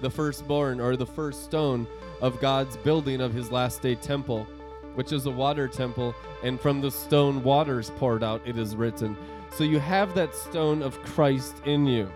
the 0.02 0.10
firstborn 0.10 0.80
or 0.80 0.96
the 0.96 1.06
first 1.06 1.44
stone 1.44 1.88
of 2.22 2.42
God's 2.42 2.78
building 2.78 3.22
of 3.22 3.34
his 3.34 3.52
last 3.52 3.82
day 3.82 3.96
temple, 3.96 4.48
which 4.96 5.12
is 5.14 5.28
a 5.28 5.32
water 5.32 5.68
temple, 5.68 6.16
and 6.44 6.60
from 6.60 6.82
the 6.82 6.92
stone 6.92 7.44
waters 7.44 7.92
poured 7.98 8.24
out, 8.24 8.42
it 8.46 8.58
is 8.58 8.76
written. 8.76 9.16
So 9.52 9.64
you 9.64 9.80
have 9.80 10.16
that 10.16 10.34
stone 10.34 10.82
of 10.82 11.02
Christ 11.04 11.56
in 11.66 11.86
you. 11.86 12.12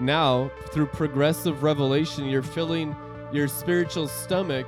Now, 0.00 0.50
through 0.72 0.86
progressive 0.86 1.62
revelation, 1.62 2.24
you're 2.24 2.42
filling 2.42 2.96
your 3.32 3.46
spiritual 3.46 4.08
stomach, 4.08 4.66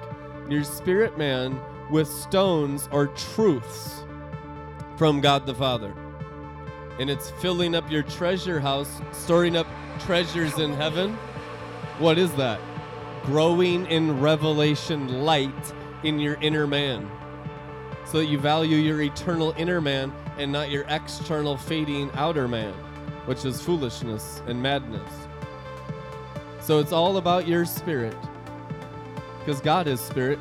your 0.49 0.63
spirit 0.63 1.19
man, 1.19 1.59
with 1.91 2.07
stones 2.07 2.89
or 2.93 3.09
truths 3.09 4.05
from 4.97 5.21
God 5.21 5.47
the 5.47 5.55
Father. 5.55 5.95
And 7.01 7.11
it's 7.11 7.31
filling 7.31 7.75
up 7.75 7.91
your 7.91 8.03
treasure 8.03 8.61
house, 8.61 9.01
storing 9.13 9.57
up 9.57 9.67
treasures 10.01 10.59
in 10.59 10.75
heaven. 10.75 11.15
What 11.99 12.19
is 12.19 12.33
that? 12.35 12.61
growing 13.25 13.87
in 13.87 14.21
revelation 14.21 15.23
light 15.23 15.73
in 16.03 16.19
your 16.19 16.35
inner 16.41 16.67
man 16.67 17.09
so 18.05 18.19
that 18.19 18.27
you 18.27 18.39
value 18.39 18.77
your 18.77 19.01
eternal 19.01 19.55
inner 19.57 19.81
man 19.81 20.13
and 20.39 20.51
not 20.51 20.71
your 20.71 20.85
external 20.89 21.57
fading 21.57 22.11
outer 22.15 22.49
man, 22.49 22.75
which 23.27 23.45
is 23.45 23.61
foolishness 23.61 24.43
and 24.47 24.61
madness. 24.61 25.13
So 26.61 26.79
it's 26.79 26.93
all 26.93 27.17
about 27.17 27.49
your 27.49 27.65
spirit 27.65 28.17
because 29.41 29.61
God 29.61 29.87
is 29.87 30.01
spirit 30.01 30.39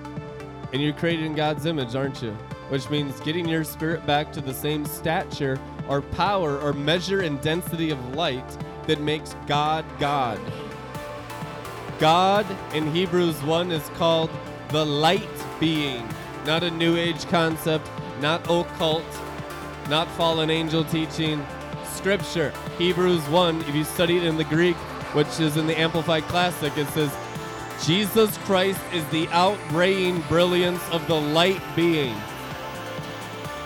and 0.74 0.82
you're 0.82 0.94
created 0.94 1.26
in 1.26 1.36
God's 1.36 1.66
image, 1.66 1.96
aren't 1.96 2.22
you? 2.22 2.32
Which 2.70 2.90
means 2.90 3.20
getting 3.22 3.48
your 3.48 3.64
spirit 3.64 4.06
back 4.06 4.32
to 4.34 4.42
the 4.42 4.54
same 4.54 4.86
stature 4.86 5.60
or 5.90 6.02
power 6.02 6.60
or 6.60 6.74
measure 6.74 7.22
and 7.22 7.42
density 7.42 7.90
of 7.90 8.16
light 8.16 8.58
that 8.88 9.02
makes 9.02 9.36
God 9.48 9.86
God. 10.00 10.40
God 12.00 12.46
in 12.74 12.92
Hebrews 12.92 13.42
1 13.44 13.72
is 13.72 13.88
called 13.90 14.30
the 14.70 14.86
light 14.86 15.28
being, 15.60 16.08
not 16.46 16.64
a 16.64 16.72
new 16.72 16.96
age 16.96 17.26
concept, 17.28 17.90
not 18.20 18.42
occult, 18.50 19.04
not 19.90 20.08
fallen 20.12 20.50
angel 20.50 20.84
teaching. 20.86 21.46
Scripture, 21.92 22.54
Hebrews 22.78 23.28
1, 23.30 23.62
if 23.62 23.76
you 23.76 23.84
study 23.84 24.18
it 24.18 24.24
in 24.24 24.38
the 24.38 24.44
Greek, 24.44 24.76
which 25.14 25.40
is 25.40 25.58
in 25.58 25.68
the 25.68 25.80
Amplified 25.80 26.24
Classic, 26.24 26.76
it 26.78 26.88
says, 26.88 27.16
Jesus 27.84 28.38
Christ 28.40 28.80
is 28.94 29.06
the 29.10 29.28
outraying 29.28 30.22
brilliance 30.22 30.82
of 30.90 31.06
the 31.08 31.20
light 31.20 31.62
being. 31.76 32.16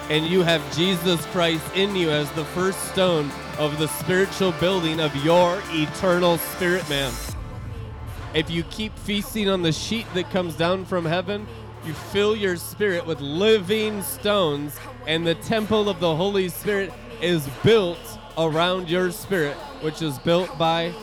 And 0.10 0.26
you 0.26 0.44
have 0.44 0.76
Jesus 0.76 1.26
Christ 1.28 1.66
in 1.76 1.96
you 1.96 2.10
as 2.10 2.32
the 2.32 2.46
first 2.46 2.80
stone 2.92 3.32
of 3.58 3.78
the 3.80 3.88
spiritual 3.88 4.52
building 4.54 5.00
of 5.00 5.16
your 5.24 5.62
eternal 5.70 6.38
spirit 6.38 6.88
man. 6.90 7.14
If 8.34 8.50
you 8.50 8.64
keep 8.64 8.98
feasting 9.00 9.50
on 9.50 9.62
the 9.62 9.72
sheet 9.72 10.06
that 10.14 10.30
comes 10.30 10.56
down 10.56 10.86
from 10.86 11.06
heaven, 11.06 11.48
you 11.86 11.94
fill 11.94 12.36
your 12.36 12.58
spirit 12.58 13.06
with 13.06 13.22
living 13.22 14.02
stones, 14.02 14.78
and 15.08 15.26
the 15.26 15.36
temple 15.36 15.88
of 15.88 16.00
the 16.00 16.16
Holy 16.16 16.50
Spirit 16.50 16.92
is 17.22 17.48
built 17.64 18.00
around 18.38 18.90
your 18.90 19.12
spirit, 19.12 19.56
which 19.82 20.02
is 20.02 20.18
built 20.20 20.58
by 20.58 20.94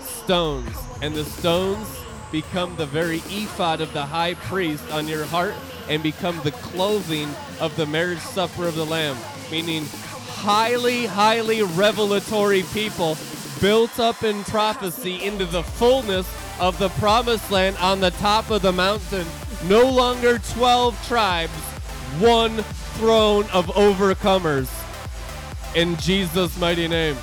stones. 0.00 0.76
And 1.02 1.14
the 1.14 1.24
stones 1.24 1.86
become 2.32 2.76
the 2.76 2.86
very 2.86 3.18
ephod 3.28 3.80
of 3.80 3.92
the 3.92 4.06
high 4.06 4.34
priest 4.34 4.90
on 4.90 5.06
your 5.06 5.24
heart 5.24 5.54
and 5.88 6.02
become 6.02 6.40
the 6.42 6.50
clothing 6.52 7.28
of 7.60 7.76
the 7.76 7.86
marriage 7.86 8.18
supper 8.18 8.66
of 8.66 8.74
the 8.74 8.84
Lamb, 8.84 9.16
meaning 9.50 9.84
highly, 10.44 11.06
highly 11.06 11.62
revelatory 11.62 12.62
people 12.72 13.16
built 13.60 13.98
up 13.98 14.22
in 14.24 14.42
prophecy 14.44 15.22
into 15.24 15.44
the 15.46 15.62
fullness 15.62 16.28
of 16.60 16.78
the 16.78 16.88
promised 16.90 17.50
land 17.50 17.76
on 17.78 18.00
the 18.00 18.10
top 18.12 18.50
of 18.50 18.62
the 18.62 18.72
mountain. 18.72 19.26
No 19.66 19.88
longer 19.88 20.38
12 20.38 21.06
tribes, 21.06 21.52
one 22.18 22.62
throne 22.98 23.44
of 23.52 23.66
overcomers. 23.68 24.83
In 25.74 25.96
Jesus' 25.96 26.56
mighty 26.60 26.86
name. 26.86 27.16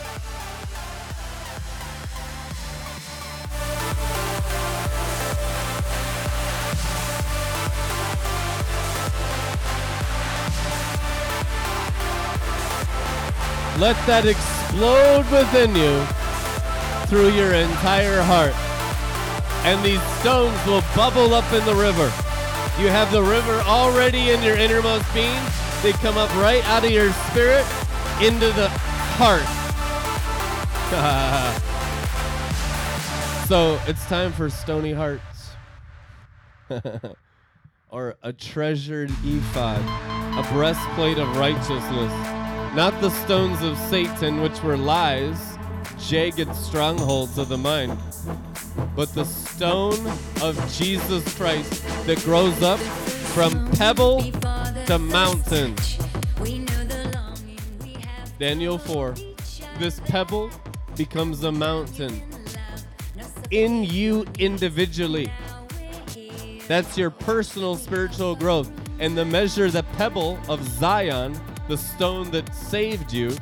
Let 13.80 13.96
that 14.06 14.26
explode 14.26 15.26
within 15.32 15.74
you 15.74 16.06
through 17.08 17.30
your 17.30 17.54
entire 17.54 18.22
heart. 18.22 18.54
And 19.66 19.84
these 19.84 20.02
stones 20.20 20.60
will 20.68 20.84
bubble 20.94 21.34
up 21.34 21.50
in 21.54 21.64
the 21.64 21.74
river. 21.74 22.12
You 22.82 22.90
have 22.90 23.14
the 23.14 23.24
river 23.24 23.62
already 23.62 24.32
in 24.32 24.44
your 24.44 24.58
innermost 24.58 25.12
being. 25.14 25.42
They 25.84 25.94
come 25.94 26.18
up 26.18 26.30
right 26.36 26.64
out 26.68 26.84
of 26.84 26.92
your 26.92 27.14
spirit 27.32 27.66
into 28.22 28.52
the 28.54 28.70
heart. 29.18 29.42
so 33.48 33.80
it's 33.88 34.06
time 34.06 34.32
for 34.32 34.50
stony 34.50 34.94
hearts. 34.94 35.24
or 37.90 38.16
a 38.22 38.32
treasured 38.32 39.10
ephod, 39.24 39.82
a 40.38 40.54
breastplate 40.54 41.18
of 41.18 41.36
righteousness, 41.36 42.12
not 42.76 42.94
the 43.02 43.10
stones 43.10 43.62
of 43.64 43.78
Satan, 43.90 44.42
which 44.42 44.62
were 44.62 44.78
lies, 44.78 45.58
jagged 45.98 46.56
strongholds 46.56 47.38
of 47.40 47.50
the 47.50 47.58
mind, 47.58 47.98
but 48.96 49.14
the 49.16 49.26
stone 49.26 49.98
of 50.42 50.56
Jesus 50.72 51.36
Christ 51.36 51.84
that 52.06 52.22
grows 52.24 52.62
up 52.62 52.80
from 52.80 53.70
pebble 53.72 54.22
to 54.86 55.00
mountain. 55.00 55.76
Daniel 58.42 58.80
4. 58.80 59.14
This 59.78 60.00
pebble 60.00 60.50
becomes 60.98 61.44
a 61.44 61.52
mountain 61.52 62.24
in 63.52 63.84
you 63.84 64.26
individually. 64.40 65.32
That's 66.68 66.98
your 66.98 67.12
personal 67.12 67.76
spiritual 67.76 68.36
growth. 68.36 68.72
And 68.98 69.16
the 69.16 69.26
measure, 69.26 69.70
the 69.70 69.84
pebble 69.96 70.40
of 70.50 70.68
Zion, 70.68 71.40
the 71.68 71.78
stone 71.78 72.32
that 72.32 72.52
saved 72.56 73.14
you, 73.14 73.38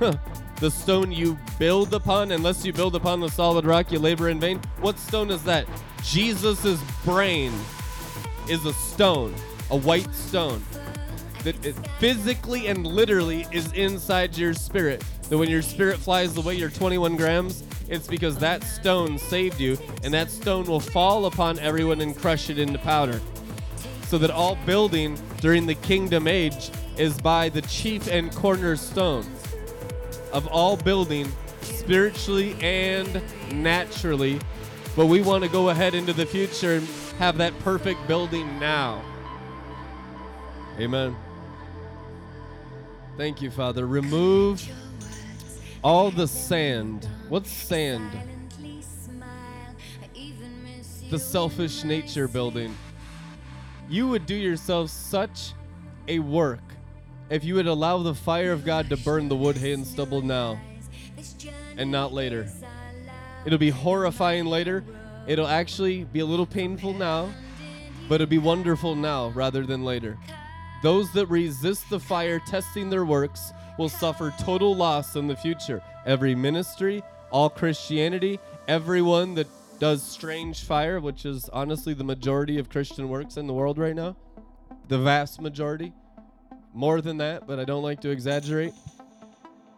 the 0.00 0.72
stone 0.72 1.12
you 1.12 1.38
build 1.60 1.94
upon, 1.94 2.32
unless 2.32 2.64
you 2.64 2.72
build 2.72 2.96
upon 2.96 3.20
the 3.20 3.28
solid 3.28 3.64
rock, 3.64 3.92
you 3.92 4.00
labor 4.00 4.28
in 4.28 4.40
vain. 4.40 4.60
What 4.80 4.98
stone 4.98 5.30
is 5.30 5.44
that? 5.44 5.68
Jesus' 6.02 6.82
brain 7.04 7.52
is 8.50 8.66
a 8.66 8.72
stone, 8.72 9.36
a 9.70 9.76
white 9.76 10.12
stone 10.12 10.64
that 11.46 11.64
it 11.64 11.74
physically 12.00 12.66
and 12.66 12.84
literally 12.84 13.46
is 13.52 13.72
inside 13.72 14.36
your 14.36 14.52
spirit. 14.52 15.04
That 15.28 15.38
when 15.38 15.48
your 15.48 15.62
spirit 15.62 15.96
flies 15.96 16.34
the 16.34 16.40
away, 16.40 16.56
your 16.56 16.70
21 16.70 17.16
grams, 17.16 17.62
it's 17.88 18.08
because 18.08 18.36
that 18.38 18.64
stone 18.64 19.16
saved 19.16 19.60
you, 19.60 19.78
and 20.02 20.12
that 20.12 20.28
stone 20.28 20.64
will 20.64 20.80
fall 20.80 21.26
upon 21.26 21.60
everyone 21.60 22.00
and 22.00 22.16
crush 22.16 22.50
it 22.50 22.58
into 22.58 22.80
powder. 22.80 23.20
So 24.08 24.18
that 24.18 24.30
all 24.32 24.56
building 24.66 25.16
during 25.40 25.66
the 25.66 25.76
kingdom 25.76 26.26
age 26.26 26.72
is 26.98 27.16
by 27.20 27.48
the 27.48 27.62
chief 27.62 28.08
and 28.08 28.34
cornerstone 28.34 29.24
of 30.32 30.48
all 30.48 30.76
building, 30.76 31.30
spiritually 31.60 32.56
and 32.60 33.22
naturally. 33.52 34.40
But 34.96 35.06
we 35.06 35.22
want 35.22 35.44
to 35.44 35.50
go 35.50 35.68
ahead 35.68 35.94
into 35.94 36.12
the 36.12 36.26
future 36.26 36.74
and 36.74 36.88
have 37.20 37.38
that 37.38 37.56
perfect 37.60 38.04
building 38.08 38.58
now. 38.58 39.00
Amen. 40.80 41.16
Thank 43.16 43.40
you, 43.40 43.50
Father. 43.50 43.86
Remove 43.86 44.62
all 45.82 46.10
the 46.10 46.28
sand. 46.28 47.08
What's 47.28 47.50
sand? 47.50 48.10
The 51.08 51.18
selfish 51.18 51.82
nature 51.82 52.28
building. 52.28 52.76
You 53.88 54.08
would 54.08 54.26
do 54.26 54.34
yourself 54.34 54.90
such 54.90 55.52
a 56.08 56.18
work 56.18 56.60
if 57.30 57.42
you 57.42 57.54
would 57.54 57.66
allow 57.66 57.98
the 57.98 58.14
fire 58.14 58.52
of 58.52 58.64
God 58.64 58.88
to 58.90 58.96
burn 58.96 59.28
the 59.28 59.36
wood, 59.36 59.56
hay, 59.56 59.72
and 59.72 59.86
stubble 59.86 60.22
now 60.22 60.60
and 61.76 61.90
not 61.90 62.12
later. 62.12 62.48
It'll 63.44 63.58
be 63.58 63.70
horrifying 63.70 64.46
later. 64.46 64.84
It'll 65.26 65.46
actually 65.46 66.04
be 66.04 66.20
a 66.20 66.26
little 66.26 66.46
painful 66.46 66.92
now, 66.92 67.32
but 68.08 68.16
it'll 68.16 68.26
be 68.26 68.38
wonderful 68.38 68.94
now 68.94 69.28
rather 69.28 69.64
than 69.64 69.84
later. 69.84 70.18
Those 70.82 71.12
that 71.12 71.26
resist 71.26 71.88
the 71.90 72.00
fire 72.00 72.38
testing 72.38 72.90
their 72.90 73.04
works 73.04 73.52
will 73.78 73.88
suffer 73.88 74.32
total 74.38 74.74
loss 74.74 75.16
in 75.16 75.26
the 75.26 75.36
future. 75.36 75.82
Every 76.04 76.34
ministry, 76.34 77.02
all 77.30 77.50
Christianity, 77.50 78.38
everyone 78.68 79.34
that 79.34 79.48
does 79.78 80.02
strange 80.02 80.64
fire, 80.64 81.00
which 81.00 81.26
is 81.26 81.48
honestly 81.50 81.94
the 81.94 82.04
majority 82.04 82.58
of 82.58 82.70
Christian 82.70 83.08
works 83.08 83.36
in 83.36 83.46
the 83.46 83.52
world 83.52 83.78
right 83.78 83.94
now, 83.94 84.16
the 84.88 84.98
vast 84.98 85.40
majority, 85.40 85.92
more 86.72 87.00
than 87.00 87.18
that, 87.18 87.46
but 87.46 87.58
I 87.58 87.64
don't 87.64 87.82
like 87.82 88.00
to 88.02 88.10
exaggerate. 88.10 88.72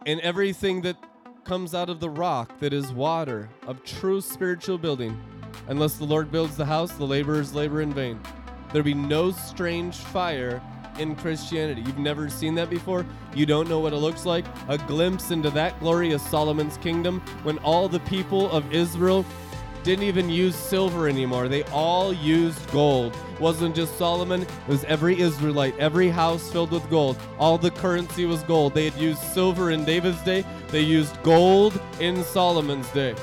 And 0.05 0.19
everything 0.21 0.81
that 0.81 0.97
comes 1.43 1.73
out 1.73 1.89
of 1.89 1.99
the 1.99 2.09
rock 2.09 2.59
that 2.59 2.73
is 2.73 2.91
water 2.91 3.49
of 3.65 3.83
true 3.83 4.21
spiritual 4.21 4.77
building. 4.77 5.19
Unless 5.67 5.95
the 5.95 6.05
Lord 6.05 6.31
builds 6.31 6.55
the 6.55 6.65
house, 6.65 6.91
the 6.93 7.05
laborers 7.05 7.53
labor 7.53 7.81
in 7.81 7.93
vain. 7.93 8.19
There 8.71 8.83
be 8.83 8.93
no 8.93 9.31
strange 9.31 9.95
fire 9.95 10.61
in 10.99 11.15
Christianity. 11.15 11.81
You've 11.81 11.97
never 11.97 12.29
seen 12.29 12.55
that 12.55 12.69
before. 12.69 13.05
You 13.33 13.45
don't 13.45 13.69
know 13.69 13.79
what 13.79 13.93
it 13.93 13.97
looks 13.97 14.25
like. 14.25 14.45
A 14.67 14.77
glimpse 14.77 15.31
into 15.31 15.49
that 15.51 15.79
glory 15.79 16.11
of 16.11 16.21
Solomon's 16.21 16.77
kingdom 16.77 17.21
when 17.43 17.57
all 17.59 17.87
the 17.87 17.99
people 18.01 18.49
of 18.51 18.71
Israel 18.73 19.25
didn't 19.83 20.03
even 20.03 20.29
use 20.29 20.55
silver 20.55 21.07
anymore. 21.07 21.47
They 21.47 21.63
all 21.65 22.11
used 22.13 22.69
gold. 22.71 23.15
It 23.33 23.39
wasn't 23.39 23.75
just 23.75 23.97
Solomon, 23.97 24.41
it 24.41 24.49
was 24.67 24.83
every 24.83 25.19
Israelite, 25.19 25.77
every 25.79 26.09
house 26.09 26.51
filled 26.51 26.71
with 26.71 26.89
gold. 26.89 27.17
All 27.37 27.57
the 27.57 27.71
currency 27.71 28.25
was 28.25 28.43
gold. 28.43 28.73
They 28.73 28.89
had 28.89 28.99
used 28.99 29.19
silver 29.19 29.71
in 29.71 29.85
David's 29.85 30.21
day, 30.23 30.45
they 30.67 30.81
used 30.81 31.21
gold 31.23 31.79
in 31.99 32.23
Solomon's 32.23 32.89
day 32.89 33.15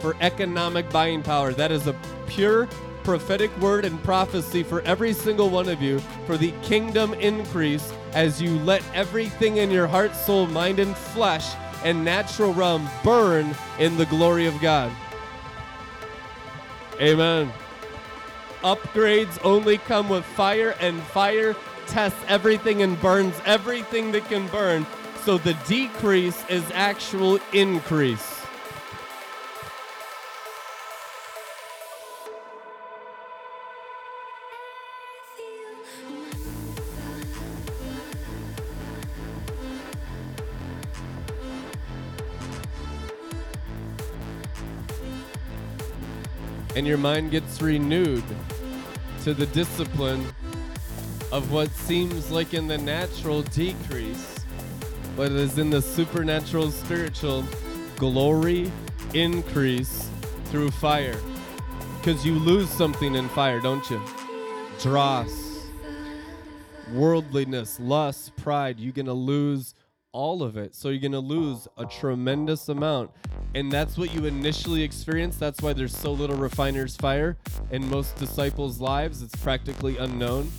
for 0.00 0.16
economic 0.20 0.88
buying 0.90 1.22
power. 1.22 1.52
That 1.52 1.72
is 1.72 1.86
a 1.86 1.96
pure 2.26 2.68
prophetic 3.06 3.56
word 3.60 3.84
and 3.84 4.02
prophecy 4.02 4.64
for 4.64 4.80
every 4.80 5.12
single 5.12 5.48
one 5.48 5.68
of 5.68 5.80
you 5.80 6.00
for 6.26 6.36
the 6.36 6.50
kingdom 6.62 7.14
increase 7.14 7.92
as 8.14 8.42
you 8.42 8.58
let 8.58 8.82
everything 8.94 9.58
in 9.58 9.70
your 9.70 9.86
heart, 9.86 10.12
soul, 10.12 10.48
mind, 10.48 10.80
and 10.80 10.96
flesh 10.96 11.54
and 11.84 12.04
natural 12.04 12.52
realm 12.52 12.88
burn 13.04 13.54
in 13.78 13.96
the 13.96 14.06
glory 14.06 14.46
of 14.46 14.60
God. 14.60 14.90
Amen. 17.00 17.52
Upgrades 18.64 19.38
only 19.44 19.78
come 19.78 20.08
with 20.08 20.24
fire, 20.24 20.74
and 20.80 21.00
fire 21.00 21.54
tests 21.86 22.18
everything 22.26 22.82
and 22.82 23.00
burns 23.00 23.40
everything 23.44 24.10
that 24.10 24.24
can 24.24 24.48
burn. 24.48 24.84
So 25.22 25.38
the 25.38 25.56
decrease 25.68 26.44
is 26.48 26.64
actual 26.74 27.38
increase. 27.52 28.35
And 46.76 46.86
your 46.86 46.98
mind 46.98 47.30
gets 47.30 47.62
renewed 47.62 48.22
to 49.24 49.32
the 49.32 49.46
discipline 49.46 50.24
of 51.32 51.50
what 51.50 51.70
seems 51.70 52.30
like 52.30 52.52
in 52.52 52.68
the 52.68 52.76
natural 52.76 53.40
decrease, 53.42 54.38
but 55.16 55.32
is 55.32 55.56
in 55.56 55.70
the 55.70 55.80
supernatural 55.80 56.70
spiritual 56.70 57.42
glory 57.96 58.70
increase 59.14 60.10
through 60.46 60.70
fire. 60.70 61.16
Because 61.96 62.26
you 62.26 62.34
lose 62.34 62.68
something 62.68 63.14
in 63.14 63.26
fire, 63.30 63.58
don't 63.58 63.88
you? 63.90 64.00
Dross, 64.82 65.66
worldliness, 66.92 67.80
lust, 67.80 68.36
pride. 68.36 68.78
You're 68.78 68.92
going 68.92 69.06
to 69.06 69.14
lose 69.14 69.74
all 70.16 70.42
of 70.42 70.56
it. 70.56 70.74
So 70.74 70.88
you're 70.88 70.98
going 70.98 71.12
to 71.12 71.20
lose 71.20 71.68
a 71.76 71.84
tremendous 71.84 72.70
amount. 72.70 73.10
And 73.54 73.70
that's 73.70 73.98
what 73.98 74.14
you 74.14 74.24
initially 74.24 74.82
experience. 74.82 75.36
That's 75.36 75.60
why 75.60 75.74
there's 75.74 75.94
so 75.94 76.10
little 76.10 76.36
refiner's 76.36 76.96
fire 76.96 77.36
in 77.70 77.86
most 77.90 78.16
disciples' 78.16 78.80
lives. 78.80 79.22
It's 79.22 79.36
practically 79.36 79.98
unknown. 79.98 80.50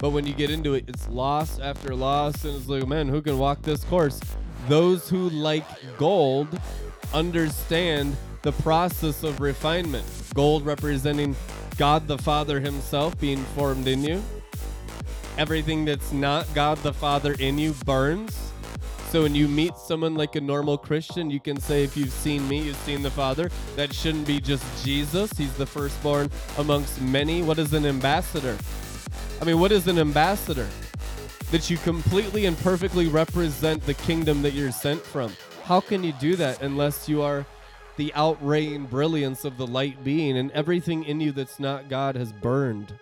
But 0.00 0.10
when 0.10 0.26
you 0.26 0.32
get 0.32 0.50
into 0.50 0.72
it, 0.72 0.86
it's 0.88 1.06
loss 1.10 1.58
after 1.58 1.94
loss. 1.94 2.42
And 2.46 2.56
it's 2.56 2.68
like, 2.68 2.86
man, 2.86 3.06
who 3.06 3.20
can 3.20 3.38
walk 3.38 3.60
this 3.60 3.84
course? 3.84 4.18
Those 4.66 5.10
who 5.10 5.28
like 5.28 5.66
gold 5.98 6.48
understand 7.12 8.16
the 8.40 8.52
process 8.52 9.24
of 9.24 9.40
refinement. 9.40 10.06
Gold 10.34 10.64
representing 10.64 11.36
God 11.76 12.08
the 12.08 12.16
Father 12.16 12.60
Himself 12.60 13.18
being 13.20 13.44
formed 13.56 13.86
in 13.88 14.02
you. 14.02 14.22
Everything 15.38 15.84
that's 15.84 16.10
not 16.12 16.52
God 16.52 16.78
the 16.78 16.92
Father 16.92 17.36
in 17.38 17.58
you 17.58 17.72
burns. 17.86 18.50
So 19.10 19.22
when 19.22 19.36
you 19.36 19.46
meet 19.46 19.76
someone 19.78 20.16
like 20.16 20.34
a 20.34 20.40
normal 20.40 20.76
Christian, 20.76 21.30
you 21.30 21.38
can 21.38 21.60
say, 21.60 21.84
if 21.84 21.96
you've 21.96 22.12
seen 22.12 22.46
me, 22.48 22.60
you've 22.62 22.76
seen 22.78 23.02
the 23.02 23.10
Father. 23.10 23.48
That 23.76 23.94
shouldn't 23.94 24.26
be 24.26 24.40
just 24.40 24.84
Jesus. 24.84 25.30
He's 25.38 25.54
the 25.54 25.64
firstborn 25.64 26.28
amongst 26.58 27.00
many. 27.00 27.42
What 27.42 27.60
is 27.60 27.72
an 27.72 27.86
ambassador? 27.86 28.58
I 29.40 29.44
mean, 29.44 29.60
what 29.60 29.70
is 29.70 29.86
an 29.86 30.00
ambassador? 30.00 30.66
That 31.52 31.70
you 31.70 31.76
completely 31.78 32.46
and 32.46 32.58
perfectly 32.58 33.06
represent 33.06 33.86
the 33.86 33.94
kingdom 33.94 34.42
that 34.42 34.54
you're 34.54 34.72
sent 34.72 35.00
from. 35.00 35.32
How 35.62 35.78
can 35.78 36.02
you 36.02 36.14
do 36.14 36.34
that 36.34 36.62
unless 36.62 37.08
you 37.08 37.22
are 37.22 37.46
the 37.96 38.12
outraying 38.16 38.90
brilliance 38.90 39.44
of 39.44 39.56
the 39.56 39.68
light 39.68 40.02
being 40.02 40.36
and 40.36 40.50
everything 40.50 41.04
in 41.04 41.20
you 41.20 41.30
that's 41.30 41.60
not 41.60 41.88
God 41.88 42.16
has 42.16 42.32
burned? 42.32 42.92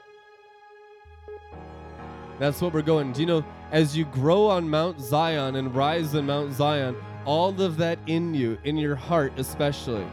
That's 2.38 2.60
what 2.60 2.74
we're 2.74 2.82
going. 2.82 3.12
Do 3.12 3.20
you 3.20 3.26
know, 3.26 3.44
as 3.72 3.96
you 3.96 4.04
grow 4.06 4.46
on 4.46 4.68
Mount 4.68 5.00
Zion 5.00 5.56
and 5.56 5.74
rise 5.74 6.14
in 6.14 6.26
Mount 6.26 6.52
Zion, 6.52 6.96
all 7.24 7.60
of 7.60 7.76
that 7.78 7.98
in 8.06 8.34
you, 8.34 8.58
in 8.64 8.76
your 8.76 8.94
heart 8.94 9.32
especially, 9.38 10.06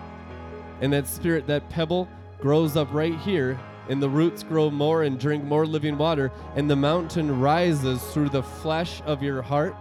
and 0.82 0.92
that 0.94 1.08
spirit, 1.08 1.48
that 1.48 1.70
pebble 1.70 2.08
grows 2.40 2.78
up 2.78 2.88
right 2.92 3.18
here, 3.20 3.60
and 3.90 4.02
the 4.02 4.10
roots 4.10 4.42
grow 4.42 4.70
more 4.72 5.04
and 5.04 5.20
drink 5.20 5.44
more 5.44 5.66
living 5.66 5.98
water, 5.98 6.32
and 6.56 6.70
the 6.70 6.76
mountain 6.76 7.40
rises 7.40 8.02
through 8.14 8.30
the 8.30 8.44
flesh 8.44 9.02
of 9.06 9.22
your 9.22 9.42
heart, 9.42 9.76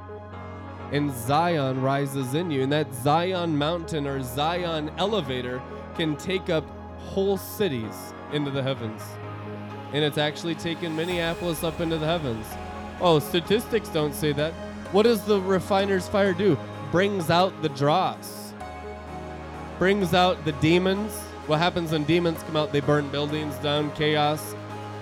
and 0.90 1.12
Zion 1.12 1.80
rises 1.80 2.34
in 2.34 2.50
you. 2.50 2.62
And 2.62 2.72
that 2.72 2.92
Zion 2.92 3.56
mountain 3.56 4.06
or 4.06 4.20
Zion 4.22 4.90
elevator 4.98 5.62
can 5.94 6.16
take 6.16 6.50
up 6.50 6.64
whole 6.98 7.36
cities 7.36 8.12
into 8.32 8.50
the 8.50 8.62
heavens 8.62 9.02
and 9.92 10.04
it's 10.04 10.18
actually 10.18 10.54
taken 10.54 10.96
Minneapolis 10.96 11.62
up 11.62 11.80
into 11.80 11.98
the 11.98 12.06
heavens. 12.06 12.46
Oh, 13.00 13.18
statistics 13.18 13.88
don't 13.88 14.14
say 14.14 14.32
that. 14.32 14.52
What 14.92 15.04
does 15.04 15.24
the 15.24 15.40
refiner's 15.40 16.08
fire 16.08 16.32
do? 16.32 16.58
Brings 16.90 17.30
out 17.30 17.62
the 17.62 17.68
dross, 17.70 18.52
brings 19.78 20.14
out 20.14 20.44
the 20.44 20.52
demons. 20.52 21.12
What 21.46 21.58
happens 21.58 21.92
when 21.92 22.04
demons 22.04 22.42
come 22.44 22.56
out? 22.56 22.72
They 22.72 22.80
burn 22.80 23.08
buildings 23.08 23.56
down, 23.56 23.90
chaos, 23.92 24.54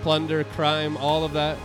plunder, 0.03 0.45
crime, 0.45 0.97
all 0.97 1.25
of 1.25 1.33
that. 1.33 1.59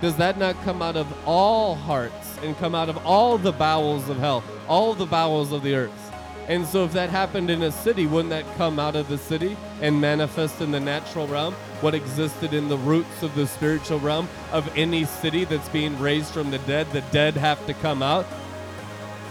Does 0.00 0.16
that 0.16 0.38
not 0.38 0.60
come 0.64 0.82
out 0.82 0.96
of 0.96 1.06
all 1.26 1.76
hearts 1.76 2.38
and 2.42 2.56
come 2.58 2.74
out 2.74 2.88
of 2.88 3.06
all 3.06 3.38
the 3.38 3.52
bowels 3.52 4.08
of 4.08 4.18
hell, 4.18 4.42
all 4.68 4.94
the 4.94 5.06
bowels 5.06 5.52
of 5.52 5.62
the 5.62 5.74
earth? 5.74 6.03
And 6.46 6.66
so, 6.66 6.84
if 6.84 6.92
that 6.92 7.08
happened 7.08 7.48
in 7.48 7.62
a 7.62 7.72
city, 7.72 8.06
wouldn't 8.06 8.30
that 8.30 8.44
come 8.56 8.78
out 8.78 8.96
of 8.96 9.08
the 9.08 9.16
city 9.16 9.56
and 9.80 9.98
manifest 9.98 10.60
in 10.60 10.70
the 10.70 10.80
natural 10.80 11.26
realm? 11.26 11.54
What 11.80 11.94
existed 11.94 12.52
in 12.52 12.68
the 12.68 12.76
roots 12.76 13.22
of 13.22 13.34
the 13.34 13.46
spiritual 13.46 13.98
realm 13.98 14.28
of 14.52 14.70
any 14.76 15.06
city 15.06 15.44
that's 15.44 15.68
being 15.70 15.98
raised 15.98 16.32
from 16.32 16.50
the 16.50 16.58
dead? 16.58 16.90
The 16.92 17.00
dead 17.12 17.34
have 17.34 17.64
to 17.66 17.74
come 17.74 18.02
out. 18.02 18.26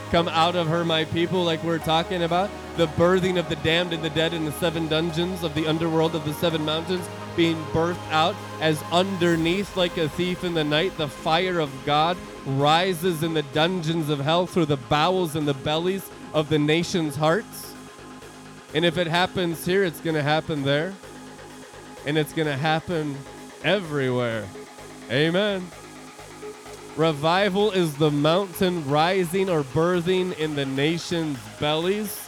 Come 0.09 0.27
out 0.27 0.55
of 0.55 0.67
her, 0.67 0.83
my 0.83 1.05
people, 1.05 1.43
like 1.43 1.63
we're 1.63 1.77
talking 1.77 2.23
about. 2.23 2.49
The 2.77 2.87
birthing 2.87 3.37
of 3.37 3.47
the 3.47 3.55
damned 3.57 3.93
and 3.93 4.03
the 4.03 4.09
dead 4.09 4.33
in 4.33 4.45
the 4.45 4.51
seven 4.53 4.87
dungeons 4.87 5.43
of 5.43 5.53
the 5.53 5.67
underworld 5.67 6.15
of 6.15 6.25
the 6.25 6.33
seven 6.33 6.65
mountains 6.65 7.07
being 7.35 7.57
birthed 7.65 8.11
out 8.11 8.35
as 8.61 8.81
underneath, 8.91 9.75
like 9.75 9.97
a 9.97 10.09
thief 10.09 10.43
in 10.43 10.53
the 10.53 10.63
night, 10.63 10.95
the 10.97 11.07
fire 11.07 11.59
of 11.59 11.71
God 11.85 12.17
rises 12.45 13.23
in 13.23 13.33
the 13.33 13.43
dungeons 13.43 14.09
of 14.09 14.19
hell 14.19 14.45
through 14.45 14.65
the 14.65 14.77
bowels 14.77 15.35
and 15.35 15.47
the 15.47 15.53
bellies 15.53 16.09
of 16.33 16.49
the 16.49 16.59
nation's 16.59 17.15
hearts. 17.15 17.73
And 18.73 18.83
if 18.83 18.97
it 18.97 19.07
happens 19.07 19.65
here, 19.65 19.83
it's 19.83 20.01
going 20.01 20.15
to 20.15 20.23
happen 20.23 20.63
there. 20.63 20.93
And 22.05 22.17
it's 22.17 22.33
going 22.33 22.47
to 22.47 22.57
happen 22.57 23.15
everywhere. 23.63 24.45
Amen. 25.09 25.65
Revival 26.95 27.71
is 27.71 27.95
the 27.95 28.11
mountain 28.11 28.87
rising 28.87 29.49
or 29.49 29.63
birthing 29.63 30.37
in 30.37 30.55
the 30.55 30.65
nation's 30.65 31.39
bellies, 31.59 32.27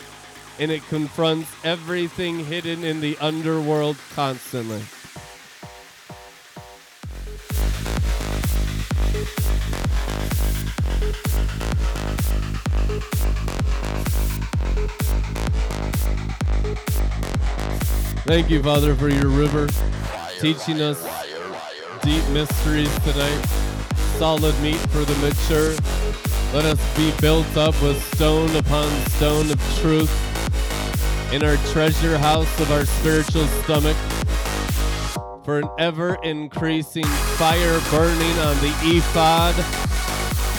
and 0.59 0.71
it 0.71 0.81
confronts 0.87 1.51
everything 1.63 2.43
hidden 2.43 2.83
in 2.83 2.99
the 2.99 3.15
underworld 3.19 3.97
constantly. 4.15 4.81
Thank 18.25 18.49
you, 18.49 18.63
Father, 18.63 18.95
for 18.95 19.07
your 19.07 19.29
river, 19.29 19.67
teaching 20.39 20.81
us 20.81 20.99
deep 22.01 22.27
mysteries 22.29 22.93
tonight, 22.99 23.45
solid 24.17 24.59
meat 24.61 24.77
for 24.89 25.05
the 25.05 25.15
mature. 25.17 25.75
Let 26.51 26.65
us 26.65 26.97
be 26.97 27.13
built 27.21 27.55
up 27.55 27.79
with 27.83 28.01
stone 28.15 28.55
upon 28.55 28.89
stone 29.09 29.51
of 29.51 29.77
truth 29.79 30.11
in 31.31 31.43
our 31.43 31.57
treasure 31.71 32.17
house 32.17 32.59
of 32.59 32.71
our 32.71 32.85
spiritual 32.85 33.45
stomach. 33.63 33.97
For 35.43 35.59
an 35.59 35.69
ever 35.77 36.17
increasing 36.23 37.05
fire 37.05 37.79
burning 37.91 38.39
on 38.39 38.55
the 38.57 38.73
ephod 38.83 39.53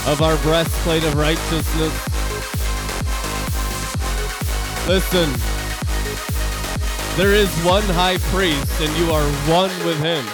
of 0.06 0.22
our 0.22 0.36
breastplate 0.38 1.02
of 1.02 1.14
righteousness. 1.14 1.92
Listen, 4.86 5.28
there 7.16 7.32
is 7.32 7.48
one 7.64 7.82
high 7.82 8.18
priest, 8.30 8.80
and 8.80 8.96
you 8.98 9.10
are 9.10 9.28
one 9.50 9.70
with 9.84 9.98
him. 9.98 10.24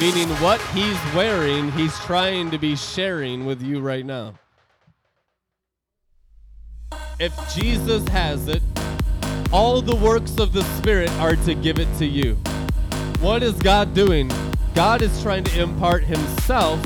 Meaning, 0.00 0.28
what 0.36 0.60
he's 0.68 0.96
wearing, 1.14 1.72
he's 1.72 1.98
trying 2.00 2.50
to 2.50 2.58
be 2.58 2.76
sharing 2.76 3.44
with 3.44 3.60
you 3.60 3.80
right 3.80 4.06
now. 4.06 4.34
If 7.18 7.34
Jesus 7.54 8.06
has 8.08 8.46
it, 8.46 8.62
all 9.52 9.80
the 9.80 9.96
works 9.96 10.38
of 10.38 10.52
the 10.52 10.62
Spirit 10.76 11.10
are 11.12 11.34
to 11.34 11.54
give 11.54 11.78
it 11.78 11.88
to 11.98 12.06
you. 12.06 12.34
What 13.20 13.42
is 13.42 13.54
God 13.54 13.94
doing? 13.94 14.30
God 14.74 15.02
is 15.02 15.22
trying 15.22 15.44
to 15.44 15.62
impart 15.62 16.04
Himself 16.04 16.78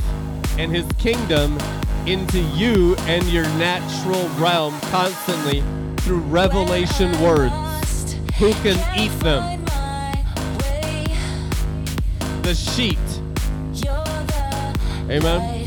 and 0.56 0.70
His 0.74 0.86
kingdom 0.92 1.58
into 2.06 2.40
you 2.40 2.96
and 3.00 3.24
your 3.28 3.44
natural 3.58 4.28
realm 4.30 4.78
constantly 4.90 5.62
through 5.98 6.20
revelation 6.20 7.10
words. 7.20 8.14
Who 8.38 8.52
can 8.54 8.78
eat 8.98 9.12
them? 9.20 9.64
The 12.42 12.54
sheet. 12.54 12.98
Amen. 15.10 15.59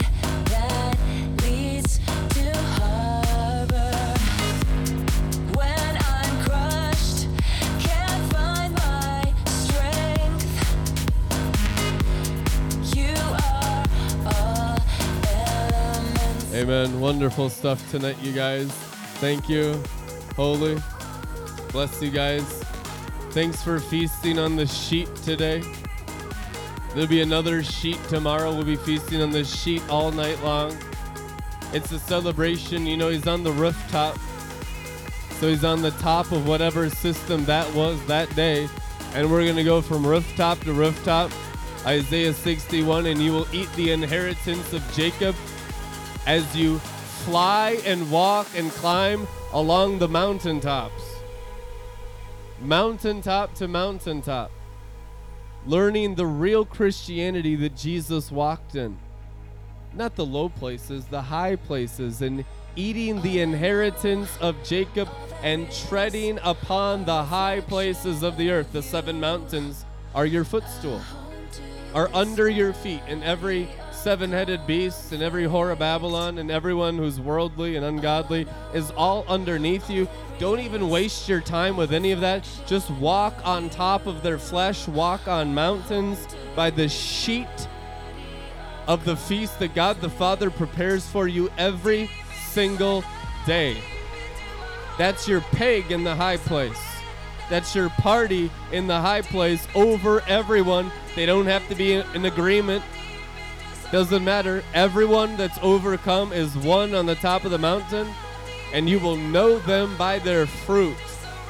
Amen. 16.64 17.02
Wonderful 17.02 17.50
stuff 17.50 17.92
tonight, 17.92 18.16
you 18.22 18.32
guys. 18.32 18.72
Thank 19.20 19.50
you. 19.50 19.78
Holy. 20.38 20.82
Bless 21.74 22.02
you 22.02 22.10
guys. 22.10 22.64
Thanks 23.32 23.62
for 23.62 23.82
feasting 23.82 24.40
on 24.40 24.56
the 24.56 24.66
sheet 24.66 25.14
today. 25.18 25.62
There'll 26.94 27.10
be 27.10 27.22
another 27.22 27.64
sheet 27.64 28.02
tomorrow. 28.08 28.54
We'll 28.54 28.64
be 28.64 28.78
feasting 28.78 29.22
on 29.22 29.32
the 29.32 29.44
sheet 29.44 29.84
all 29.90 30.14
night 30.14 30.42
long. 30.42 30.78
It's 31.74 31.92
a 31.92 32.00
celebration. 32.00 32.88
You 32.88 32.96
know, 32.96 33.10
he's 33.10 33.28
on 33.28 33.44
the 33.44 33.52
rooftop. 33.52 34.18
So 35.32 35.50
he's 35.50 35.66
on 35.66 35.82
the 35.82 35.92
top 35.92 36.32
of 36.32 36.48
whatever 36.48 36.90
system 36.90 37.44
that 37.44 37.70
was 37.74 38.02
that 38.06 38.34
day. 38.38 38.70
And 39.16 39.30
we're 39.30 39.44
going 39.44 39.58
to 39.58 39.66
go 39.66 39.82
from 39.82 40.08
rooftop 40.08 40.62
to 40.62 40.72
rooftop. 40.72 41.30
Isaiah 41.86 42.34
61, 42.34 43.08
and 43.08 43.22
you 43.22 43.34
will 43.34 43.54
eat 43.54 43.70
the 43.74 43.92
inheritance 43.92 44.72
of 44.72 44.82
Jacob 44.94 45.36
as 46.26 46.56
you 46.56 46.80
fly 47.26 47.80
and 47.86 48.12
walk 48.12 48.48
and 48.56 48.72
climb 48.72 49.28
along 49.52 50.00
the 50.00 50.08
mountaintops. 50.08 51.04
Mountaintop 52.62 53.54
to 53.56 53.68
mountaintop. 53.68 54.52
Learning 55.66 56.16
the 56.16 56.26
real 56.26 56.66
Christianity 56.66 57.56
that 57.56 57.76
Jesus 57.76 58.32
walked 58.32 58.76
in. 58.76 58.98
Not 59.94 60.16
the 60.16 60.26
low 60.26 60.50
places, 60.50 61.06
the 61.06 61.22
high 61.22 61.56
places, 61.56 62.22
and 62.22 62.44
eating 62.76 63.22
the 63.22 63.40
inheritance 63.40 64.30
of 64.42 64.56
Jacob 64.64 65.08
and 65.42 65.72
treading 65.72 66.40
upon 66.44 67.06
the 67.06 67.24
high 67.24 67.60
places 67.62 68.24
of 68.24 68.38
the 68.38 68.50
earth. 68.50 68.72
The 68.74 68.82
seven 68.82 69.20
mountains 69.20 69.86
are 70.16 70.26
your 70.26 70.44
footstool 70.44 71.02
are 71.94 72.10
under 72.14 72.50
your 72.50 72.74
feet, 72.74 73.02
in 73.08 73.22
every 73.24 73.70
seven 74.04 74.34
headed 74.34 74.68
beasts 74.68 75.14
and 75.14 75.24
every 75.24 75.46
whore 75.46 75.72
of 75.72 75.80
Babylon, 75.80 76.38
and 76.38 76.52
everyone 76.52 76.98
who's 76.98 77.22
worldly 77.22 77.78
and 77.78 77.86
ungodly 77.86 78.46
is 78.74 78.92
all 78.92 79.24
underneath 79.30 79.90
you. 79.90 80.10
Don't 80.40 80.60
even 80.60 80.90
waste 80.90 81.30
your 81.30 81.40
time 81.40 81.78
with 81.78 81.94
any 81.94 82.12
of 82.12 82.20
that. 82.20 82.46
Just 82.66 82.90
walk 82.92 83.34
on 83.46 83.70
top 83.70 84.06
of 84.06 84.22
their 84.22 84.38
flesh, 84.38 84.90
walk 84.90 85.30
on 85.30 85.54
mountains 85.54 86.28
by 86.54 86.70
the 86.70 86.90
sheet 86.90 87.48
of 88.88 89.06
the 89.06 89.16
feast 89.16 89.58
that 89.60 89.74
God 89.74 90.02
the 90.02 90.10
Father 90.10 90.52
prepares 90.52 91.06
for 91.06 91.30
you 91.30 91.50
every 91.58 92.10
single 92.50 93.06
day. 93.46 93.78
That's 94.98 95.30
your 95.30 95.40
peg 95.40 95.94
in 95.94 96.04
the 96.04 96.14
high 96.14 96.38
place. 96.38 96.82
That's 97.50 97.74
your 97.74 97.88
party 97.90 98.52
in 98.74 98.88
the 98.88 99.00
high 99.00 99.22
place 99.22 99.66
over 99.76 100.20
everyone. 100.28 100.92
They 101.16 101.26
don't 101.26 101.46
have 101.46 101.66
to 101.70 101.76
be 101.76 101.94
in, 101.94 102.06
in 102.16 102.26
agreement. 102.26 102.84
Doesn't 103.94 104.24
matter. 104.24 104.64
Everyone 104.74 105.38
that's 105.38 105.60
overcome 105.62 106.34
is 106.34 106.58
one 106.58 106.96
on 106.96 107.06
the 107.06 107.14
top 107.14 107.46
of 107.46 107.52
the 107.52 107.60
mountain, 107.60 108.08
and 108.74 108.90
you 108.90 109.00
will 109.00 109.16
know 109.16 109.60
them 109.60 109.96
by 109.98 110.18
their 110.18 110.48
fruit. 110.48 110.98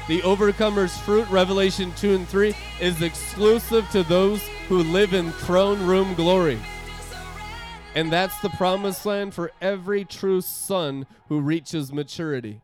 The 0.09 0.21
overcomer's 0.23 0.97
fruit, 0.97 1.25
Revelation 1.29 1.93
2 1.95 2.15
and 2.15 2.27
3, 2.27 2.53
is 2.81 3.01
exclusive 3.01 3.89
to 3.91 4.03
those 4.03 4.41
who 4.67 4.83
live 4.83 5.13
in 5.13 5.31
throne 5.31 5.87
room 5.87 6.15
glory. 6.15 6.59
And 7.95 8.11
that's 8.11 8.37
the 8.41 8.49
promised 8.49 9.05
land 9.05 9.33
for 9.33 9.53
every 9.61 10.03
true 10.03 10.41
son 10.41 11.05
who 11.29 11.39
reaches 11.39 11.93
maturity. 11.93 12.59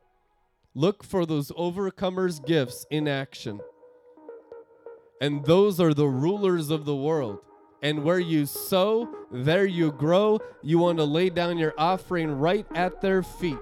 Look 0.76 1.06
for 1.06 1.26
those 1.26 1.54
overcomers' 1.54 2.46
gifts 2.46 2.86
in 2.92 3.08
action. 3.08 3.62
And 5.22 5.46
those 5.46 5.80
are 5.80 5.94
the 5.94 6.10
rulers 6.10 6.70
of 6.70 6.84
the 6.84 6.98
world. 6.98 7.40
And 7.82 8.04
where 8.04 8.20
you 8.20 8.46
sow, 8.46 9.08
there 9.32 9.66
you 9.66 9.92
grow. 9.92 10.40
You 10.62 10.80
want 10.80 10.98
to 10.98 11.06
lay 11.06 11.30
down 11.30 11.58
your 11.58 11.74
offering 11.78 12.32
right 12.32 12.66
at 12.76 13.00
their 13.02 13.24
feet. 13.24 13.58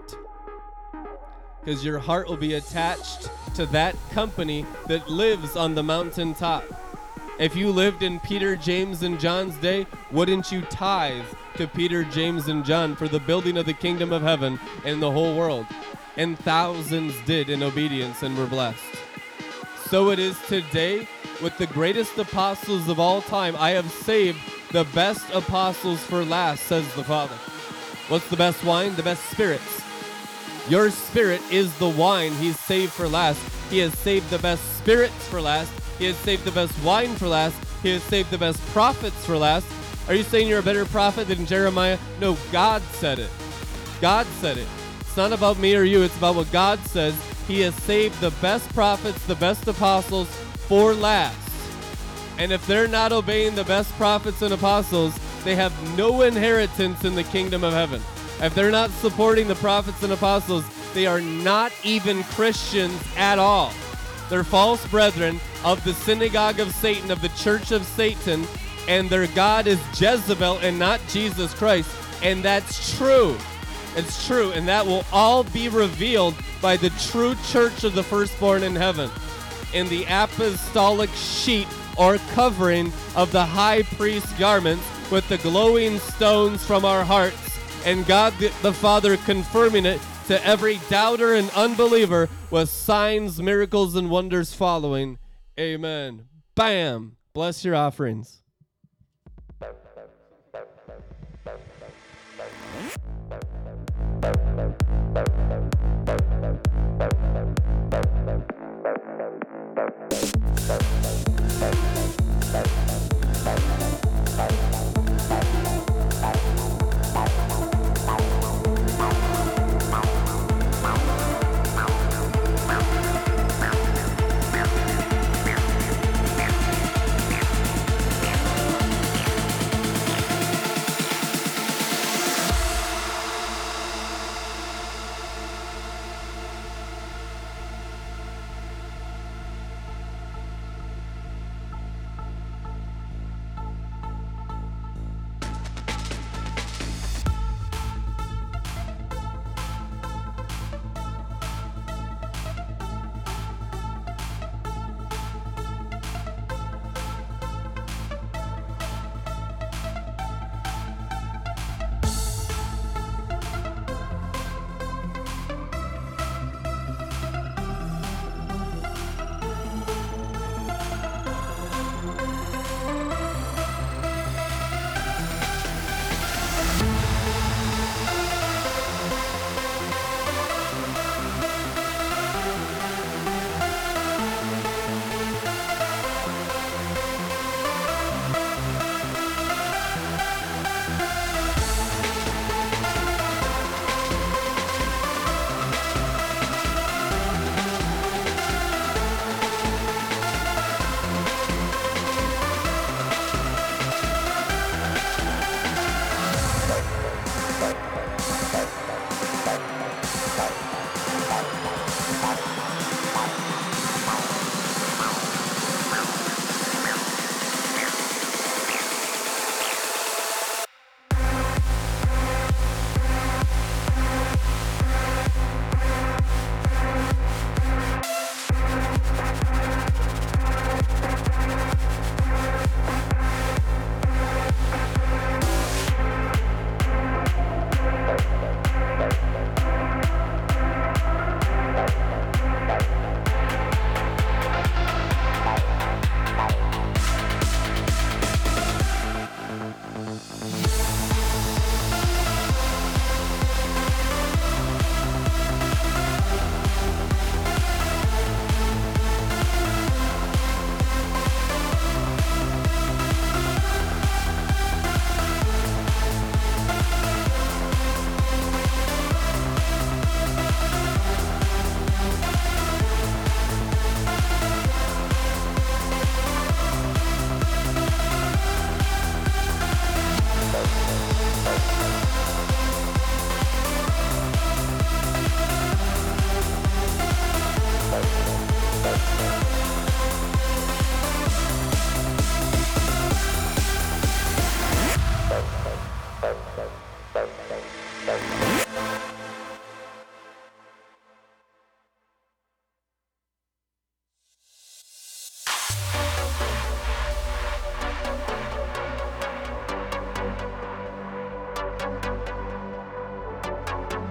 Because 1.60 1.86
your 1.86 2.00
heart 2.00 2.28
will 2.28 2.38
be 2.38 2.56
attached 2.56 3.30
to 3.56 3.66
that 3.68 3.96
company 4.12 4.66
that 4.88 5.10
lives 5.10 5.56
on 5.56 5.76
the 5.76 5.84
mountaintop. 5.84 6.64
If 7.40 7.56
you 7.56 7.70
lived 7.70 8.02
in 8.02 8.20
Peter, 8.22 8.56
James, 8.56 9.04
and 9.04 9.20
John's 9.20 9.56
day, 9.58 9.86
wouldn't 10.12 10.52
you 10.52 10.62
tithe 10.62 11.26
to 11.58 11.68
Peter, 11.68 12.04
James, 12.04 12.48
and 12.48 12.66
John 12.66 12.96
for 12.96 13.08
the 13.08 13.20
building 13.20 13.58
of 13.58 13.68
the 13.68 13.74
kingdom 13.74 14.12
of 14.12 14.24
heaven 14.24 14.60
in 14.86 15.00
the 15.00 15.12
whole 15.12 15.36
world? 15.38 15.68
And 16.16 16.40
thousands 16.40 17.14
did 17.28 17.52
in 17.52 17.62
obedience 17.62 18.24
and 18.24 18.36
were 18.36 18.48
blessed. 18.48 18.82
So 19.90 20.10
it 20.10 20.18
is 20.18 20.36
today 20.48 21.08
with 21.42 21.58
the 21.58 21.68
greatest 21.68 22.18
apostles 22.18 22.88
of 22.90 23.00
all 23.00 23.22
time. 23.22 23.56
I 23.58 23.72
have 23.72 23.92
saved 23.92 24.40
the 24.72 24.86
best 24.86 25.30
apostles 25.34 26.00
for 26.04 26.24
last, 26.26 26.64
says 26.64 26.86
the 26.96 27.04
Father. 27.04 27.36
What's 28.10 28.30
the 28.30 28.38
best 28.38 28.64
wine? 28.64 28.96
The 28.96 29.04
best 29.04 29.24
spirits. 29.30 29.82
Your 30.70 30.90
spirit 30.90 31.42
is 31.52 31.78
the 31.78 31.90
wine 31.90 32.34
he's 32.34 32.60
saved 32.60 32.92
for 32.92 33.08
last. 33.08 33.42
He 33.70 33.80
has 33.80 33.98
saved 33.98 34.30
the 34.30 34.40
best 34.40 34.78
spirits 34.78 35.28
for 35.28 35.42
last. 35.42 35.72
He 35.98 36.06
has 36.06 36.16
saved 36.18 36.44
the 36.44 36.52
best 36.52 36.74
wine 36.84 37.16
for 37.16 37.28
last. 37.28 37.56
He 37.84 37.90
has 37.92 38.04
saved 38.04 38.32
the 38.32 38.38
best 38.38 38.60
prophets 38.68 39.26
for 39.26 39.38
last. 39.38 39.68
Are 40.08 40.14
you 40.14 40.24
saying 40.24 40.48
you're 40.48 40.60
a 40.60 40.64
better 40.64 40.86
prophet 40.86 41.28
than 41.28 41.46
Jeremiah? 41.46 41.98
No, 42.20 42.38
God 42.52 42.82
said 42.94 43.20
it. 43.20 43.30
God 44.02 44.26
said 44.40 44.58
it. 44.58 44.68
It's 45.02 45.18
not 45.18 45.34
about 45.34 45.58
me 45.60 45.76
or 45.76 45.84
you, 45.84 46.04
it's 46.04 46.18
about 46.18 46.36
what 46.36 46.52
God 46.52 46.80
says. 46.80 47.16
He 47.48 47.62
has 47.62 47.76
saved 47.76 48.20
the 48.20 48.32
best 48.42 48.68
prophets, 48.74 49.26
the 49.26 49.36
best 49.36 49.68
apostles 49.68 50.30
for 50.68 50.94
last. 50.94 51.38
And 52.38 52.52
if 52.52 52.66
they're 52.68 52.88
not 52.88 53.12
obeying 53.12 53.56
the 53.56 53.64
best 53.64 53.92
prophets 53.94 54.42
and 54.42 54.54
apostles, 54.54 55.18
they 55.44 55.56
have 55.56 55.74
no 55.98 56.22
inheritance 56.22 57.04
in 57.04 57.16
the 57.16 57.24
kingdom 57.24 57.64
of 57.64 57.74
heaven. 57.74 58.02
If 58.42 58.54
they're 58.54 58.72
not 58.72 58.92
supporting 58.92 59.48
the 59.48 59.56
prophets 59.56 60.04
and 60.04 60.14
apostles, 60.14 60.66
they 60.94 61.08
are 61.08 61.22
not 61.22 61.72
even 61.84 62.24
Christians 62.24 63.02
at 63.16 63.40
all. 63.40 63.74
They're 64.30 64.44
false 64.44 64.86
brethren 64.88 65.40
of 65.64 65.84
the 65.84 65.94
synagogue 65.94 66.60
of 66.60 66.74
Satan, 66.76 67.10
of 67.10 67.22
the 67.22 67.30
church 67.30 67.72
of 67.72 67.86
Satan, 67.86 68.46
and 68.88 69.10
their 69.10 69.28
God 69.28 69.68
is 69.68 69.80
Jezebel 70.00 70.60
and 70.60 70.78
not 70.78 71.02
Jesus 71.08 71.54
Christ. 71.54 71.90
And 72.22 72.44
that's 72.44 72.98
true. 72.98 73.38
It's 73.96 74.28
true, 74.28 74.52
and 74.52 74.68
that 74.68 74.86
will 74.86 75.06
all 75.12 75.44
be 75.44 75.70
revealed 75.70 76.36
by 76.62 76.78
the 76.78 76.92
true 77.12 77.36
church 77.48 77.84
of 77.84 77.96
the 77.96 78.04
firstborn 78.04 78.64
in 78.64 78.76
heaven 78.76 79.10
in 79.74 79.88
the 79.90 80.06
apostolic 80.10 81.10
sheet 81.12 81.68
or 81.98 82.18
covering 82.34 82.92
of 83.16 83.32
the 83.32 83.46
high 83.46 83.84
priest's 83.84 84.32
garments 84.40 84.84
with 85.12 85.28
the 85.30 85.38
glowing 85.40 86.00
stones 86.00 86.66
from 86.66 86.86
our 86.86 87.04
hearts, 87.04 87.60
and 87.86 88.06
God 88.06 88.34
the, 88.40 88.52
the 88.62 88.74
Father 88.74 89.18
confirming 89.18 89.86
it 89.86 90.02
to 90.28 90.46
every 90.46 90.80
doubter 90.90 91.36
and 91.36 91.50
unbeliever 91.52 92.30
with 92.52 92.70
signs, 92.70 93.42
miracles, 93.42 93.96
and 93.96 94.10
wonders 94.10 94.54
following. 94.54 95.18
Amen. 95.60 96.26
Bam. 96.56 97.16
Bless 97.34 97.64
your 97.64 97.76
offerings. 97.76 98.42